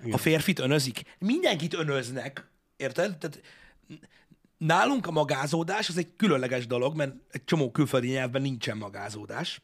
Igen. 0.00 0.12
A 0.12 0.16
férfit 0.16 0.58
önözik. 0.58 1.02
Mindenkit 1.18 1.74
önöznek, 1.74 2.50
érted? 2.76 3.18
Tehát 3.18 3.40
nálunk 4.58 5.06
a 5.06 5.10
magázódás 5.10 5.88
az 5.88 5.96
egy 5.96 6.16
különleges 6.16 6.66
dolog, 6.66 6.96
mert 6.96 7.14
egy 7.30 7.44
csomó 7.44 7.70
külföldi 7.70 8.08
nyelvben 8.08 8.42
nincsen 8.42 8.76
magázódás, 8.76 9.60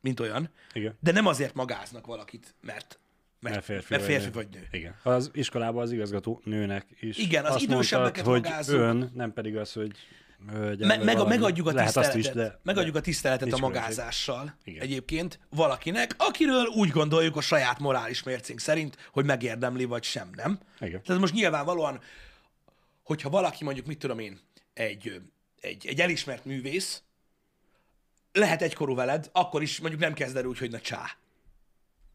mint 0.00 0.20
olyan, 0.20 0.50
Igen. 0.72 0.96
de 1.00 1.12
nem 1.12 1.26
azért 1.26 1.54
magáznak 1.54 2.06
valakit, 2.06 2.54
mert, 2.60 2.98
mert, 3.44 3.54
Mert 3.54 3.66
férfi, 3.66 3.86
mert 3.90 4.02
vagy 4.02 4.10
férfi 4.12 4.26
nő. 4.26 4.32
vagy 4.32 4.48
nő. 4.52 4.78
Igen. 4.78 4.94
Az 5.02 5.30
iskolában 5.32 5.82
az 5.82 5.92
igazgató 5.92 6.40
nőnek 6.44 6.86
is. 7.00 7.18
Igen, 7.18 7.44
az 7.44 7.54
azt 7.54 7.64
idősebbeket 7.64 8.24
mondtad, 8.24 8.54
hogy 8.64 8.74
ön, 8.74 9.10
nem 9.14 9.32
pedig 9.32 9.56
az, 9.56 9.72
hogy 9.72 9.92
Me- 10.46 10.58
vagy 10.58 10.78
meg, 11.04 11.16
valami. 11.16 11.28
megadjuk 11.28 11.66
a 11.66 11.72
Lehet 11.72 11.84
tiszteletet, 11.92 12.16
is, 12.18 12.28
de, 12.28 12.60
megadjuk 12.62 12.96
a 12.96 13.00
tiszteletet 13.00 13.52
a 13.52 13.58
magázással 13.58 14.56
Igen. 14.64 14.82
egyébként 14.82 15.38
valakinek, 15.50 16.14
akiről 16.18 16.66
úgy 16.66 16.88
gondoljuk 16.90 17.36
a 17.36 17.40
saját 17.40 17.78
morális 17.78 18.22
mércénk 18.22 18.60
szerint, 18.60 18.96
hogy 19.12 19.24
megérdemli 19.24 19.84
vagy 19.84 20.02
sem, 20.02 20.30
nem? 20.36 20.58
Igen. 20.80 21.02
Tehát 21.02 21.20
most 21.20 21.32
nyilvánvalóan, 21.34 22.00
hogyha 23.02 23.30
valaki 23.30 23.64
mondjuk, 23.64 23.86
mit 23.86 23.98
tudom 23.98 24.18
én, 24.18 24.40
egy, 24.74 25.20
egy, 25.60 25.86
egy 25.86 26.00
elismert 26.00 26.44
művész, 26.44 27.02
lehet 28.32 28.62
egykorú 28.62 28.94
veled, 28.94 29.28
akkor 29.32 29.62
is 29.62 29.80
mondjuk 29.80 30.00
nem 30.02 30.12
kezd 30.14 30.36
el 30.36 30.44
úgy, 30.44 30.58
hogy 30.58 30.70
na 30.70 30.80
csá. 30.80 31.16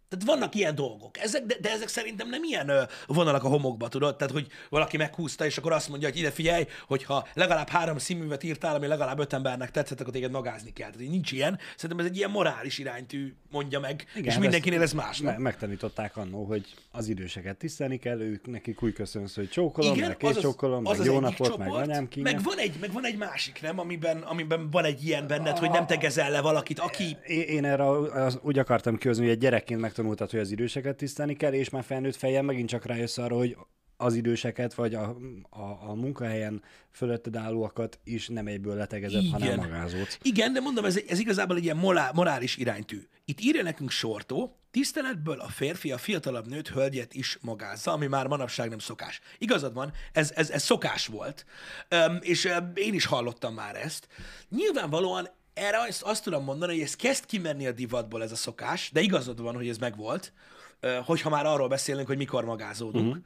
Tehát 0.10 0.26
vannak 0.26 0.56
ilyen 0.56 0.76
dolgok, 0.76 1.18
ezek, 1.18 1.46
de, 1.46 1.56
de 1.62 1.72
ezek 1.72 1.88
szerintem 1.88 2.30
nem 2.30 2.44
ilyen 2.44 2.70
ö, 2.70 2.82
vonalak 3.08 3.44
a 3.44 3.48
homokba, 3.48 3.88
tudod? 3.88 4.16
Tehát, 4.16 4.34
hogy 4.34 4.48
valaki 4.70 4.98
meghúzta, 4.98 5.46
és 5.46 5.58
akkor 5.58 5.72
azt 5.72 5.90
mondja, 5.90 6.08
hogy 6.10 6.18
ide 6.18 6.32
figyelj, 6.32 6.66
hogyha 6.88 7.28
legalább 7.34 7.70
három 7.70 7.98
színművet 7.98 8.44
írtál, 8.44 8.76
ami 8.76 8.88
legalább 8.88 9.20
öt 9.20 9.34
embernek 9.34 9.72
tetszett, 9.72 10.00
akkor 10.02 10.14
téged 10.14 10.32
magázni 10.32 10.74
kell. 10.74 10.90
Tehát 10.92 11.10
nincs 11.10 11.32
ilyen. 11.32 11.60
Szerintem 11.76 12.06
ez 12.06 12.12
egy 12.12 12.18
ilyen 12.18 12.30
morális 12.30 12.78
iránytű 12.78 13.34
mondja 13.52 13.80
meg, 13.80 14.06
Igen, 14.14 14.26
és 14.26 14.32
hát 14.32 14.42
mindenkinél 14.42 14.82
ez 14.82 14.94
más. 14.94 15.22
Me- 15.22 15.38
megtanították 15.38 16.18
annó, 16.18 16.44
hogy 16.44 16.74
az 16.92 17.08
időseket 17.08 17.58
tisztelni 17.58 17.98
kell, 17.98 18.20
ők 18.22 18.48
nekik 18.48 18.84
úgy 18.84 18.94
köszönsz, 18.94 19.36
hogy 19.36 19.50
csókolom, 19.50 19.94
Igen, 19.94 20.08
meg 20.08 20.18
az 20.22 20.28
az- 20.30 20.34
készcsókolom, 20.36 20.86
az 20.86 20.98
meg 20.98 21.00
az 21.08 21.14
jó 21.14 21.20
napot, 21.20 21.58
meg 21.58 21.68
csoport, 21.68 21.88
anyám 21.88 22.08
kínja. 22.08 22.32
meg 22.32 22.44
van, 22.44 22.58
egy, 22.58 22.76
meg 22.82 22.92
van 22.92 23.06
egy 23.06 23.18
másik, 23.18 23.62
nem, 23.62 23.80
amiben, 23.80 24.18
amiben 24.22 24.70
van 24.70 24.84
egy 24.84 25.06
ilyen 25.06 25.28
benned, 25.28 25.58
hogy 25.58 25.70
nem 25.70 25.86
tegezel 25.86 26.32
le 26.32 26.42
valakit, 26.42 26.80
aki... 26.80 27.18
Én, 27.28 27.42
én 27.42 27.66
erre 27.66 27.90
az, 28.24 28.40
úgy 28.42 28.60
akartam 28.60 28.98
kihozni, 28.98 29.24
hogy 29.24 29.34
egy 29.34 29.40
gyerekként 29.40 29.80
megtanultad, 30.00 30.30
hogy 30.30 30.40
az 30.40 30.52
időseket 30.52 30.96
tisztelni 30.96 31.36
kell, 31.36 31.54
és 31.54 31.70
már 31.70 31.84
felnőtt 31.84 32.16
fejjel 32.16 32.42
megint 32.42 32.70
csak 32.70 32.86
rájössz 32.86 33.18
arra, 33.18 33.36
hogy 33.36 33.58
az 33.98 34.16
időseket, 34.16 34.74
vagy 34.74 34.94
a, 34.94 35.18
a, 35.50 35.90
a 35.90 35.94
munkahelyen 35.94 36.64
fölötted 36.92 37.36
állóakat 37.36 38.00
is 38.04 38.28
nem 38.28 38.48
egyből 38.48 38.76
letegezett, 38.76 39.22
Igen. 39.22 39.40
hanem 39.40 39.56
magázódsz. 39.56 40.18
Igen, 40.22 40.54
de 40.54 40.60
mondom, 40.60 40.86
ez, 40.86 41.00
ez 41.08 41.20
igazából 41.20 41.58
egy 41.58 41.64
ilyen 41.64 41.78
molá, 41.78 42.12
morális 42.14 42.58
iránytű. 42.58 43.08
Itt 43.26 43.40
írja 43.40 43.64
nekünk 43.64 43.90
Sortó, 43.90 44.58
tiszteletből 44.72 45.40
a 45.40 45.48
férfi 45.48 45.92
a 45.92 45.98
fiatalabb 45.98 46.48
nőt, 46.48 46.68
hölgyet 46.68 47.14
is 47.14 47.38
magázza, 47.42 47.92
ami 47.92 48.08
már 48.08 48.28
manapság 48.28 48.70
nem 48.70 48.80
szokás. 48.80 49.20
Igazad 49.38 49.74
van, 49.74 49.92
ez, 50.12 50.32
ez, 50.36 50.50
ez 50.50 50.64
szokás 50.64 51.08
volt, 51.08 51.46
Öm, 51.88 52.18
és 52.22 52.50
én 52.74 52.94
is 52.94 53.06
hallottam 53.06 53.54
már 53.54 53.76
ezt. 53.76 54.08
Nyilvánvalóan 54.50 55.28
erre 55.60 55.80
azt, 55.80 56.02
azt 56.02 56.24
tudom 56.24 56.44
mondani, 56.44 56.74
hogy 56.74 56.82
ez 56.82 56.96
kezd 56.96 57.26
kimenni 57.26 57.68
a 57.68 57.72
divatból 57.72 58.24
ez 58.24 58.32
a 58.32 58.36
szokás, 58.36 58.90
de 58.94 59.02
igazad 59.02 59.42
van, 59.42 59.56
hogy 59.56 59.70
ez 59.70 59.78
megvolt, 59.78 60.34
hogyha 61.06 61.30
már 61.30 61.46
arról 61.46 61.68
beszélünk, 61.68 62.08
hogy 62.08 62.18
mikor 62.18 62.46
magázódunk. 62.46 63.08
Uh-huh. 63.08 63.24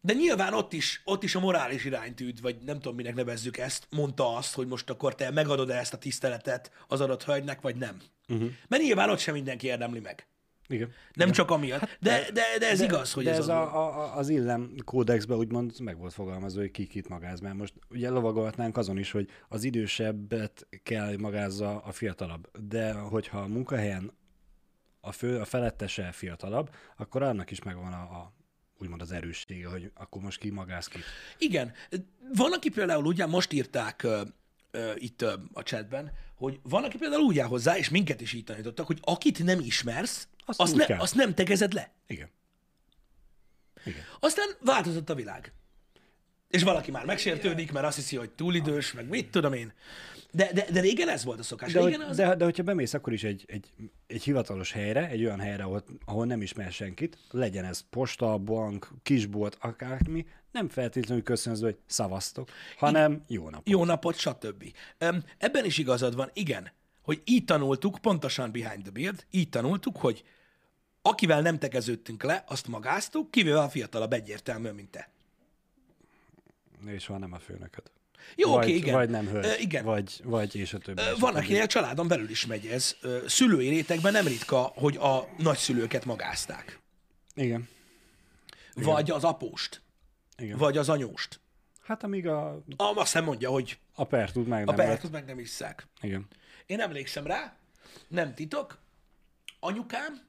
De 0.00 0.12
nyilván 0.12 0.54
ott 0.54 0.72
is, 0.72 1.00
ott 1.04 1.22
is 1.22 1.34
a 1.34 1.40
morális 1.40 1.84
iránytűd, 1.84 2.40
vagy 2.40 2.56
nem 2.64 2.74
tudom, 2.74 2.94
minek 2.94 3.14
nevezzük 3.14 3.56
ezt, 3.58 3.86
mondta 3.90 4.36
azt, 4.36 4.54
hogy 4.54 4.66
most 4.66 4.90
akkor 4.90 5.14
te 5.14 5.30
megadod-e 5.30 5.78
ezt 5.78 5.94
a 5.94 5.98
tiszteletet 5.98 6.70
az 6.88 7.00
adott 7.00 7.24
hölgynek, 7.24 7.60
vagy 7.60 7.76
nem. 7.76 8.00
Uh-huh. 8.28 8.50
Mert 8.68 8.82
nyilván 8.82 9.10
ott 9.10 9.18
sem 9.18 9.34
mindenki 9.34 9.66
érdemli 9.66 10.00
meg. 10.00 10.26
Igen. 10.70 10.92
Nem 11.12 11.30
csak 11.30 11.50
amiatt. 11.50 11.96
De, 12.00 12.30
de, 12.32 12.42
de 12.58 12.70
ez 12.70 12.80
igaz, 12.80 13.12
hogy 13.12 13.24
de 13.24 13.30
ez, 13.30 13.38
ez 13.38 13.48
a... 13.48 13.74
a, 13.74 14.00
a, 14.00 14.16
az 14.16 14.28
illem 14.28 14.74
kódexben 14.84 15.38
úgymond 15.38 15.80
meg 15.80 15.98
volt 15.98 16.12
fogalmazva, 16.12 16.60
hogy 16.60 16.70
ki 16.70 16.86
kit 16.86 17.08
magáz, 17.08 17.40
mert 17.40 17.54
most 17.54 17.74
ugye 17.90 18.10
lovagolhatnánk 18.10 18.76
azon 18.76 18.98
is, 18.98 19.10
hogy 19.10 19.28
az 19.48 19.64
idősebbet 19.64 20.66
kell 20.82 21.16
magázza 21.16 21.78
a 21.78 21.92
fiatalabb, 21.92 22.50
de 22.68 22.92
hogyha 22.92 23.38
a 23.38 23.46
munkahelyen 23.46 24.12
a 25.00 25.12
fő, 25.12 25.38
a 25.40 25.44
felettese 25.44 26.12
fiatalabb, 26.12 26.74
akkor 26.96 27.22
annak 27.22 27.50
is 27.50 27.62
megvan 27.62 27.92
a, 27.92 28.02
a 28.02 28.34
úgymond 28.78 29.00
az 29.00 29.12
erőssége, 29.12 29.68
hogy 29.68 29.90
akkor 29.94 30.22
most 30.22 30.38
ki 30.38 30.50
magáz 30.50 30.86
ki. 30.86 30.98
Igen. 31.38 31.72
Van, 32.34 32.52
aki 32.52 32.70
például 32.70 33.04
ugye 33.04 33.26
most 33.26 33.52
írták 33.52 34.06
ö, 34.70 34.92
itt 34.94 35.22
ö, 35.22 35.32
a 35.52 35.62
chatben, 35.62 36.12
hogy 36.34 36.60
van, 36.62 36.84
aki 36.84 36.98
például 36.98 37.22
úgy 37.22 37.38
áll 37.38 37.46
hozzá, 37.46 37.76
és 37.76 37.88
minket 37.88 38.20
is 38.20 38.32
így 38.32 38.44
tanítottak, 38.44 38.86
hogy 38.86 38.98
akit 39.02 39.44
nem 39.44 39.60
ismersz, 39.60 40.28
Azt 40.44 40.60
azt, 40.60 40.74
ne, 40.76 40.84
kell. 40.84 40.98
azt 40.98 41.14
nem 41.14 41.34
tegezed 41.34 41.72
le. 41.72 41.92
Igen. 42.06 42.28
Igen. 43.84 44.02
Aztán 44.20 44.46
változott 44.60 45.10
a 45.10 45.14
világ. 45.14 45.52
És 46.48 46.62
valaki 46.62 46.90
már 46.90 47.04
megsértődik, 47.04 47.72
mert 47.72 47.86
azt 47.86 47.96
hiszi, 47.96 48.16
hogy 48.16 48.30
túl 48.30 48.54
idős, 48.54 48.92
meg 48.92 49.08
mit 49.08 49.30
tudom 49.30 49.52
én. 49.52 49.72
De, 50.32 50.52
de, 50.52 50.66
de 50.72 50.80
régen 50.80 51.08
ez 51.08 51.24
volt 51.24 51.38
a 51.38 51.42
szokás. 51.42 51.72
De, 51.72 51.84
Régen 51.84 52.00
az... 52.00 52.16
de, 52.16 52.34
de 52.34 52.44
hogyha 52.44 52.62
bemész 52.62 52.94
akkor 52.94 53.12
is 53.12 53.24
egy, 53.24 53.44
egy, 53.46 53.66
egy 54.06 54.22
hivatalos 54.22 54.72
helyre, 54.72 55.08
egy 55.08 55.24
olyan 55.24 55.40
helyre, 55.40 55.62
ahol, 55.62 55.84
ahol 56.04 56.26
nem 56.26 56.42
ismer 56.42 56.72
senkit, 56.72 57.18
legyen 57.30 57.64
ez 57.64 57.84
posta, 57.90 58.38
bank, 58.38 58.88
kisbolt, 59.02 59.56
akármi, 59.60 60.26
nem 60.52 60.68
feltétlenül 60.68 61.22
köszönző, 61.22 61.64
hogy 61.64 61.78
szavaztok, 61.86 62.50
hanem 62.76 63.24
jó 63.26 63.48
napot. 63.48 63.68
Jó 63.68 63.84
napot, 63.84 64.16
stb. 64.16 64.64
Ebben 65.38 65.64
is 65.64 65.78
igazad 65.78 66.14
van, 66.14 66.30
igen, 66.32 66.72
hogy 67.02 67.22
így 67.24 67.44
tanultuk, 67.44 67.98
pontosan 67.98 68.52
behind 68.52 68.82
the 68.82 68.90
beard, 68.90 69.26
így 69.30 69.48
tanultuk, 69.48 69.96
hogy 69.96 70.24
akivel 71.02 71.40
nem 71.40 71.58
tegeződtünk 71.58 72.22
le, 72.22 72.44
azt 72.46 72.66
magáztuk, 72.66 73.30
kivéve 73.30 73.60
a 73.60 73.68
fiatalabb 73.68 74.12
egyértelműen, 74.12 74.74
mint 74.74 74.90
te. 74.90 75.10
És 76.86 77.06
van 77.06 77.20
nem 77.20 77.32
a 77.32 77.38
főnököd. 77.38 77.90
Jó, 78.36 78.50
vagy, 78.50 78.64
oké, 78.64 78.74
igen. 78.74 78.94
Vagy 78.94 79.10
nem 79.10 79.26
hölgy. 79.26 79.44
Ö, 79.44 79.54
igen. 79.58 79.84
Vagy, 79.84 80.20
vagy 80.24 80.56
és 80.56 80.72
a 80.72 80.78
többi. 80.78 81.00
A 81.00 81.16
Van, 81.18 81.34
akinél 81.34 81.62
a 81.62 81.66
családon 81.66 82.08
belül 82.08 82.30
is 82.30 82.46
megy 82.46 82.66
ez. 82.66 82.96
Ö, 83.00 83.24
Szülői 83.26 83.68
rétegben 83.68 84.12
nem 84.12 84.26
ritka, 84.26 84.58
hogy 84.58 84.96
a 84.96 85.28
nagyszülőket 85.38 86.04
magázták. 86.04 86.80
Igen. 87.34 87.68
Vagy 88.74 89.10
az 89.10 89.24
apóst. 89.24 89.82
Igen. 90.40 90.58
Vagy 90.58 90.76
az 90.76 90.88
anyóst. 90.88 91.40
Hát 91.80 92.02
amíg 92.02 92.26
a, 92.26 92.54
A, 92.54 92.62
azt 92.76 93.20
mondja, 93.20 93.50
hogy 93.50 93.78
a 93.94 94.04
per 94.04 94.32
tud 94.32 94.46
meg 94.46 94.62
a 94.62 94.64
nem 94.64 94.76
lett. 94.76 94.86
pertot 94.86 95.10
meg 95.10 95.24
nem 95.24 95.38
isszák. 95.38 95.86
Igen. 96.00 96.26
Én 96.66 96.80
emlékszem 96.80 97.26
rá, 97.26 97.56
nem 98.08 98.34
titok, 98.34 98.78
anyukám 99.60 100.28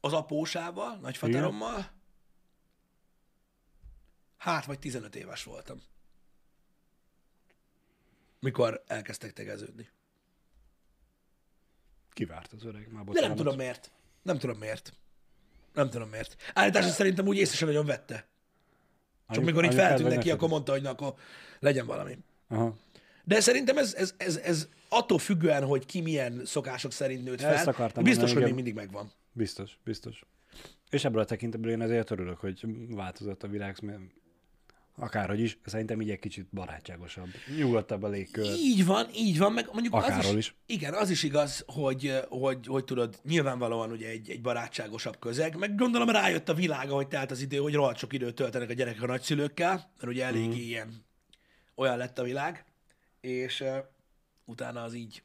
az 0.00 0.12
apósával, 0.12 0.96
nagyfaterommal, 0.96 1.90
hát 4.36 4.64
vagy 4.64 4.78
15 4.78 5.14
éves 5.16 5.44
voltam. 5.44 5.82
mikor 8.40 8.84
elkezdtek 8.86 9.32
tegeződni. 9.32 9.88
Kivárt 12.12 12.52
az 12.52 12.64
öreg, 12.64 12.88
már 12.92 12.98
De 13.04 13.04
bocsánat. 13.04 13.28
nem 13.28 13.36
tudom 13.36 13.56
miért. 13.56 13.90
Nem 14.22 14.38
tudom 14.38 14.58
miért. 14.58 14.92
Nem 15.76 15.90
tudom 15.90 16.08
miért. 16.08 16.36
Állítása 16.54 16.88
szerintem 16.88 17.26
úgy 17.26 17.36
észre 17.36 17.56
sem 17.56 17.68
nagyon 17.68 17.86
vette. 17.86 18.14
Csak 18.14 18.26
Anyu- 19.26 19.44
mikor 19.44 19.64
így 19.64 19.74
feltűnt 19.74 20.08
neki, 20.08 20.30
akkor 20.30 20.48
mondta, 20.48 20.72
hogy 20.72 20.82
na, 20.82 20.90
akkor 20.90 21.14
legyen 21.60 21.86
valami. 21.86 22.18
Aha. 22.48 22.76
De 23.24 23.40
szerintem 23.40 23.78
ez, 23.78 23.94
ez, 23.94 24.14
ez, 24.16 24.36
ez 24.36 24.68
attól 24.88 25.18
függően, 25.18 25.64
hogy 25.64 25.86
ki 25.86 26.00
milyen 26.00 26.42
szokások 26.44 26.92
szerint 26.92 27.24
nőtt 27.24 27.40
Ezt 27.40 27.74
fel, 27.74 27.74
biztos, 27.74 28.04
mondani, 28.04 28.22
hogy 28.24 28.34
még 28.34 28.42
igen. 28.42 28.54
mindig 28.54 28.74
megvan. 28.74 29.12
Biztos, 29.32 29.78
biztos. 29.84 30.24
És 30.90 31.04
ebből 31.04 31.20
a 31.20 31.24
tekintetből 31.24 31.70
én 31.70 31.80
ezért 31.80 32.10
örülök, 32.10 32.38
hogy 32.38 32.66
változott 32.88 33.42
a 33.42 33.48
világ, 33.48 33.76
akárhogy 34.96 35.40
is, 35.40 35.58
szerintem 35.64 36.00
így 36.00 36.10
egy 36.10 36.18
kicsit 36.18 36.46
barátságosabb, 36.52 37.28
nyugodtabb 37.56 38.02
a 38.02 38.08
légkör. 38.08 38.44
Így 38.44 38.86
van, 38.86 39.06
így 39.14 39.38
van, 39.38 39.52
meg 39.52 39.68
mondjuk 39.72 39.94
az 39.94 40.24
is, 40.24 40.32
is. 40.32 40.54
Igen, 40.66 40.94
az 40.94 41.10
is 41.10 41.22
igaz, 41.22 41.64
hogy, 41.66 42.20
hogy, 42.28 42.66
hogy 42.66 42.84
tudod, 42.84 43.20
nyilvánvalóan 43.22 43.90
ugye 43.90 44.08
egy, 44.08 44.30
egy 44.30 44.40
barátságosabb 44.40 45.18
közeg, 45.18 45.56
meg 45.56 45.74
gondolom 45.74 46.08
rájött 46.08 46.48
a 46.48 46.54
világ, 46.54 46.88
hogy 46.88 47.08
telt 47.08 47.30
az 47.30 47.40
idő, 47.40 47.58
hogy 47.58 47.74
rohadt 47.74 47.98
sok 47.98 48.12
időt 48.12 48.34
töltenek 48.34 48.70
a 48.70 48.72
gyerekek 48.72 49.02
a 49.02 49.06
nagyszülőkkel, 49.06 49.90
mert 49.98 50.12
ugye 50.12 50.30
Mhm. 50.30 50.38
mm. 50.38 50.50
ilyen, 50.50 51.04
olyan 51.74 51.96
lett 51.96 52.18
a 52.18 52.22
világ, 52.22 52.64
és 53.20 53.60
uh, 53.60 53.76
utána 54.44 54.82
az 54.82 54.94
így, 54.94 55.22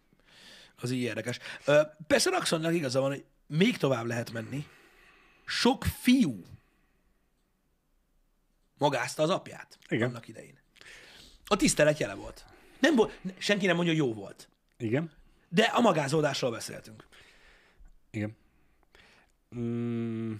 az 0.82 0.91
így 0.91 1.01
érdekes. 1.01 1.39
Uh, 1.67 1.82
persze 2.07 2.30
Raxonnak 2.30 2.74
igaza 2.74 2.99
van, 2.99 3.09
hogy 3.09 3.26
még 3.47 3.78
tovább 3.78 4.05
lehet 4.05 4.32
menni. 4.32 4.65
Sok 5.45 5.84
fiú 5.84 6.43
magázta 8.82 9.23
az 9.23 9.29
apját 9.29 9.77
Igen. 9.89 10.09
annak 10.09 10.27
idején. 10.27 10.59
A 11.45 11.55
tisztelet 11.55 11.99
jele 11.99 12.13
volt. 12.13 12.45
Nem 12.79 12.95
volt, 12.95 13.19
senki 13.38 13.65
nem 13.65 13.75
mondja, 13.75 13.93
hogy 13.93 14.03
jó 14.03 14.13
volt. 14.13 14.49
Igen? 14.77 15.11
De 15.49 15.63
a 15.63 15.79
magázódásról 15.79 16.51
beszéltünk. 16.51 17.07
Igen. 18.11 18.36
Mm, 19.55 20.34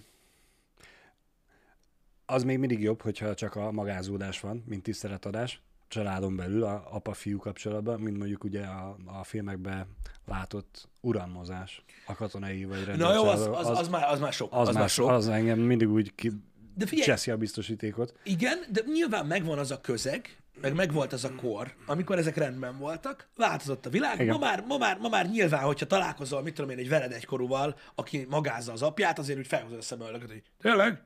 az 2.26 2.42
még 2.42 2.58
mindig 2.58 2.80
jobb, 2.80 3.02
hogyha 3.02 3.34
csak 3.34 3.54
a 3.56 3.70
magázódás 3.72 4.40
van, 4.40 4.64
mint 4.66 4.82
tiszteletadás 4.82 5.60
családon 5.88 6.36
belül, 6.36 6.64
a 6.64 6.86
apa-fiú 6.90 7.38
kapcsolatban, 7.38 8.00
mint 8.00 8.18
mondjuk 8.18 8.44
ugye 8.44 8.64
a, 8.64 8.96
a 9.06 9.24
filmekben 9.24 9.86
látott 10.26 10.88
uralmazás 11.00 11.84
a 12.06 12.14
katonai 12.14 12.64
vagy 12.64 12.96
Na 12.96 13.14
jó, 13.14 13.24
az, 13.24 13.38
rendőrcsaládon. 13.38 13.72
az, 13.72 13.78
az, 13.78 13.88
már, 13.88 14.10
az 14.10 14.18
már 14.20 14.32
sok. 14.32 14.52
az, 14.52 14.58
Az, 14.60 14.68
az, 14.68 14.74
már 14.74 14.88
sok. 14.88 15.08
az 15.08 15.28
engem 15.28 15.58
mindig 15.58 15.88
úgy 15.90 16.14
ki 16.14 16.32
De 16.74 16.86
figyelj, 16.86 17.06
cseszi 17.06 17.30
a 17.30 17.36
biztosítékot. 17.36 18.14
igen, 18.24 18.58
de 18.70 18.82
nyilván 18.92 19.26
megvan 19.26 19.58
az 19.58 19.70
a 19.70 19.80
közeg, 19.80 20.36
meg 20.60 20.74
megvolt 20.74 21.12
az 21.12 21.24
a 21.24 21.34
kor, 21.34 21.74
amikor 21.86 22.18
ezek 22.18 22.36
rendben 22.36 22.78
voltak, 22.78 23.28
változott 23.36 23.86
a 23.86 23.90
világ. 23.90 24.20
Igen. 24.20 24.34
Ma 24.34 24.38
már, 24.38 24.64
ma, 24.66 24.78
már, 24.78 24.98
ma 24.98 25.08
már 25.08 25.30
nyilván, 25.30 25.62
hogyha 25.62 25.86
találkozol, 25.86 26.42
mit 26.42 26.54
tudom 26.54 26.70
én, 26.70 26.78
egy 26.78 26.88
veled 26.88 27.12
egykorúval, 27.12 27.78
aki 27.94 28.26
magázza 28.30 28.72
az 28.72 28.82
apját, 28.82 29.18
azért 29.18 29.38
úgy 29.38 29.46
felhozza 29.46 29.76
a 29.76 29.82
szemöldöket, 29.82 30.28
hogy 30.28 30.42
tényleg? 30.60 31.02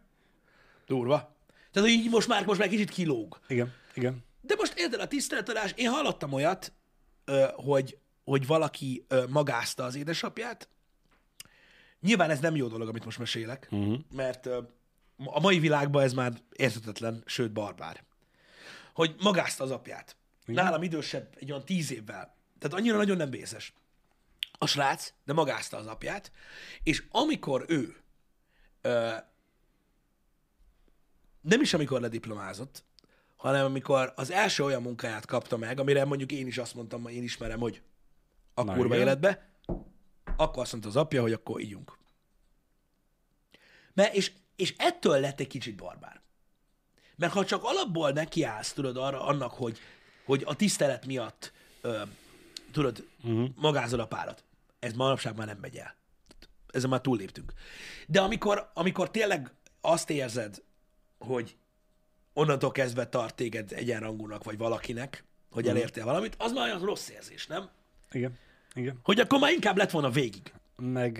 Durva. 0.86 1.36
Tehát, 1.72 1.88
így 1.88 2.10
most 2.10 2.28
már, 2.28 2.46
most 2.46 2.60
már 2.60 2.68
kicsit 2.68 2.90
kilóg. 2.90 3.40
Igen, 3.48 3.72
igen. 3.94 4.24
De 4.40 4.54
most 4.58 4.78
érted 4.78 5.00
a 5.00 5.08
tiszteletadás, 5.08 5.72
én 5.76 5.90
hallottam 5.90 6.32
olyat, 6.32 6.72
hogy, 7.54 7.98
hogy 8.24 8.46
valaki 8.46 9.06
magázta 9.28 9.84
az 9.84 9.94
édesapját. 9.94 10.68
Nyilván 12.00 12.30
ez 12.30 12.40
nem 12.40 12.56
jó 12.56 12.68
dolog, 12.68 12.88
amit 12.88 13.04
most 13.04 13.18
mesélek, 13.18 13.68
uh-huh. 13.70 13.98
mert 14.10 14.48
a 15.24 15.40
mai 15.40 15.58
világban 15.58 16.02
ez 16.02 16.12
már 16.12 16.32
értetetlen, 16.52 17.22
sőt 17.26 17.52
barbár. 17.52 18.04
Hogy 18.92 19.14
magázta 19.20 19.64
az 19.64 19.70
apját. 19.70 20.16
Igen. 20.46 20.64
Nálam 20.64 20.82
idősebb, 20.82 21.36
egy 21.38 21.50
olyan 21.50 21.64
tíz 21.64 21.92
évvel. 21.92 22.36
Tehát 22.58 22.76
annyira 22.76 22.96
nagyon 22.96 23.16
nem 23.16 23.30
vészes. 23.30 23.74
A 24.58 24.66
srác, 24.66 25.12
de 25.24 25.32
magázta 25.32 25.76
az 25.76 25.86
apját, 25.86 26.32
és 26.82 27.04
amikor 27.10 27.64
ő 27.68 27.96
ö, 28.80 29.14
nem 31.40 31.60
is 31.60 31.74
amikor 31.74 32.00
lediplomázott, 32.00 32.84
hanem 33.36 33.64
amikor 33.64 34.12
az 34.16 34.30
első 34.30 34.64
olyan 34.64 34.82
munkáját 34.82 35.26
kapta 35.26 35.56
meg, 35.56 35.80
amire 35.80 36.04
mondjuk 36.04 36.32
én 36.32 36.46
is 36.46 36.58
azt 36.58 36.74
mondtam, 36.74 37.02
hogy 37.02 37.12
én 37.12 37.22
ismerem, 37.22 37.60
hogy 37.60 37.82
a 38.54 38.62
Na 38.62 38.74
kurva 38.74 38.94
igen. 38.94 39.06
életbe, 39.06 39.48
akkor 40.36 40.62
azt 40.62 40.72
mondta 40.72 40.88
az 40.88 40.96
apja, 40.96 41.20
hogy 41.20 41.32
akkor 41.32 41.60
ígyunk. 41.60 41.98
Mert, 43.94 44.14
és, 44.14 44.32
és 44.56 44.74
ettől 44.76 45.20
lett 45.20 45.40
egy 45.40 45.46
kicsit 45.46 45.76
barbár. 45.76 46.20
Mert 47.16 47.32
ha 47.32 47.44
csak 47.44 47.64
alapból 47.64 48.10
nekiállsz, 48.10 48.72
tudod, 48.72 48.96
arra, 48.96 49.24
annak, 49.24 49.52
hogy, 49.52 49.78
hogy 50.24 50.42
a 50.46 50.56
tisztelet 50.56 51.06
miatt, 51.06 51.52
ö, 51.80 52.02
tudod, 52.72 53.06
uh-huh. 53.22 53.48
magázol 53.54 54.00
a 54.00 54.06
párat, 54.06 54.44
ez 54.78 54.92
manapság 54.92 55.36
már 55.36 55.46
nem 55.46 55.58
megy 55.60 55.76
el. 55.76 55.94
Ezen 56.66 56.90
már 56.90 57.00
túlléptünk. 57.00 57.52
De 58.06 58.20
amikor, 58.20 58.70
amikor 58.74 59.10
tényleg 59.10 59.52
azt 59.80 60.10
érzed, 60.10 60.62
hogy 61.18 61.56
onnantól 62.32 62.70
kezdve 62.70 63.08
tart 63.08 63.34
téged 63.34 63.72
egyenrangúnak, 63.72 64.44
vagy 64.44 64.58
valakinek, 64.58 65.24
hogy 65.50 65.68
elértél 65.68 66.04
valamit, 66.04 66.34
az 66.38 66.52
már 66.52 66.64
olyan 66.64 66.84
rossz 66.84 67.08
érzés, 67.08 67.46
nem? 67.46 67.70
Igen, 68.10 68.38
igen. 68.74 68.98
Hogy 69.02 69.20
akkor 69.20 69.38
már 69.38 69.52
inkább 69.52 69.76
lett 69.76 69.90
volna 69.90 70.10
végig. 70.10 70.52
Meg 70.76 71.18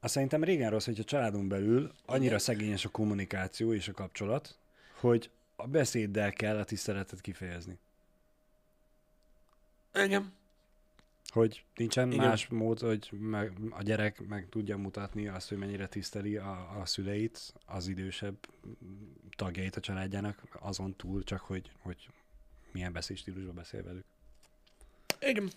azt 0.00 0.12
szerintem 0.12 0.44
régen 0.44 0.70
rossz, 0.70 0.84
hogy 0.84 1.00
a 1.00 1.04
családon 1.04 1.48
belül 1.48 1.92
annyira 2.06 2.38
szegényes 2.38 2.84
a 2.84 2.88
kommunikáció 2.88 3.74
és 3.74 3.88
a 3.88 3.92
kapcsolat, 3.92 4.58
hogy 5.00 5.30
a 5.56 5.66
beszéddel 5.66 6.32
kell 6.32 6.58
a 6.58 6.64
tiszteletet 6.64 7.20
kifejezni. 7.20 7.78
Engem. 9.92 10.32
Hogy 11.26 11.64
nincsen 11.76 12.12
Igen. 12.12 12.26
más 12.26 12.48
mód, 12.48 12.78
hogy 12.78 13.08
meg, 13.12 13.52
a 13.70 13.82
gyerek 13.82 14.26
meg 14.26 14.46
tudja 14.48 14.76
mutatni 14.76 15.28
azt, 15.28 15.48
hogy 15.48 15.58
mennyire 15.58 15.86
tiszteli 15.86 16.36
a, 16.36 16.80
a 16.80 16.86
szüleit, 16.86 17.54
az 17.66 17.86
idősebb 17.86 18.36
tagjait 19.36 19.76
a 19.76 19.80
családjának, 19.80 20.42
azon 20.60 20.96
túl 20.96 21.24
csak, 21.24 21.40
hogy, 21.40 21.70
hogy 21.78 22.08
milyen 22.72 22.92
beszédstílusban 22.92 23.54
beszél 23.54 23.82
velük. 23.82 24.04
Igen. 25.20 25.50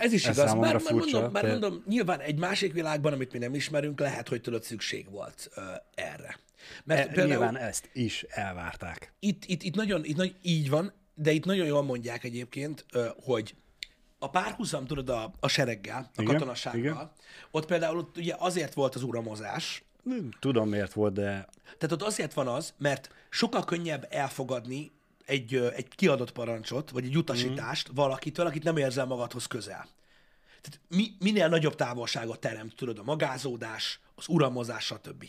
Ez 0.00 0.12
is 0.12 0.26
Ez 0.26 0.36
igaz. 0.36 0.52
Bár, 0.52 0.60
bár, 0.60 0.80
furcsa, 0.80 1.12
mondom, 1.20 1.32
bár 1.32 1.46
mondom, 1.46 1.82
nyilván 1.86 2.20
egy 2.20 2.38
másik 2.38 2.72
világban, 2.72 3.12
amit 3.12 3.32
mi 3.32 3.38
nem 3.38 3.54
ismerünk, 3.54 4.00
lehet, 4.00 4.28
hogy 4.28 4.40
tudod, 4.40 4.62
szükség 4.62 5.10
volt 5.10 5.50
uh, 5.56 5.64
erre. 5.94 6.38
Mert 6.84 7.00
E, 7.00 7.06
például 7.06 7.28
nyilván 7.28 7.56
ezt 7.56 7.90
is 7.92 8.22
elvárták. 8.28 9.12
itt, 9.18 9.44
itt, 9.44 9.62
itt 9.62 9.74
nagyon, 9.74 10.04
itt 10.04 10.16
nagy, 10.16 10.34
így 10.42 10.70
van, 10.70 10.92
de 11.14 11.30
itt 11.32 11.44
nagyon 11.44 11.66
jól 11.66 11.82
mondják 11.82 12.24
egyébként, 12.24 12.84
ö, 12.92 13.06
hogy 13.22 13.54
a 14.18 14.30
párhuzam, 14.30 14.86
tudod, 14.86 15.08
a, 15.08 15.32
a 15.40 15.48
sereggel, 15.48 16.10
a 16.16 16.22
Igen, 16.22 16.34
katonasággal, 16.34 16.80
igen. 16.80 17.10
ott 17.50 17.66
például 17.66 17.98
ott 17.98 18.16
ugye 18.16 18.34
azért 18.38 18.74
volt 18.74 18.94
az 18.94 19.02
uramozás, 19.02 19.82
Tudom 20.40 20.68
miért 20.68 20.92
volt, 20.92 21.12
de 21.12 21.48
tehát 21.78 21.92
ott 21.92 22.02
azért 22.02 22.32
van 22.32 22.48
az, 22.48 22.74
mert 22.78 23.10
sokkal 23.30 23.64
könnyebb 23.64 24.06
elfogadni 24.10 24.90
egy, 25.26 25.54
egy 25.54 25.88
kiadott 25.88 26.32
parancsot, 26.32 26.90
vagy 26.90 27.04
egy 27.04 27.16
utasítást 27.16 27.90
mm. 27.90 27.94
valakitől, 27.94 28.46
akit 28.46 28.62
nem 28.62 28.76
érzel 28.76 29.06
magadhoz 29.06 29.46
közel. 29.46 29.88
Tehát 30.60 30.80
mi, 30.88 31.06
minél 31.18 31.48
nagyobb 31.48 31.74
távolságot 31.74 32.40
teremt, 32.40 32.76
tudod, 32.76 32.98
a 32.98 33.02
magázódás, 33.02 34.00
az 34.14 34.28
uramozás, 34.28 34.84
stb. 34.84 35.24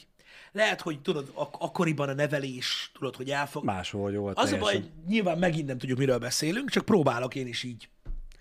Lehet, 0.52 0.82
hogy 0.82 1.02
tudod, 1.02 1.32
ak- 1.34 1.62
akkoriban 1.62 2.10
a 2.10 2.14
nevelés, 2.14 2.92
tudod, 2.94 3.16
hogy 3.16 3.30
elfog... 3.30 3.64
máshol 3.64 4.12
volt 4.12 4.38
Az 4.38 4.52
a 4.52 4.58
baj, 4.58 4.84
nyilván 5.08 5.38
megint 5.38 5.68
nem 5.68 5.78
tudjuk, 5.78 5.98
miről 5.98 6.18
beszélünk, 6.18 6.70
csak 6.70 6.86
próbálok 6.86 7.36
én 7.36 7.48
is 7.48 7.64
így. 7.64 7.90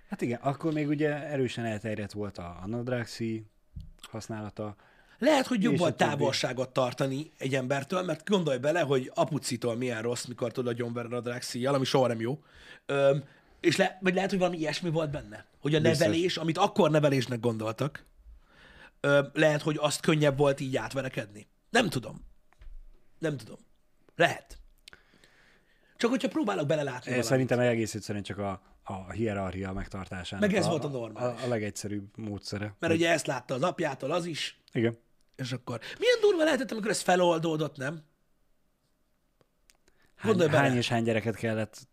Hát 0.09 0.21
igen, 0.21 0.39
akkor 0.43 0.73
még 0.73 0.89
ugye 0.89 1.27
erősen 1.27 1.65
elterjedt 1.65 2.13
volt 2.13 2.39
a, 2.39 2.59
a 2.63 2.67
nadrágszi 2.67 3.45
használata. 4.11 4.77
Lehet, 5.21 5.47
hogy 5.47 5.62
jobb 5.62 5.73
És 5.73 5.79
a 5.79 5.83
volt 5.83 5.97
többi. 5.97 6.11
távolságot 6.11 6.68
tartani 6.73 7.31
egy 7.39 7.55
embertől, 7.55 8.03
mert 8.03 8.29
gondolj 8.29 8.59
bele, 8.59 8.81
hogy 8.81 9.11
apucitól 9.14 9.77
milyen 9.77 10.03
rossz, 10.03 10.25
mikor 10.25 10.53
tudod 10.53 10.75
gyomverred 10.77 11.12
a 11.12 11.21
drágszíjjal, 11.21 11.75
ami 11.75 11.85
soha 11.85 12.07
nem 12.07 12.21
jó. 12.21 12.43
Öm, 12.87 13.25
és 13.61 13.77
le, 13.77 13.99
vagy 14.01 14.14
lehet, 14.14 14.31
hogy 14.31 14.39
valami 14.39 14.59
ilyesmi 14.59 14.91
volt 14.91 15.11
benne. 15.11 15.45
Hogy 15.61 15.75
a 15.75 15.81
Biztos. 15.81 15.99
nevelés, 15.99 16.37
amit 16.37 16.59
akkor 16.59 16.91
nevelésnek 16.91 17.41
gondoltak, 17.41 18.05
öm, 19.01 19.31
lehet, 19.33 19.62
hogy 19.62 19.77
azt 19.81 20.01
könnyebb 20.01 20.37
volt 20.39 20.61
így 20.61 20.77
átverekedni. 20.77 21.47
Nem 21.71 21.89
tudom. 21.89 22.25
Nem 23.18 23.37
tudom. 23.37 23.59
Lehet. 24.16 24.59
Csak 25.97 26.11
hogyha 26.11 26.29
próbálok 26.29 26.66
belelátni 26.66 27.12
Én 27.12 27.23
szerintem 27.23 27.59
egész 27.59 27.95
egyszerűen 27.95 28.25
csak 28.25 28.39
a, 28.39 28.62
a 28.85 29.11
hierarchia 29.11 29.73
megtartásának 29.73 30.49
Meg 30.49 30.57
ez 30.59 30.66
a, 30.66 30.68
volt 30.68 30.85
a 30.85 30.89
normális. 30.89 31.43
A, 31.43 31.45
a 31.45 31.49
legegyszerűbb 31.49 32.16
módszere. 32.16 32.75
Mert 32.79 32.93
ugye 32.93 33.11
ezt 33.11 33.27
látta 33.27 33.55
az 33.55 33.62
apjától 33.62 34.11
az 34.11 34.25
is, 34.25 34.61
Igen. 34.73 34.99
És 35.41 35.53
akkor 35.53 35.80
milyen 35.99 36.20
durva 36.20 36.45
lehetett, 36.45 36.70
amikor 36.70 36.91
ez 36.91 37.01
feloldódott, 37.01 37.76
nem? 37.76 38.03
Hány, 40.16 40.30
Gondolj 40.30 40.51
bele. 40.51 40.62
hány 40.68 40.76
és 40.76 40.88
hány 40.88 41.03
gyereket 41.03 41.36
kellett 41.36 41.88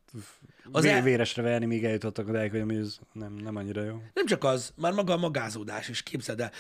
Az 0.72 0.84
vé, 0.84 1.02
véresre 1.02 1.42
verni, 1.42 1.66
míg 1.66 1.86
eljutottak 1.86 2.28
odáig, 2.28 2.52
hogy 2.52 2.76
ez 2.76 2.98
nem, 3.14 3.34
nem 3.34 3.56
annyira 3.56 3.84
jó. 3.84 4.02
Nem 4.14 4.26
csak 4.26 4.44
az, 4.44 4.74
már 4.76 4.94
maga 4.94 5.14
a 5.14 5.18
magázódás 5.18 5.90
is, 5.90 6.04
képzeld 6.04 6.40
el. 6.40 6.52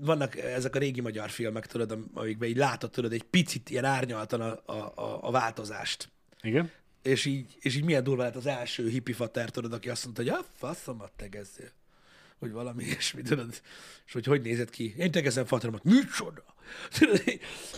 Vannak 0.00 0.36
ezek 0.36 0.74
a 0.74 0.78
régi 0.78 1.00
magyar 1.00 1.30
filmek, 1.30 1.66
tudod, 1.66 1.98
amikben 2.14 2.48
így 2.48 2.56
látod, 2.56 2.90
tudod, 2.90 3.12
egy 3.12 3.22
picit 3.22 3.70
ilyen 3.70 3.84
árnyaltan 3.84 4.40
a, 4.40 4.72
a, 4.72 4.92
a, 4.94 5.18
a 5.22 5.30
változást. 5.30 6.08
Igen? 6.42 6.70
és 7.06 7.24
így, 7.24 7.56
és 7.60 7.76
így 7.76 7.84
milyen 7.84 8.04
durva 8.04 8.22
lett 8.22 8.36
az 8.36 8.46
első 8.46 8.88
hippi 8.88 9.12
fater, 9.12 9.50
tudod, 9.50 9.72
aki 9.72 9.88
azt 9.88 10.04
mondta, 10.04 10.22
hogy 10.22 10.30
a 10.30 10.44
faszomat 10.54 11.12
tegezzél. 11.16 11.70
Hogy 12.38 12.52
valami 12.52 12.84
ilyesmi, 12.84 13.22
tudod, 13.22 13.60
és 14.06 14.12
hogy 14.12 14.24
hogy 14.26 14.42
nézett 14.42 14.70
ki. 14.70 14.94
Én 14.98 15.10
tegezem 15.10 15.44
fateromat, 15.44 15.84
micsoda? 15.84 16.44
Tudod, 16.98 17.22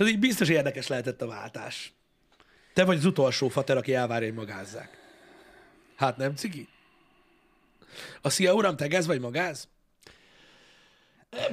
így- 0.08 0.18
biztos 0.18 0.48
érdekes 0.48 0.86
lehetett 0.86 1.22
a 1.22 1.26
váltás. 1.26 1.92
Te 2.74 2.84
vagy 2.84 2.96
az 2.96 3.04
utolsó 3.04 3.48
fater, 3.48 3.76
aki 3.76 3.94
elvárja, 3.94 4.28
hogy 4.28 4.36
magázzák. 4.36 4.98
Hát 5.96 6.16
nem, 6.16 6.34
cigi? 6.36 6.68
A 8.22 8.30
szia 8.30 8.54
uram, 8.54 8.76
tegez 8.76 9.06
vagy 9.06 9.20
magáz? 9.20 9.68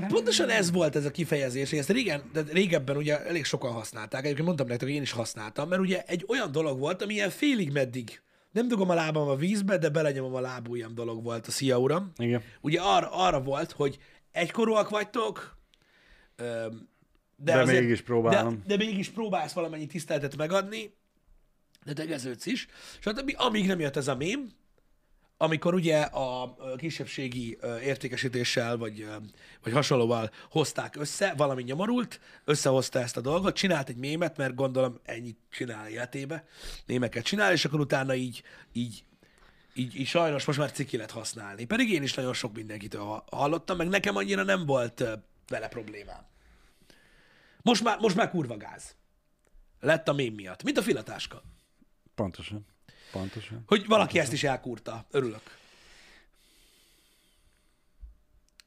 Pontosan 0.08 0.50
ez 0.50 0.72
volt 0.72 0.96
ez 0.96 1.06
a 1.06 1.12
kifejezés, 1.12 1.70
hogy 1.70 1.80
ezt 1.80 1.90
régen, 1.90 2.30
de 2.34 2.42
régebben 2.42 2.98
ugye 2.98 3.26
elég 3.26 3.46
sokan 3.46 3.72
használták, 3.72 4.24
egyébként 4.24 4.46
mondtam 4.46 4.68
nektek, 4.68 4.88
hogy 4.88 4.98
én 4.98 5.02
is 5.02 5.12
használtam, 5.12 5.70
mert 5.70 5.82
ugye 5.82 6.04
egy 6.04 6.26
olyan 6.28 6.52
dolog 6.52 6.80
volt, 6.80 7.02
ami 7.02 7.14
ilyen 7.14 7.30
félig 7.30 7.72
meddig, 7.72 8.22
nem 8.56 8.68
dugom 8.68 8.90
a 8.90 8.94
lábam 8.94 9.28
a 9.28 9.36
vízbe, 9.36 9.78
de 9.78 9.90
belenyomom 9.90 10.36
a 10.36 10.40
lábujjam 10.40 10.96
dolog 10.96 11.24
volt 11.24 11.48
a 11.48 11.52
szia 11.52 11.80
uram. 11.80 12.12
Igen. 12.18 12.42
Ugye 12.62 12.82
arra, 12.82 13.12
arra 13.12 13.42
volt, 13.42 13.72
hogy 13.72 13.98
egykorúak 14.32 14.90
vagytok, 14.90 15.58
de, 16.36 16.70
De 17.38 17.60
azért, 17.60 17.82
mégis 17.82 18.02
próbálom. 18.02 18.62
De, 18.66 18.78
de 18.78 18.86
mégis 18.86 19.10
próbálsz 19.10 19.54
valamennyi 19.54 19.86
tiszteletet 19.86 20.38
megadni, 20.38 20.94
de 21.86 21.94
tegeződsz 21.94 22.46
is, 22.46 22.68
stb. 23.00 23.34
Amíg 23.38 23.68
nem 23.68 23.80
jött 23.80 23.96
ez 23.96 24.08
a 24.08 24.16
mém, 24.16 24.50
amikor 25.38 25.74
ugye 25.74 26.02
a 26.02 26.56
kisebbségi 26.78 27.58
értékesítéssel, 27.84 28.78
vagy, 28.78 29.08
vagy 29.64 29.74
hasonlóval 29.74 30.32
hozták 30.50 30.96
össze, 30.96 31.34
valami 31.38 31.64
nyomorult, 31.64 32.20
összehozta 32.44 33.00
ezt 33.00 33.18
a 33.18 33.22
dolgot, 33.22 33.56
csinált 33.56 33.90
egy 33.90 33.98
mémet, 33.98 34.38
mert 34.38 34.56
gondolom 34.56 35.00
ennyit 35.04 35.38
csinál 35.50 35.88
életébe, 35.88 36.46
mémeket 36.86 37.24
csinál, 37.24 37.52
és 37.52 37.66
akkor 37.66 37.80
utána 37.80 38.14
így, 38.14 38.44
így, 38.72 39.04
így, 39.74 40.00
így 40.00 40.08
sajnos 40.08 40.46
most 40.46 40.60
már 40.60 40.72
ciki 40.72 40.98
lett 40.98 41.12
használni. 41.12 41.66
Pedig 41.66 41.92
én 41.92 42.04
is 42.04 42.14
nagyon 42.14 42.34
sok 42.34 42.54
mindenkitől 42.54 43.02
ha- 43.02 43.26
hallottam, 43.32 43.78
meg 43.78 43.88
nekem 43.88 44.16
annyira 44.16 44.44
nem 44.44 44.66
volt 44.66 45.04
vele 45.48 45.68
problémám. 45.68 46.26
Most 47.62 47.84
már, 47.84 48.00
most 48.00 48.16
már 48.16 48.30
kurva 48.30 48.58
gáz. 48.58 48.96
Lett 49.80 50.08
a 50.08 50.14
mém 50.14 50.34
miatt. 50.34 50.64
Mint 50.64 50.78
a 50.78 50.82
filatáska. 50.82 51.42
Pontosan. 52.16 52.66
Pontosan. 53.20 53.64
Hogy 53.68 53.88
valaki 53.88 54.20
ezt 54.20 54.34
is 54.34 54.44
elkúrta. 54.44 55.06
Örülök. 55.12 55.58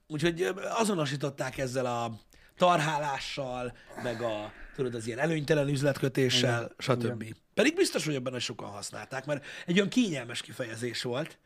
Úgyhogy 0.07 0.43
azonosították 0.79 1.59
ezzel 1.59 1.87
a 1.87 2.21
tarhálással, 2.57 3.77
meg 4.03 4.23
a, 4.23 4.53
tudod, 4.75 4.95
az 4.95 5.07
ilyen 5.07 5.19
előnytelen 5.19 5.69
üzletkötéssel, 5.69 6.73
stb. 6.79 7.35
Pedig 7.55 7.75
biztos 7.75 8.07
hogy 8.07 8.41
sokan 8.41 8.69
használták, 8.69 9.27
mert 9.27 9.45
egy 9.67 9.77
olyan 9.77 9.89
kényelmes 9.89 10.41
kifejezés 10.41 11.03
volt, 11.03 11.39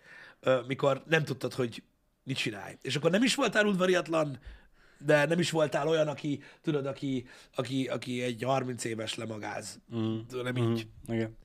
mikor 0.66 1.02
nem 1.06 1.24
tudtad, 1.24 1.52
hogy 1.52 1.82
mit 2.24 2.36
csinálj. 2.36 2.76
És 2.82 2.96
akkor 2.96 3.10
nem 3.10 3.22
is 3.22 3.34
voltál 3.34 3.66
udvariatlan, 3.66 4.38
de 4.98 5.26
nem 5.26 5.38
is 5.38 5.50
voltál 5.50 5.88
olyan, 5.88 6.08
aki, 6.08 6.42
tudod, 6.60 6.86
aki, 6.86 7.26
aki, 7.54 7.86
aki 7.86 8.22
egy 8.22 8.42
30 8.42 8.84
éves 8.84 9.14
lemagáz. 9.14 9.80
Mm. 9.94 10.18
Nem 10.42 10.56
így. 10.56 10.86
Igen. 11.08 11.36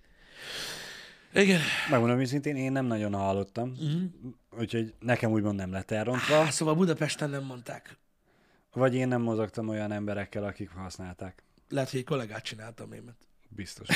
Igen. 1.37 1.61
Megmondom 1.89 2.19
őszintén, 2.19 2.55
én 2.55 2.71
nem 2.71 2.85
nagyon 2.85 3.13
hallottam, 3.13 3.69
uh-huh. 3.69 4.01
úgyhogy 4.59 4.93
nekem 4.99 5.31
úgymond 5.31 5.55
nem 5.55 5.71
lett 5.71 5.91
elrontva, 5.91 6.39
Ah, 6.39 6.49
szóval 6.49 6.75
Budapesten 6.75 7.29
nem 7.29 7.43
mondták. 7.43 7.97
vagy 8.73 8.95
én 8.95 9.07
nem 9.07 9.21
mozogtam 9.21 9.67
olyan 9.67 9.91
emberekkel, 9.91 10.43
akik 10.43 10.69
használták. 10.69 11.43
Lehet, 11.69 11.89
hogy 11.89 11.99
egy 11.99 12.05
kollégát 12.05 12.43
csináltam 12.43 12.93
émet. 12.93 13.15
Biztos. 13.49 13.87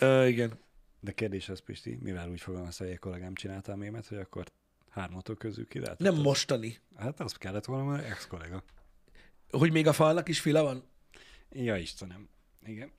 Uh, 0.00 0.28
igen. 0.32 0.58
De 1.00 1.12
kérdés 1.12 1.48
az, 1.48 1.60
Pisti, 1.60 1.98
mivel 2.02 2.28
úgy 2.30 2.40
fogalmazta, 2.40 2.84
hogy 2.84 2.92
egy 2.92 2.98
kollégám 2.98 3.34
csinálta 3.34 3.72
a 3.72 3.76
mémet, 3.76 4.06
hogy 4.06 4.18
akkor 4.18 4.46
hármatok 4.90 5.38
közül 5.38 5.66
ki 5.68 5.78
lehet? 5.78 5.98
Nem 5.98 6.14
mostani. 6.14 6.78
Hát 6.96 7.20
az 7.20 7.32
kellett 7.32 7.64
volna, 7.64 7.84
mert 7.84 8.08
ex-kollega. 8.08 8.62
Hogy 9.50 9.72
még 9.72 9.86
a 9.86 9.92
falnak 9.92 10.28
is 10.28 10.40
fila 10.40 10.62
van? 10.62 10.84
Ja, 11.50 11.76
Istenem. 11.76 12.28
Igen. 12.64 12.90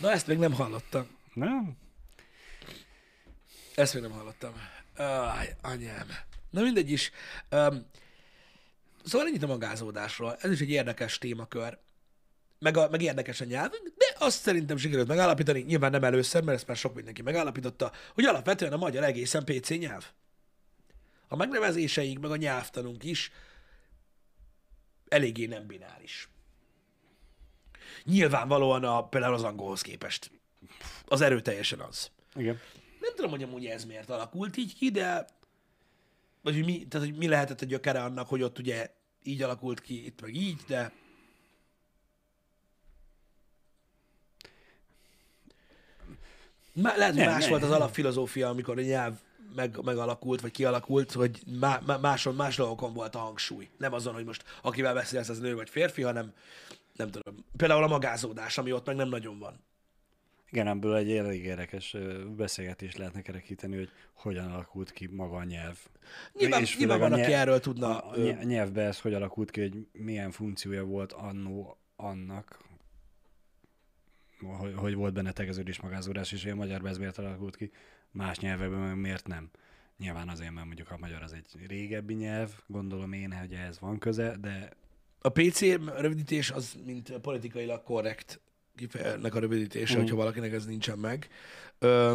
Na, 0.00 0.10
ezt 0.10 0.26
még 0.26 0.38
nem 0.38 0.52
hallottam. 0.52 1.06
Nem? 1.34 1.76
Ezt 3.74 3.94
még 3.94 4.02
nem 4.02 4.12
hallottam. 4.12 4.52
Aj, 4.96 5.56
anyám. 5.62 6.06
Na 6.50 6.62
mindegy 6.62 6.90
is. 6.90 7.10
Um, 7.50 7.86
szóval 9.04 9.26
ennyit 9.26 9.42
a 9.42 9.46
magázódásról. 9.46 10.36
Ez 10.40 10.50
is 10.50 10.60
egy 10.60 10.70
érdekes 10.70 11.18
témakör. 11.18 11.78
Meg, 12.58 12.76
a, 12.76 12.88
meg 12.90 13.02
érdekes 13.02 13.40
a 13.40 13.44
nyelv, 13.44 13.70
de 13.70 14.14
azt 14.18 14.40
szerintem 14.40 14.76
sikerült 14.76 15.08
megállapítani, 15.08 15.60
nyilván 15.60 15.90
nem 15.90 16.04
először, 16.04 16.42
mert 16.42 16.58
ezt 16.58 16.66
már 16.66 16.76
sok 16.76 16.94
mindenki 16.94 17.22
megállapította, 17.22 17.92
hogy 18.14 18.24
alapvetően 18.24 18.72
a 18.72 18.76
magyar 18.76 19.04
egészen 19.04 19.44
PC 19.44 19.68
nyelv. 19.68 20.04
A 21.28 21.36
megnevezéseink, 21.36 22.20
meg 22.20 22.30
a 22.30 22.36
nyelvtanunk 22.36 23.04
is 23.04 23.30
eléggé 25.08 25.46
nem 25.46 25.66
bináris. 25.66 26.28
Nyilvánvalóan 28.04 28.84
a, 28.84 29.08
például 29.08 29.34
az 29.34 29.42
angolhoz 29.42 29.80
képest. 29.80 30.30
Az 31.06 31.20
erőteljesen 31.20 31.80
az. 31.80 32.10
Igen. 32.34 32.60
Nem 33.00 33.14
tudom, 33.14 33.30
hogy 33.30 33.42
amúgy 33.42 33.66
ez 33.66 33.84
miért 33.84 34.10
alakult 34.10 34.56
így 34.56 34.74
ki, 34.74 34.90
de 34.90 35.26
vagy 36.42 36.54
hogy 36.54 36.64
mi, 36.64 36.86
tehát, 36.86 37.06
hogy 37.06 37.16
mi 37.16 37.28
lehetett 37.28 37.60
a 37.60 37.66
gyökere 37.66 38.02
annak, 38.02 38.28
hogy 38.28 38.42
ott 38.42 38.58
ugye 38.58 38.90
így 39.22 39.42
alakult 39.42 39.80
ki, 39.80 40.04
itt 40.06 40.20
meg 40.20 40.34
így, 40.34 40.60
de 40.66 40.92
Má, 46.74 46.96
lehet, 46.96 47.14
hogy 47.14 47.24
más 47.24 47.40
nem. 47.40 47.50
volt 47.50 47.62
az 47.62 47.70
alapfilozófia, 47.70 48.48
amikor 48.48 48.78
a 48.78 48.82
nyelv 48.82 49.14
meg, 49.54 49.78
megalakult, 49.82 50.40
vagy 50.40 50.50
kialakult, 50.50 51.12
hogy 51.12 51.40
má, 51.60 51.80
má, 51.86 51.96
máson, 51.96 52.34
más 52.34 52.56
dolgokon 52.56 52.92
volt 52.92 53.14
a 53.14 53.18
hangsúly. 53.18 53.68
Nem 53.78 53.92
azon, 53.92 54.14
hogy 54.14 54.24
most 54.24 54.44
akivel 54.62 54.94
beszélsz, 54.94 55.28
az 55.28 55.38
nő 55.38 55.54
vagy 55.54 55.70
férfi, 55.70 56.02
hanem 56.02 56.32
nem 56.96 57.10
tudom. 57.10 57.44
Például 57.56 57.82
a 57.82 57.88
magázódás, 57.88 58.58
ami 58.58 58.72
ott 58.72 58.86
meg 58.86 58.96
nem 58.96 59.08
nagyon 59.08 59.38
van. 59.38 59.64
Igen, 60.50 60.66
ebből 60.66 60.96
egy 60.96 61.12
elég 61.12 61.44
érdekes 61.44 61.96
beszélgetést 62.36 62.96
lehetne 62.96 63.22
kerekíteni, 63.22 63.76
hogy 63.76 63.90
hogyan 64.12 64.52
alakult 64.52 64.92
ki 64.92 65.06
maga 65.06 65.36
a 65.36 65.44
nyelv. 65.44 65.78
Nyilván, 66.32 66.60
És 66.60 66.76
nyilván 66.78 66.98
van, 66.98 67.12
a 67.12 67.14
aki 67.14 67.30
nyelv- 67.30 67.36
erről 67.36 67.60
tudna. 67.60 67.98
A, 67.98 68.42
nyelvbe 68.42 68.82
ez 68.82 69.00
hogy 69.00 69.14
alakult 69.14 69.50
ki, 69.50 69.60
hogy 69.60 69.86
milyen 69.92 70.30
funkciója 70.30 70.84
volt 70.84 71.12
annó 71.12 71.78
annak, 71.96 72.58
hogy, 74.58 74.74
hogy 74.74 74.94
volt 74.94 75.14
benne 75.14 75.32
tegeződés, 75.32 75.80
magázódás, 75.80 76.32
és 76.32 76.42
hogy 76.42 76.52
a 76.52 76.54
magyarban 76.54 76.90
ez 76.90 76.98
miért 76.98 77.18
alakult 77.18 77.56
ki, 77.56 77.70
más 78.10 78.38
nyelvekben 78.38 78.78
meg 78.78 78.96
miért 78.96 79.26
nem. 79.26 79.50
Nyilván 79.98 80.28
azért, 80.28 80.52
mert 80.52 80.66
mondjuk 80.66 80.90
a 80.90 80.98
magyar 80.98 81.22
az 81.22 81.32
egy 81.32 81.66
régebbi 81.66 82.14
nyelv, 82.14 82.50
gondolom 82.66 83.12
én, 83.12 83.32
hogy 83.32 83.52
ehhez 83.52 83.80
van 83.80 83.98
köze, 83.98 84.36
de 84.36 84.68
A 85.26 85.28
PC 85.28 85.60
rövidítés 85.98 86.50
az, 86.50 86.74
mint 86.84 87.12
politikailag 87.12 87.82
korrekt 87.82 88.40
kifejeznek 88.76 89.34
a 89.34 89.38
rövidítése, 89.38 89.96
Mm. 89.96 90.00
hogyha 90.00 90.16
valakinek 90.16 90.52
ez 90.52 90.66
nincsen 90.66 90.98
meg. 90.98 91.28
Ö, 91.78 92.12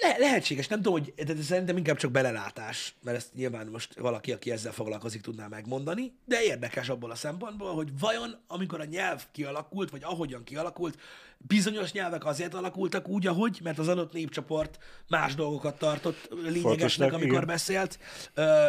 le, 0.00 0.16
lehetséges, 0.18 0.66
nem 0.68 0.82
tudom, 0.82 1.00
hogy 1.00 1.24
de 1.24 1.42
szerintem 1.42 1.76
inkább 1.76 1.96
csak 1.96 2.10
belelátás, 2.10 2.94
mert 3.02 3.16
ezt 3.16 3.34
nyilván 3.34 3.66
most 3.66 3.98
valaki, 3.98 4.32
aki 4.32 4.50
ezzel 4.50 4.72
foglalkozik, 4.72 5.20
tudná 5.20 5.46
megmondani, 5.46 6.12
de 6.24 6.42
érdekes 6.42 6.88
abból 6.88 7.10
a 7.10 7.14
szempontból, 7.14 7.74
hogy 7.74 7.98
vajon 7.98 8.36
amikor 8.46 8.80
a 8.80 8.84
nyelv 8.84 9.24
kialakult, 9.32 9.90
vagy 9.90 10.02
ahogyan 10.04 10.44
kialakult, 10.44 10.98
bizonyos 11.38 11.92
nyelvek 11.92 12.24
azért 12.24 12.54
alakultak 12.54 13.08
úgy, 13.08 13.26
ahogy, 13.26 13.60
mert 13.62 13.78
az 13.78 13.88
adott 13.88 14.12
népcsoport 14.12 14.78
más 15.08 15.34
dolgokat 15.34 15.78
tartott 15.78 16.28
lényegesnek, 16.30 16.62
Fontosnak, 16.62 17.12
amikor 17.12 17.26
igen. 17.28 17.46
beszélt, 17.46 17.98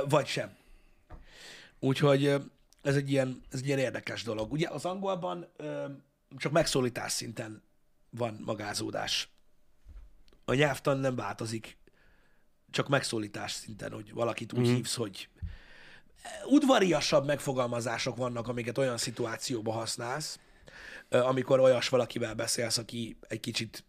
vagy 0.10 0.26
sem. 0.28 0.56
Úgyhogy 1.80 2.36
ez 2.82 2.96
egy 2.96 3.12
ilyen, 3.12 3.42
ez 3.52 3.60
egy 3.60 3.66
ilyen 3.66 3.80
érdekes 3.80 4.24
dolog. 4.24 4.52
Ugye 4.52 4.70
az 4.70 4.86
angolban 4.86 5.52
csak 6.38 6.52
megszólítás 6.52 7.12
szinten 7.12 7.64
van 8.10 8.42
magázódás. 8.46 9.30
A 10.46 10.54
nyelvtan 10.54 10.98
nem 10.98 11.16
változik, 11.16 11.78
csak 12.70 12.88
megszólítás 12.88 13.52
szinten, 13.52 13.92
hogy 13.92 14.14
valakit 14.14 14.54
úgy 14.54 14.70
mm. 14.70 14.74
hívsz, 14.74 14.96
hogy 14.96 15.30
udvariasabb 16.46 17.26
megfogalmazások 17.26 18.16
vannak, 18.16 18.48
amiket 18.48 18.78
olyan 18.78 18.98
szituációban 18.98 19.76
használsz, 19.76 20.40
amikor 21.10 21.60
olyas 21.60 21.90
valakivel 21.90 22.34
beszélsz, 22.34 22.78
aki 22.78 23.18
egy 23.28 23.40
kicsit, 23.40 23.84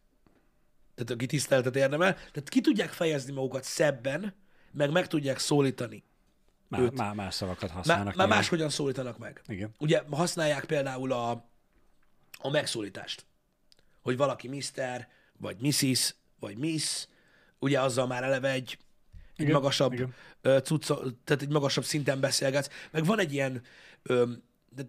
tehát 0.95 1.11
aki 1.11 1.27
tiszteletet 1.27 1.77
érdemel, 1.77 2.15
tehát 2.15 2.49
ki 2.49 2.61
tudják 2.61 2.91
fejezni 2.91 3.33
magukat 3.33 3.65
szebben, 3.65 4.35
meg 4.73 4.91
meg 4.91 5.07
tudják 5.07 5.39
szólítani. 5.39 6.05
Má, 6.69 6.81
Őt. 6.81 6.95
má, 6.95 7.13
más 7.13 7.35
szavakat 7.35 7.69
Már, 7.69 7.77
használnak. 7.77 8.05
már 8.07 8.15
nyilván. 8.17 8.37
máshogyan 8.37 8.71
szólítanak 8.71 9.19
meg. 9.19 9.43
Igen. 9.47 9.75
Ugye 9.79 10.03
használják 10.11 10.65
például 10.65 11.13
a, 11.13 11.31
a 12.39 12.51
megszólítást, 12.51 13.27
hogy 14.03 14.17
valaki 14.17 14.49
Mr. 14.49 15.07
vagy 15.39 15.57
Mrs. 15.61 16.15
vagy 16.41 16.57
Miss, 16.57 17.07
ugye 17.59 17.81
azzal 17.81 18.07
már 18.07 18.23
eleve 18.23 18.51
egy, 18.51 18.79
egy 19.37 19.41
Igen, 19.45 19.53
magasabb 19.53 19.93
igen. 19.93 20.15
cucca, 20.63 21.01
tehát 21.25 21.43
egy 21.43 21.49
magasabb 21.49 21.85
szinten 21.85 22.21
beszélgetsz. 22.21 22.69
Meg 22.91 23.05
van 23.05 23.19
egy 23.19 23.33
ilyen, 23.33 23.63
ö, 24.03 24.33
de 24.75 24.83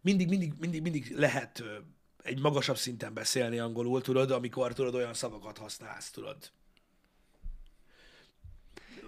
mindig, 0.00 0.28
mindig, 0.28 0.52
mindig, 0.58 0.82
mindig 0.82 1.14
lehet 1.16 1.60
ö, 1.60 1.76
egy 2.22 2.40
magasabb 2.40 2.76
szinten 2.76 3.14
beszélni 3.14 3.58
angolul, 3.58 4.02
tudod, 4.02 4.30
amikor 4.30 4.72
tudod 4.72 4.94
olyan 4.94 5.14
szavakat 5.14 5.58
használsz, 5.58 6.10
tudod. 6.10 6.36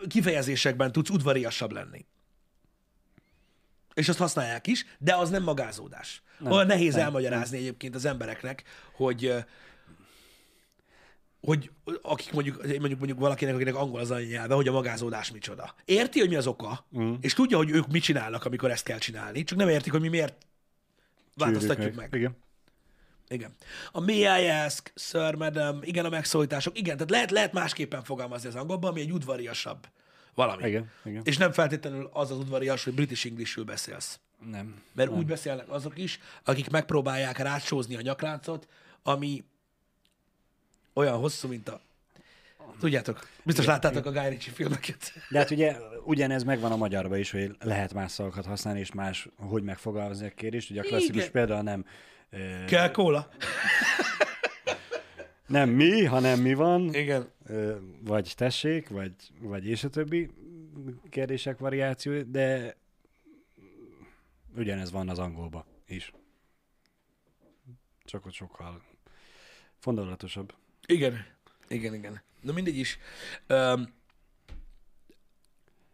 Kifejezésekben 0.08 0.92
tudsz 0.92 1.10
udvariasabb 1.10 1.72
lenni. 1.72 2.06
És 3.94 4.08
azt 4.08 4.18
használják 4.18 4.66
is, 4.66 4.84
de 4.98 5.14
az 5.14 5.30
nem 5.30 5.42
magázódás. 5.42 6.22
Nem, 6.38 6.52
olyan 6.52 6.66
nehéz 6.66 6.94
nem, 6.94 7.04
elmagyarázni 7.04 7.56
nem. 7.56 7.66
egyébként 7.66 7.94
az 7.94 8.04
embereknek, 8.04 8.64
hogy 8.92 9.34
hogy 11.40 11.70
akik 12.02 12.32
mondjuk, 12.32 12.66
mondjuk, 12.66 12.98
mondjuk 12.98 13.18
valakinek, 13.18 13.54
akinek 13.54 13.74
angol 13.74 14.00
az 14.00 14.10
anyanyelve, 14.10 14.54
hogy 14.54 14.68
a 14.68 14.72
magázódás 14.72 15.30
micsoda. 15.30 15.74
Érti, 15.84 16.20
hogy 16.20 16.28
mi 16.28 16.34
az 16.34 16.46
oka, 16.46 16.86
mm. 16.98 17.14
és 17.20 17.34
tudja, 17.34 17.56
hogy 17.56 17.70
ők 17.70 17.86
mit 17.86 18.02
csinálnak, 18.02 18.44
amikor 18.44 18.70
ezt 18.70 18.84
kell 18.84 18.98
csinálni, 18.98 19.44
csak 19.44 19.58
nem 19.58 19.68
értik, 19.68 19.92
hogy 19.92 20.00
mi 20.00 20.08
miért 20.08 20.46
változtatjuk 21.34 21.94
meg. 21.94 22.10
meg. 22.10 22.20
Igen. 22.20 22.36
Igen. 23.30 23.54
A 23.92 24.00
may 24.00 24.18
I 24.18 24.48
ask, 24.48 24.92
sir, 24.94 25.34
madam, 25.34 25.78
igen, 25.82 26.04
a 26.04 26.08
megszólítások, 26.08 26.78
igen, 26.78 26.96
tehát 26.96 27.10
lehet, 27.10 27.30
lehet 27.30 27.52
másképpen 27.52 28.02
fogalmazni 28.02 28.48
az 28.48 28.54
angolban, 28.54 28.90
ami 28.90 29.00
egy 29.00 29.12
udvariasabb 29.12 29.86
valami. 30.34 30.68
Igen, 30.68 30.90
igen. 31.04 31.22
És 31.24 31.36
nem 31.36 31.52
feltétlenül 31.52 32.10
az 32.12 32.30
az 32.30 32.38
udvarias, 32.38 32.84
hogy 32.84 32.94
british 32.94 33.26
englishül 33.26 33.64
beszélsz. 33.64 34.20
Nem. 34.50 34.82
Mert 34.92 35.10
nem. 35.10 35.18
úgy 35.18 35.26
beszélnek 35.26 35.68
azok 35.68 35.98
is, 35.98 36.20
akik 36.44 36.70
megpróbálják 36.70 37.38
rácsózni 37.38 37.96
a 37.96 38.00
nyakláncot, 38.00 38.68
ami 39.02 39.44
olyan 40.92 41.18
hosszú, 41.18 41.48
mint 41.48 41.68
a... 41.68 41.80
Tudjátok, 42.80 43.28
biztos 43.42 43.64
igen, 43.64 43.74
láttátok 43.76 44.06
igen. 44.06 44.16
a 44.16 44.20
Guy 44.20 44.30
Ritchie 44.30 44.52
filmeket. 44.52 45.12
De 45.28 45.38
hát 45.38 45.50
ugye 45.50 45.76
ugyanez 46.04 46.42
megvan 46.42 46.72
a 46.72 46.76
magyarban 46.76 47.18
is, 47.18 47.30
hogy 47.30 47.56
lehet 47.60 47.94
más 47.94 48.12
szavakat 48.12 48.46
használni, 48.46 48.80
és 48.80 48.92
más, 48.92 49.28
hogy 49.36 49.62
megfogalmazni 49.62 50.26
a 50.26 50.30
kérdést. 50.30 50.70
Ugye 50.70 50.80
a 50.80 50.84
klasszikus 50.84 51.16
Igen. 51.16 51.30
példa 51.30 51.62
nem 51.62 51.84
Kell 52.66 52.90
kóla? 52.90 53.28
nem 55.46 55.68
mi, 55.68 56.04
hanem 56.04 56.40
mi 56.40 56.54
van, 56.54 56.94
Igen. 56.94 57.32
vagy 58.00 58.32
tessék, 58.36 58.88
vagy, 58.88 59.12
vagy 59.40 59.66
és 59.66 59.84
a 59.84 59.88
többi 59.88 60.30
kérdések 61.10 61.58
variáció, 61.58 62.22
de 62.22 62.76
ugyanez 64.56 64.90
van 64.90 65.08
az 65.08 65.18
angolba 65.18 65.66
is. 65.86 66.12
Csak 68.04 68.26
ott 68.26 68.32
sokkal 68.32 68.82
fondolatosabb. 69.78 70.54
Igen. 70.86 71.26
Igen, 71.68 71.94
igen. 71.94 72.22
Na 72.40 72.52
mindegy 72.52 72.78
is. 72.78 72.98
Um, 73.48 73.98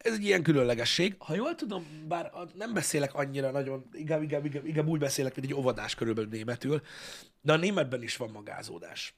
ez 0.07 0.13
egy 0.13 0.25
ilyen 0.25 0.43
különlegesség. 0.43 1.15
Ha 1.19 1.35
jól 1.35 1.55
tudom, 1.55 1.87
bár 2.09 2.33
nem 2.55 2.73
beszélek 2.73 3.15
annyira 3.15 3.51
nagyon, 3.51 3.85
inkább, 3.93 4.23
inkább, 4.23 4.45
inkább, 4.45 4.67
inkább 4.67 4.87
úgy 4.87 4.99
beszélek, 4.99 5.37
mint 5.37 5.47
egy 5.47 5.55
óvodás 5.55 5.95
körülbelül 5.95 6.31
németül, 6.31 6.83
de 7.41 7.53
a 7.53 7.57
németben 7.57 8.03
is 8.03 8.17
van 8.17 8.31
magázódás. 8.31 9.15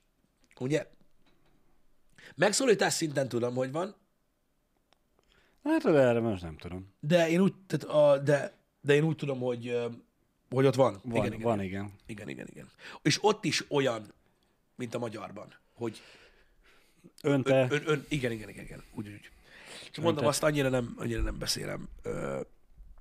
Ugye? 0.60 0.86
Megszólítás 2.36 2.92
szinten 2.92 3.28
tudom, 3.28 3.54
hogy 3.54 3.72
van, 3.72 3.94
Hát 5.64 5.82
de 5.82 5.98
erre 5.98 6.20
most 6.20 6.42
nem 6.42 6.56
tudom. 6.56 6.92
de 7.00 7.28
én 7.28 7.40
úgy, 7.40 7.54
tehát 7.66 7.96
a, 7.96 8.22
de, 8.22 8.52
de 8.80 8.94
én 8.94 9.02
úgy 9.02 9.16
tudom, 9.16 9.38
hogy, 9.38 9.78
hogy 10.50 10.66
ott 10.66 10.74
van. 10.74 11.00
Van, 11.02 11.16
igen, 11.16 11.32
igen, 11.32 11.40
van 11.40 11.62
igen. 11.62 11.66
igen. 11.66 11.92
igen, 12.06 12.28
igen, 12.28 12.46
igen. 12.50 12.70
És 13.02 13.18
ott 13.20 13.44
is 13.44 13.64
olyan, 13.68 14.12
mint 14.76 14.94
a 14.94 14.98
magyarban, 14.98 15.54
hogy 15.74 16.02
Ön 17.22 17.42
te, 17.42 17.66
Ön, 17.70 17.82
ön, 17.86 18.04
igen, 18.08 18.32
igen, 18.32 18.48
igen, 18.48 18.64
igen. 18.64 18.82
Úgy, 18.94 19.08
úgy. 19.08 19.30
Csak 19.90 20.04
mondom, 20.04 20.26
azt 20.26 20.42
annyira 20.42 20.68
nem, 20.68 20.94
annyira 20.96 21.22
nem 21.22 21.38
beszélem 21.38 21.88
ö, 22.02 22.40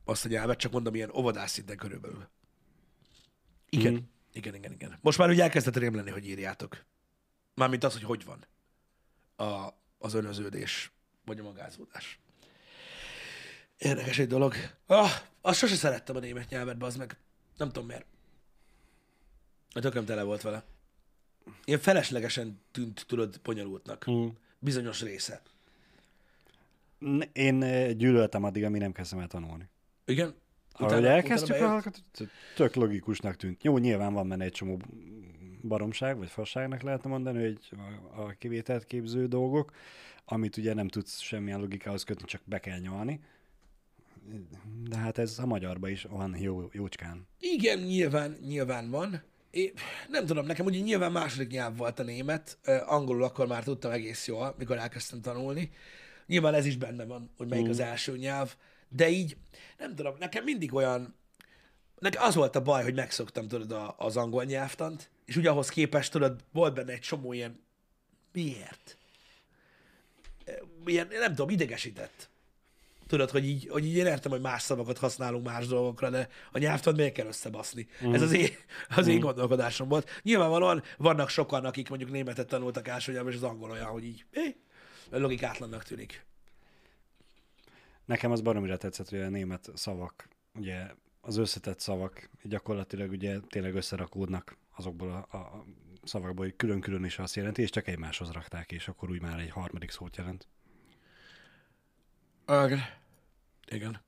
azt 0.05 0.25
a 0.25 0.28
nyelvet, 0.28 0.59
csak 0.59 0.71
mondom 0.71 0.95
ilyen 0.95 1.11
óvodás 1.15 1.49
szinten 1.49 1.78
körülbelül. 1.78 2.28
Igen, 3.69 3.93
mm. 3.93 3.97
igen, 4.34 4.55
igen, 4.55 4.71
igen. 4.71 4.97
Most 5.01 5.17
már 5.17 5.30
ugye 5.30 5.43
elkezdett 5.43 5.78
rém 5.78 5.95
lenni, 5.95 6.09
hogy 6.09 6.28
írjátok. 6.28 6.86
Mármint 7.53 7.84
az, 7.84 7.93
hogy 7.93 8.03
hogy 8.03 8.25
van 8.25 8.45
a, 9.47 9.73
az 9.97 10.13
önöződés, 10.13 10.91
vagy 11.25 11.39
a 11.39 11.43
magázódás. 11.43 12.19
Érdekes 13.78 14.19
egy 14.19 14.28
dolog. 14.28 14.53
Ah, 14.86 15.11
azt 15.41 15.59
sose 15.59 15.75
szerettem 15.75 16.15
a 16.15 16.19
német 16.19 16.49
nyelvet, 16.49 16.84
az 16.84 16.95
meg. 16.95 17.17
Nem 17.57 17.67
tudom 17.67 17.88
miért. 17.88 18.05
A 19.73 19.80
tököm 19.80 20.05
tele 20.05 20.23
volt 20.23 20.41
vele. 20.41 20.63
Ilyen 21.65 21.80
feleslegesen 21.80 22.61
tűnt, 22.71 23.05
tudod, 23.07 23.41
bonyolultnak. 23.41 24.09
Mm. 24.09 24.28
Bizonyos 24.59 25.01
része. 25.01 25.41
Én 27.34 27.60
gyűlöltem 27.98 28.43
addig, 28.43 28.64
amíg 28.64 28.82
nem 28.82 28.91
kezdtem 28.91 29.20
el 29.20 29.28
tanulni. 29.28 29.70
Igen? 30.06 30.36
Ahogy 30.72 31.06
elkezdtük, 31.06 31.56
utána 31.56 31.82
tök 32.56 32.76
logikusnak 32.76 33.36
tűnt. 33.36 33.64
Jó, 33.64 33.78
nyilván 33.78 34.14
van 34.14 34.30
benne 34.30 34.43
egy 34.43 34.52
csomó 34.52 34.80
baromság, 35.62 36.18
vagy 36.18 36.30
fasságnak 36.30 36.82
lehetne 36.82 37.10
mondani, 37.10 37.41
hogy 37.41 37.60
a, 38.16 38.22
a 38.22 38.36
kivételt 38.39 38.86
képző 38.86 39.26
dolgok, 39.26 39.72
amit 40.26 40.58
ugye 40.58 40.74
nem 40.74 40.88
tudsz 40.88 41.20
semmilyen 41.20 41.60
logikához 41.60 42.04
kötni, 42.04 42.26
csak 42.26 42.41
be 42.45 42.60
kell 42.60 42.80
nyalni. 42.80 43.20
De 44.89 44.98
hát 44.98 45.18
ez 45.18 45.39
a 45.39 45.45
magyarban 45.45 45.89
is 45.89 46.04
van 46.04 46.38
jó, 46.39 46.70
jócskán. 46.72 47.28
Igen, 47.39 47.80
nyilván, 47.80 48.38
nyilván 48.48 48.89
van. 48.89 49.22
É, 49.52 49.74
nem 50.10 50.26
tudom, 50.26 50.45
nekem 50.45 50.66
ugye 50.66 50.80
nyilván 50.80 51.12
második 51.12 51.52
nyelv 51.52 51.78
volt 51.78 52.00
a 52.00 52.04
német, 52.04 52.58
angolul 52.86 53.24
akkor 53.24 53.48
már 53.48 53.64
tudtam 53.64 53.91
egész 53.91 54.28
jól, 54.28 54.56
mikor 54.58 54.78
elkezdtem 54.78 55.22
tanulni. 55.22 55.72
Nyilván 56.28 56.53
ez 56.53 56.65
is 56.65 56.78
benne 56.78 57.05
van, 57.05 57.30
hogy 57.38 57.47
melyik 57.47 57.69
az 57.69 57.80
első 57.80 58.17
nyelv, 58.17 58.55
de 58.89 59.09
így, 59.09 59.38
nem 59.78 59.95
tudom, 59.95 60.15
nekem 60.19 60.43
mindig 60.43 60.73
olyan, 60.73 61.15
nekem 61.99 62.23
az 62.23 62.36
volt 62.36 62.55
a 62.55 62.61
baj, 62.61 62.84
hogy 62.84 62.93
megszoktam, 62.95 63.47
tudod, 63.47 63.71
a- 63.71 63.95
az 63.97 64.17
angol 64.17 64.43
nyelvtant, 64.43 65.09
és 65.25 65.36
ugye 65.36 65.49
ahhoz 65.49 65.69
képest, 65.69 66.11
tudod, 66.11 66.43
volt 66.51 66.73
benne 66.73 66.91
egy 66.91 66.99
csomó 66.99 67.34
ilyen, 67.34 67.59
miért? 68.32 68.97
Ö, 70.45 70.51
Ilyen, 70.86 71.07
nem 71.07 71.30
tudom, 71.30 71.49
idegesített. 71.49 72.30
Tudod, 73.07 73.30
hogy 73.30 73.45
így, 73.45 73.67
hogy 73.69 73.86
így 73.86 73.95
én 73.95 74.05
értem, 74.05 74.32
hogy 74.32 74.41
más 74.41 74.61
szavakat 74.61 74.97
használunk 74.97 75.45
más 75.45 75.67
dolgokra, 75.67 76.09
de 76.09 76.30
a 76.51 76.57
nyelvtan 76.57 76.95
miért 76.95 77.13
kell 77.13 77.25
összebaszni? 77.28 77.88
Mm. 78.05 78.13
Ez 78.13 78.21
az 78.21 78.32
én, 78.32 78.49
az 78.95 79.07
én 79.07 79.19
gondolkodásom 79.19 79.88
volt. 79.88 80.09
Nyilvánvalóan 80.23 80.84
vannak 80.97 81.30
sokan, 81.30 81.65
akik 81.65 81.89
mondjuk 81.89 82.11
németet 82.11 82.47
tanultak 82.47 82.88
első 82.88 83.11
nyelven, 83.11 83.32
és 83.32 83.38
az 83.38 83.43
angol 83.43 83.71
olyan, 83.71 83.86
hogy 83.86 84.03
így 84.03 84.25
eh, 84.32 84.53
logikátlannak 85.10 85.84
tűnik. 85.84 86.26
Nekem 88.05 88.32
az 88.32 88.41
baromira 88.41 88.78
tetszett, 88.78 89.10
hogy 89.10 89.22
a 89.22 89.30
német 89.30 89.70
szavak, 89.74 90.28
ugye 90.55 90.88
az 91.22 91.38
összetett 91.38 91.80
szavak 91.80 92.30
gyakorlatilag 92.43 93.12
ugye 93.12 93.39
tényleg 93.39 93.76
összerakódnak 93.76 94.58
azokból 94.76 95.28
a, 95.30 95.38
a 95.38 95.66
szavakból, 96.03 96.45
hogy 96.45 96.55
külön-külön 96.55 97.03
is 97.03 97.20
azt 97.20 97.36
jelenti, 97.36 97.62
és 97.62 97.70
csak 97.70 97.88
egymáshoz 97.88 98.32
rakták, 98.32 98.72
és 98.72 98.88
akkor 98.88 99.10
úgy 99.10 99.22
már 99.22 99.39
egy 99.39 99.49
harmadik 99.49 99.91
szót 99.91 100.16
jelent. 100.18 100.47
Igen. 102.47 102.80
Igen. 103.68 104.01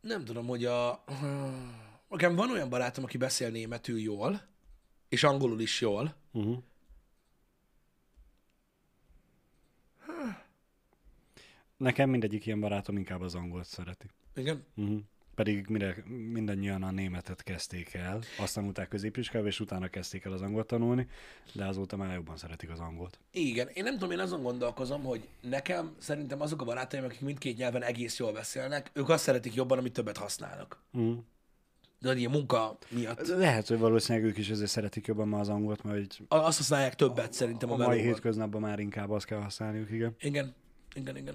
Nem 0.00 0.24
tudom, 0.24 0.46
hogy 0.46 0.64
a... 0.64 1.04
Nekem 2.08 2.34
van 2.34 2.50
olyan 2.50 2.68
barátom, 2.68 3.04
aki 3.04 3.16
beszél 3.16 3.50
németül 3.50 3.98
jól, 3.98 4.42
és 5.08 5.24
angolul 5.24 5.60
is 5.60 5.80
jól, 5.80 6.20
Uh-huh. 6.32 6.62
Nekem 11.80 12.10
mindegyik 12.10 12.46
ilyen 12.46 12.60
barátom 12.60 12.96
inkább 12.96 13.20
az 13.20 13.34
angolt 13.34 13.66
szereti. 13.66 14.06
igen. 14.34 14.64
Uh-huh. 14.76 14.98
Pedig 15.34 15.66
mire, 15.68 15.96
mindannyian 16.32 16.82
a 16.82 16.90
németet 16.90 17.42
kezdték 17.42 17.94
el, 17.94 18.20
azt 18.38 18.54
tanulták 18.54 18.88
középiskába, 18.88 19.46
és 19.46 19.60
utána 19.60 19.88
kezdték 19.88 20.24
el 20.24 20.32
az 20.32 20.42
angolt 20.42 20.66
tanulni, 20.66 21.06
de 21.52 21.66
azóta 21.66 21.96
már 21.96 22.14
jobban 22.14 22.36
szeretik 22.36 22.70
az 22.70 22.78
angolt. 22.80 23.18
Igen, 23.32 23.68
én 23.74 23.82
nem 23.82 23.92
tudom, 23.92 24.10
én 24.10 24.18
azon 24.18 24.42
gondolkozom, 24.42 25.02
hogy 25.02 25.28
nekem 25.40 25.94
szerintem 25.98 26.40
azok 26.40 26.60
a 26.60 26.64
barátaim, 26.64 27.04
akik 27.04 27.20
mindkét 27.20 27.56
nyelven 27.56 27.82
egész 27.82 28.18
jól 28.18 28.32
beszélnek, 28.32 28.90
ők 28.94 29.08
azt 29.08 29.22
szeretik 29.22 29.54
jobban, 29.54 29.78
amit 29.78 29.92
többet 29.92 30.16
használnak. 30.16 30.82
Uh-huh. 30.92 31.18
De 32.00 32.14
ilyen 32.14 32.30
munka 32.30 32.76
miatt. 32.90 33.26
Lehet, 33.26 33.66
hogy 33.66 33.78
valószínűleg 33.78 34.28
ők 34.28 34.36
is 34.38 34.48
ezért 34.50 34.70
szeretik 34.70 35.06
jobban 35.06 35.28
már 35.28 35.40
az 35.40 35.48
angolt, 35.48 35.82
mert 35.82 35.96
hogy 35.96 36.26
A- 36.28 36.36
Azt 36.36 36.56
használják 36.56 36.94
többet 36.94 37.32
szerintem 37.32 37.70
a, 37.70 37.74
a 37.74 37.76
mai 37.76 38.00
hétköznapban 38.00 38.60
már 38.60 38.78
inkább 38.78 39.10
azt 39.10 39.26
kell 39.26 39.40
használniuk, 39.40 39.90
igen. 39.90 40.14
Igen, 40.20 40.54
igen, 40.94 41.16
igen. 41.16 41.34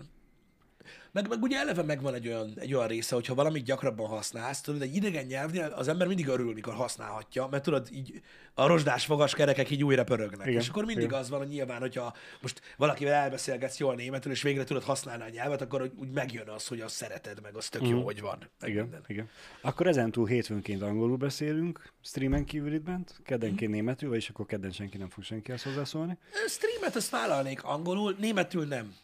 Meg, 1.15 1.27
meg 1.29 1.41
ugye 1.41 1.57
eleve 1.59 1.83
megvan 1.83 2.13
egy 2.13 2.27
olyan, 2.27 2.53
egy 2.55 2.73
olyan 2.73 2.87
része, 2.87 3.15
hogyha 3.15 3.33
valamit 3.35 3.63
gyakrabban 3.63 4.07
használsz, 4.07 4.61
tudod, 4.61 4.81
egy 4.81 4.95
idegen 4.95 5.25
nyelvnél 5.25 5.73
az 5.75 5.87
ember 5.87 6.07
mindig 6.07 6.27
örül, 6.27 6.53
mikor 6.53 6.73
használhatja, 6.73 7.47
mert 7.51 7.63
tudod, 7.63 7.87
így 7.91 8.21
a 8.53 8.67
rozsdás 8.67 9.05
fogaskerekek 9.05 9.69
így 9.69 9.83
újra 9.83 10.03
pörögnek. 10.03 10.47
Igen, 10.47 10.61
És 10.61 10.69
akkor 10.69 10.85
mindig 10.85 11.03
igen. 11.05 11.19
az 11.19 11.29
van, 11.29 11.39
hogy 11.39 11.47
nyilván, 11.47 11.79
hogyha 11.79 12.13
most 12.41 12.61
valakivel 12.77 13.13
elbeszélgetsz 13.13 13.77
jól 13.79 13.95
németül, 13.95 14.31
és 14.31 14.41
végre 14.41 14.63
tudod 14.63 14.83
használni 14.83 15.23
a 15.23 15.29
nyelvet, 15.29 15.61
akkor 15.61 15.81
úgy- 15.81 16.11
megjön 16.11 16.47
az, 16.47 16.67
hogy 16.67 16.81
azt 16.81 16.95
szereted, 16.95 17.41
meg 17.41 17.55
az 17.55 17.69
tök 17.69 17.87
jó, 17.87 18.03
hogy 18.03 18.21
van. 18.21 18.37
Meg 18.59 18.69
Igen, 18.69 18.81
minden. 18.83 19.03
igen. 19.07 19.29
Akkor 19.61 19.87
ezentúl 19.87 20.27
hétfőnként 20.27 20.81
angolul 20.81 21.17
beszélünk, 21.17 21.91
streamen 22.03 22.45
kívül 22.45 22.73
itt 22.73 22.83
bent, 22.83 23.15
keddenként 23.23 23.71
németül, 23.71 24.09
vagyis 24.09 24.29
akkor 24.29 24.45
kedden 24.45 24.71
senki 24.71 24.97
nem 24.97 25.09
fog 25.09 25.23
senkihez 25.23 25.63
hozzászólni. 25.63 26.17
Streamet 26.47 26.95
azt 26.95 27.09
vállalnék 27.09 27.63
angolul, 27.63 28.15
németül 28.19 28.65
nem. 28.65 28.95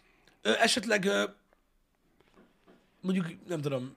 Ö, 0.41 0.51
esetleg 0.59 1.05
ö, 1.05 1.23
mondjuk, 3.01 3.47
nem 3.47 3.61
tudom, 3.61 3.95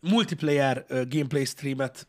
multiplayer 0.00 0.84
uh, 0.88 1.08
gameplay 1.08 1.44
streamet 1.44 2.06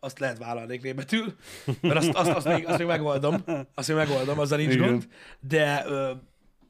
azt 0.00 0.18
lehet 0.18 0.38
vállalni 0.38 0.76
németül, 0.82 1.36
mert 1.80 1.96
azt, 1.96 2.08
azt, 2.08 2.30
azt, 2.30 2.46
még, 2.46 2.66
azt 2.66 2.78
még 2.78 2.86
megoldom, 2.86 3.44
azt 3.74 3.88
még 3.88 3.96
megoldom, 3.96 4.38
azzal 4.38 4.58
nincs 4.58 4.74
Igen. 4.74 4.88
gond, 4.88 5.08
de, 5.40 5.84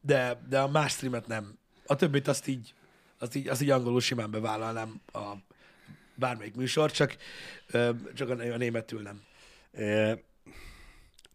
de, 0.01 0.41
de 0.49 0.61
a 0.61 0.69
más 0.69 0.93
streamet 0.93 1.27
nem. 1.27 1.59
A 1.87 1.97
többit 1.97 2.29
azt 2.29 2.47
így, 2.47 2.75
azt 3.19 3.35
így, 3.35 3.49
azt 3.49 3.63
így 3.63 3.71
angolul 3.71 4.01
simán 4.01 4.31
bevállalnám 4.31 5.01
a 5.13 5.33
bármelyik 6.15 6.55
műsor, 6.55 6.91
csak, 6.91 7.17
csak 8.15 8.29
a, 8.29 8.33
a 8.33 8.57
németül 8.57 9.03
nem. 9.03 9.23
Ö, 9.73 10.13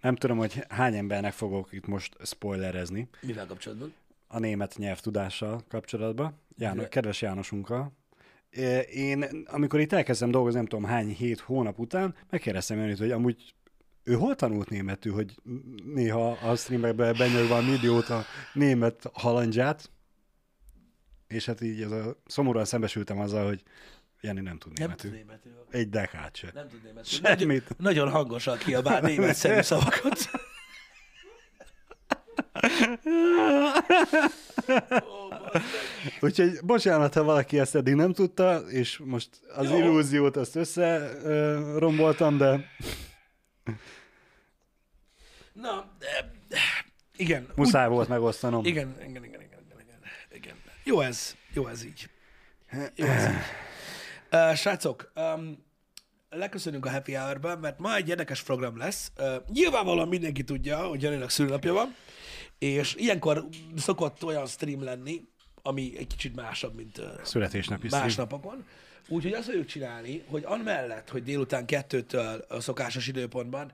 Nem 0.01 0.15
tudom, 0.15 0.37
hogy 0.37 0.63
hány 0.69 0.95
embernek 0.95 1.33
fogok 1.33 1.71
itt 1.71 1.87
most 1.87 2.15
spoilerezni 2.25 3.09
Mivel 3.21 3.45
kapcsolatban? 3.45 3.93
a 4.27 4.39
német 4.39 4.77
nyelvtudással 4.77 5.63
kapcsolatban. 5.69 6.39
János, 6.57 6.87
kedves 6.89 7.21
Jánosunkkal. 7.21 7.97
Én, 8.91 9.25
amikor 9.45 9.79
itt 9.79 9.93
elkezdtem 9.93 10.31
dolgozni, 10.31 10.57
nem 10.57 10.67
tudom 10.67 10.85
hány 10.85 11.07
hét 11.07 11.39
hónap 11.39 11.79
után, 11.79 12.15
megkérdeztem 12.29 12.77
önét, 12.77 12.97
hogy 12.97 13.11
amúgy 13.11 13.53
ő 14.03 14.13
hol 14.13 14.35
tanult 14.35 14.69
németül, 14.69 15.13
hogy 15.13 15.35
néha 15.93 16.31
a 16.31 16.55
streamekbe 16.55 17.13
benyög 17.13 17.47
valami 17.47 17.71
idiót 17.71 18.09
a 18.09 18.23
német 18.53 19.09
halandzsát, 19.13 19.91
és 21.27 21.45
hát 21.45 21.61
így 21.61 21.81
ez 21.81 21.91
a, 21.91 22.21
szomorúan 22.25 22.65
szembesültem 22.65 23.19
azzal, 23.19 23.45
hogy 23.47 23.63
Jani 24.21 24.41
nem 24.41 24.57
tud 24.57 24.71
Nem 24.77 24.87
németül. 24.87 25.09
tud 25.09 25.19
németül. 25.19 25.65
Egy 25.69 25.89
dekát 25.89 26.35
se. 26.35 26.51
Nem 26.53 26.67
tud 26.67 26.83
németül. 26.83 27.03
Semmit. 27.11 27.37
Nagyon, 27.37 27.61
nagyon 27.77 28.09
hangosan 28.09 28.57
kiabál 28.57 29.01
németszerű 29.01 29.61
szavakat. 29.61 30.17
Bazzeg. 32.61 32.99
Úgyhogy 36.21 36.59
bocsánat, 36.63 37.13
ha 37.13 37.23
valaki 37.23 37.59
ezt 37.59 37.75
eddig 37.75 37.93
nem 37.93 38.13
tudta, 38.13 38.57
és 38.69 38.97
most 39.03 39.29
az 39.55 39.69
Jó. 39.69 39.77
illúziót 39.77 40.35
azt 40.37 40.55
összeromboltam, 40.55 42.37
de 42.37 42.65
Na, 45.53 45.85
de, 45.99 46.07
igen. 47.15 47.41
úgy- 47.49 47.55
muszáj 47.57 47.87
volt 47.87 48.07
megosztanom. 48.07 48.65
Igen, 48.65 48.95
igen, 48.99 49.09
igen, 49.09 49.23
igen, 49.23 49.41
igen, 49.41 49.79
igen, 49.79 49.99
igen. 50.33 50.55
Jó 50.83 50.99
ez, 51.01 51.35
jó 51.53 51.67
ez 51.67 51.83
így. 51.85 52.09
Jó 52.95 53.05
ez 53.05 53.23
így. 53.25 53.35
Uh, 54.31 54.53
srácok, 54.55 55.11
um, 55.15 55.65
leköszönünk 56.29 56.85
a 56.85 56.89
Happy 56.91 57.13
Hour-ben, 57.13 57.59
mert 57.59 57.79
ma 57.79 57.95
egy 57.95 58.09
érdekes 58.09 58.41
program 58.43 58.77
lesz. 58.77 59.11
Uh, 59.17 59.35
nyilvánvalóan 59.47 60.07
mindenki 60.07 60.43
tudja, 60.43 60.77
hogy 60.77 61.01
Janinak 61.01 61.29
szülnapja 61.29 61.73
van, 61.73 61.95
és 62.63 62.95
ilyenkor 62.95 63.47
szokott 63.75 64.23
olyan 64.23 64.45
stream 64.45 64.83
lenni, 64.83 65.21
ami 65.61 65.93
egy 65.97 66.07
kicsit 66.07 66.35
másabb, 66.35 66.75
mint 66.75 67.01
Születésnapi 67.23 67.87
más 67.89 68.11
stream. 68.11 68.29
napokon. 68.29 68.65
Úgyhogy 69.07 69.33
azt 69.33 69.45
fogjuk 69.45 69.65
csinálni, 69.65 70.23
hogy 70.27 70.43
amellett, 70.45 71.09
hogy 71.09 71.23
délután 71.23 71.65
kettőtől 71.65 72.45
a 72.49 72.59
szokásos 72.59 73.07
időpontban 73.07 73.71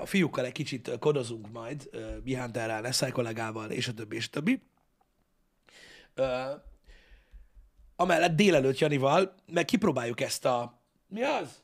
a 0.00 0.06
fiúkkal 0.06 0.44
egy 0.44 0.52
kicsit 0.52 0.90
kodozunk 0.98 1.50
majd, 1.52 1.88
ö, 1.90 2.18
Bihánterrel, 2.24 2.80
Nessai 2.80 3.10
kollégával, 3.10 3.70
és 3.70 3.88
a 3.88 3.94
többi, 3.94 4.16
és 4.16 4.26
a 4.26 4.30
többi. 4.30 4.62
Amellett 7.96 8.36
délelőtt 8.36 8.78
Janival, 8.78 9.34
meg 9.52 9.64
kipróbáljuk 9.64 10.20
ezt 10.20 10.44
a... 10.44 10.82
Mi 11.08 11.22
az? 11.22 11.62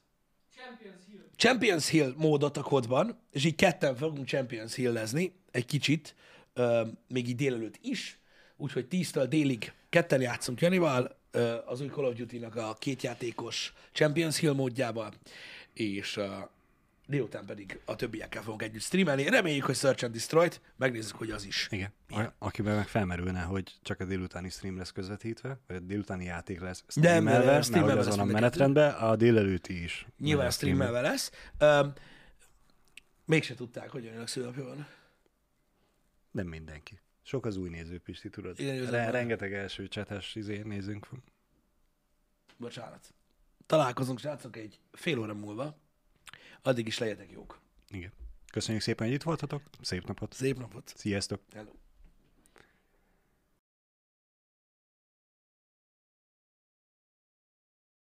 Champions 0.56 1.00
Hill. 1.10 1.20
Champions 1.36 1.88
Hill 1.88 2.12
módot 2.16 2.56
a 2.56 2.62
kodban, 2.62 3.18
és 3.30 3.44
így 3.44 3.54
ketten 3.54 3.96
fogunk 3.96 4.26
Champions 4.26 4.74
Hill-ezni 4.74 5.34
egy 5.50 5.64
kicsit, 5.64 6.14
ö, 6.54 6.86
még 7.08 7.28
így 7.28 7.36
délelőtt 7.36 7.78
is, 7.82 8.18
úgyhogy 8.56 8.86
10-től 8.90 9.26
délig 9.28 9.72
ketten 9.88 10.20
játszunk 10.20 10.60
Janival, 10.60 11.16
ö, 11.30 11.56
az 11.66 11.80
új 11.80 11.88
Call 11.88 12.04
of 12.04 12.14
Duty-nak 12.14 12.56
a 12.56 12.76
kétjátékos 12.78 13.72
Champions 13.92 14.38
Hill 14.38 14.52
módjával, 14.52 15.12
és 15.72 16.16
ö, 16.16 16.26
délután 17.06 17.44
pedig 17.44 17.80
a 17.84 17.96
többiekkel 17.96 18.42
fogunk 18.42 18.62
együtt 18.62 18.82
streamelni. 18.82 19.28
Reméljük, 19.28 19.64
hogy 19.64 19.76
Search 19.76 20.04
and 20.04 20.12
Destroy-t, 20.12 20.60
megnézzük, 20.76 21.16
hogy 21.16 21.30
az 21.30 21.44
is. 21.44 21.68
Igen. 21.70 21.92
A, 22.08 22.22
akiben 22.38 22.76
meg 22.76 22.88
felmerülne, 22.88 23.40
hogy 23.40 23.72
csak 23.82 24.00
a 24.00 24.04
délutáni 24.04 24.48
stream 24.48 24.76
lesz 24.76 24.92
közvetítve, 24.92 25.58
vagy 25.66 25.76
a 25.76 25.80
délutáni 25.80 26.24
játék 26.24 26.60
lesz 26.60 26.84
streamelve, 26.88 27.44
mert 27.44 27.66
hogy 27.66 27.94
lesz 27.94 28.06
azon 28.06 28.28
a 28.28 28.32
menetrendben, 28.32 28.94
a 28.94 29.16
délelőtti 29.16 29.82
is. 29.82 30.06
Nyilván 30.18 30.50
streamelve 30.50 31.00
lesz. 31.00 31.30
Ö, 31.58 31.86
mégse 33.24 33.54
tudták, 33.54 33.90
hogy 33.90 34.04
Janinak 34.04 34.28
szülnapja 34.28 34.64
van. 34.64 34.86
Nem 36.34 36.46
mindenki. 36.46 37.00
Sok 37.22 37.46
az 37.46 37.56
új 37.56 37.68
néző, 37.68 37.98
Pisti, 37.98 38.30
tudod? 38.30 38.60
Igen, 38.60 38.90
Re- 38.90 39.10
rengeteg 39.10 39.52
első 39.54 39.88
csetes 39.88 40.34
izé 40.34 40.62
nézünk. 40.62 41.08
Bocsánat. 42.56 43.14
Találkozunk, 43.66 44.18
srácok, 44.18 44.56
egy 44.56 44.80
fél 44.92 45.18
óra 45.18 45.34
múlva. 45.34 45.78
Addig 46.62 46.86
is 46.86 46.98
legyetek 46.98 47.30
jók. 47.30 47.60
Igen. 47.88 48.12
Köszönjük 48.52 48.82
szépen, 48.82 49.06
hogy 49.06 49.16
itt 49.16 49.22
voltatok. 49.22 49.62
Szép 49.80 50.06
napot. 50.06 50.32
Szép 50.32 50.58
napot! 50.58 50.92
Sziasztok. 50.96 51.40
Hello! 51.52 51.70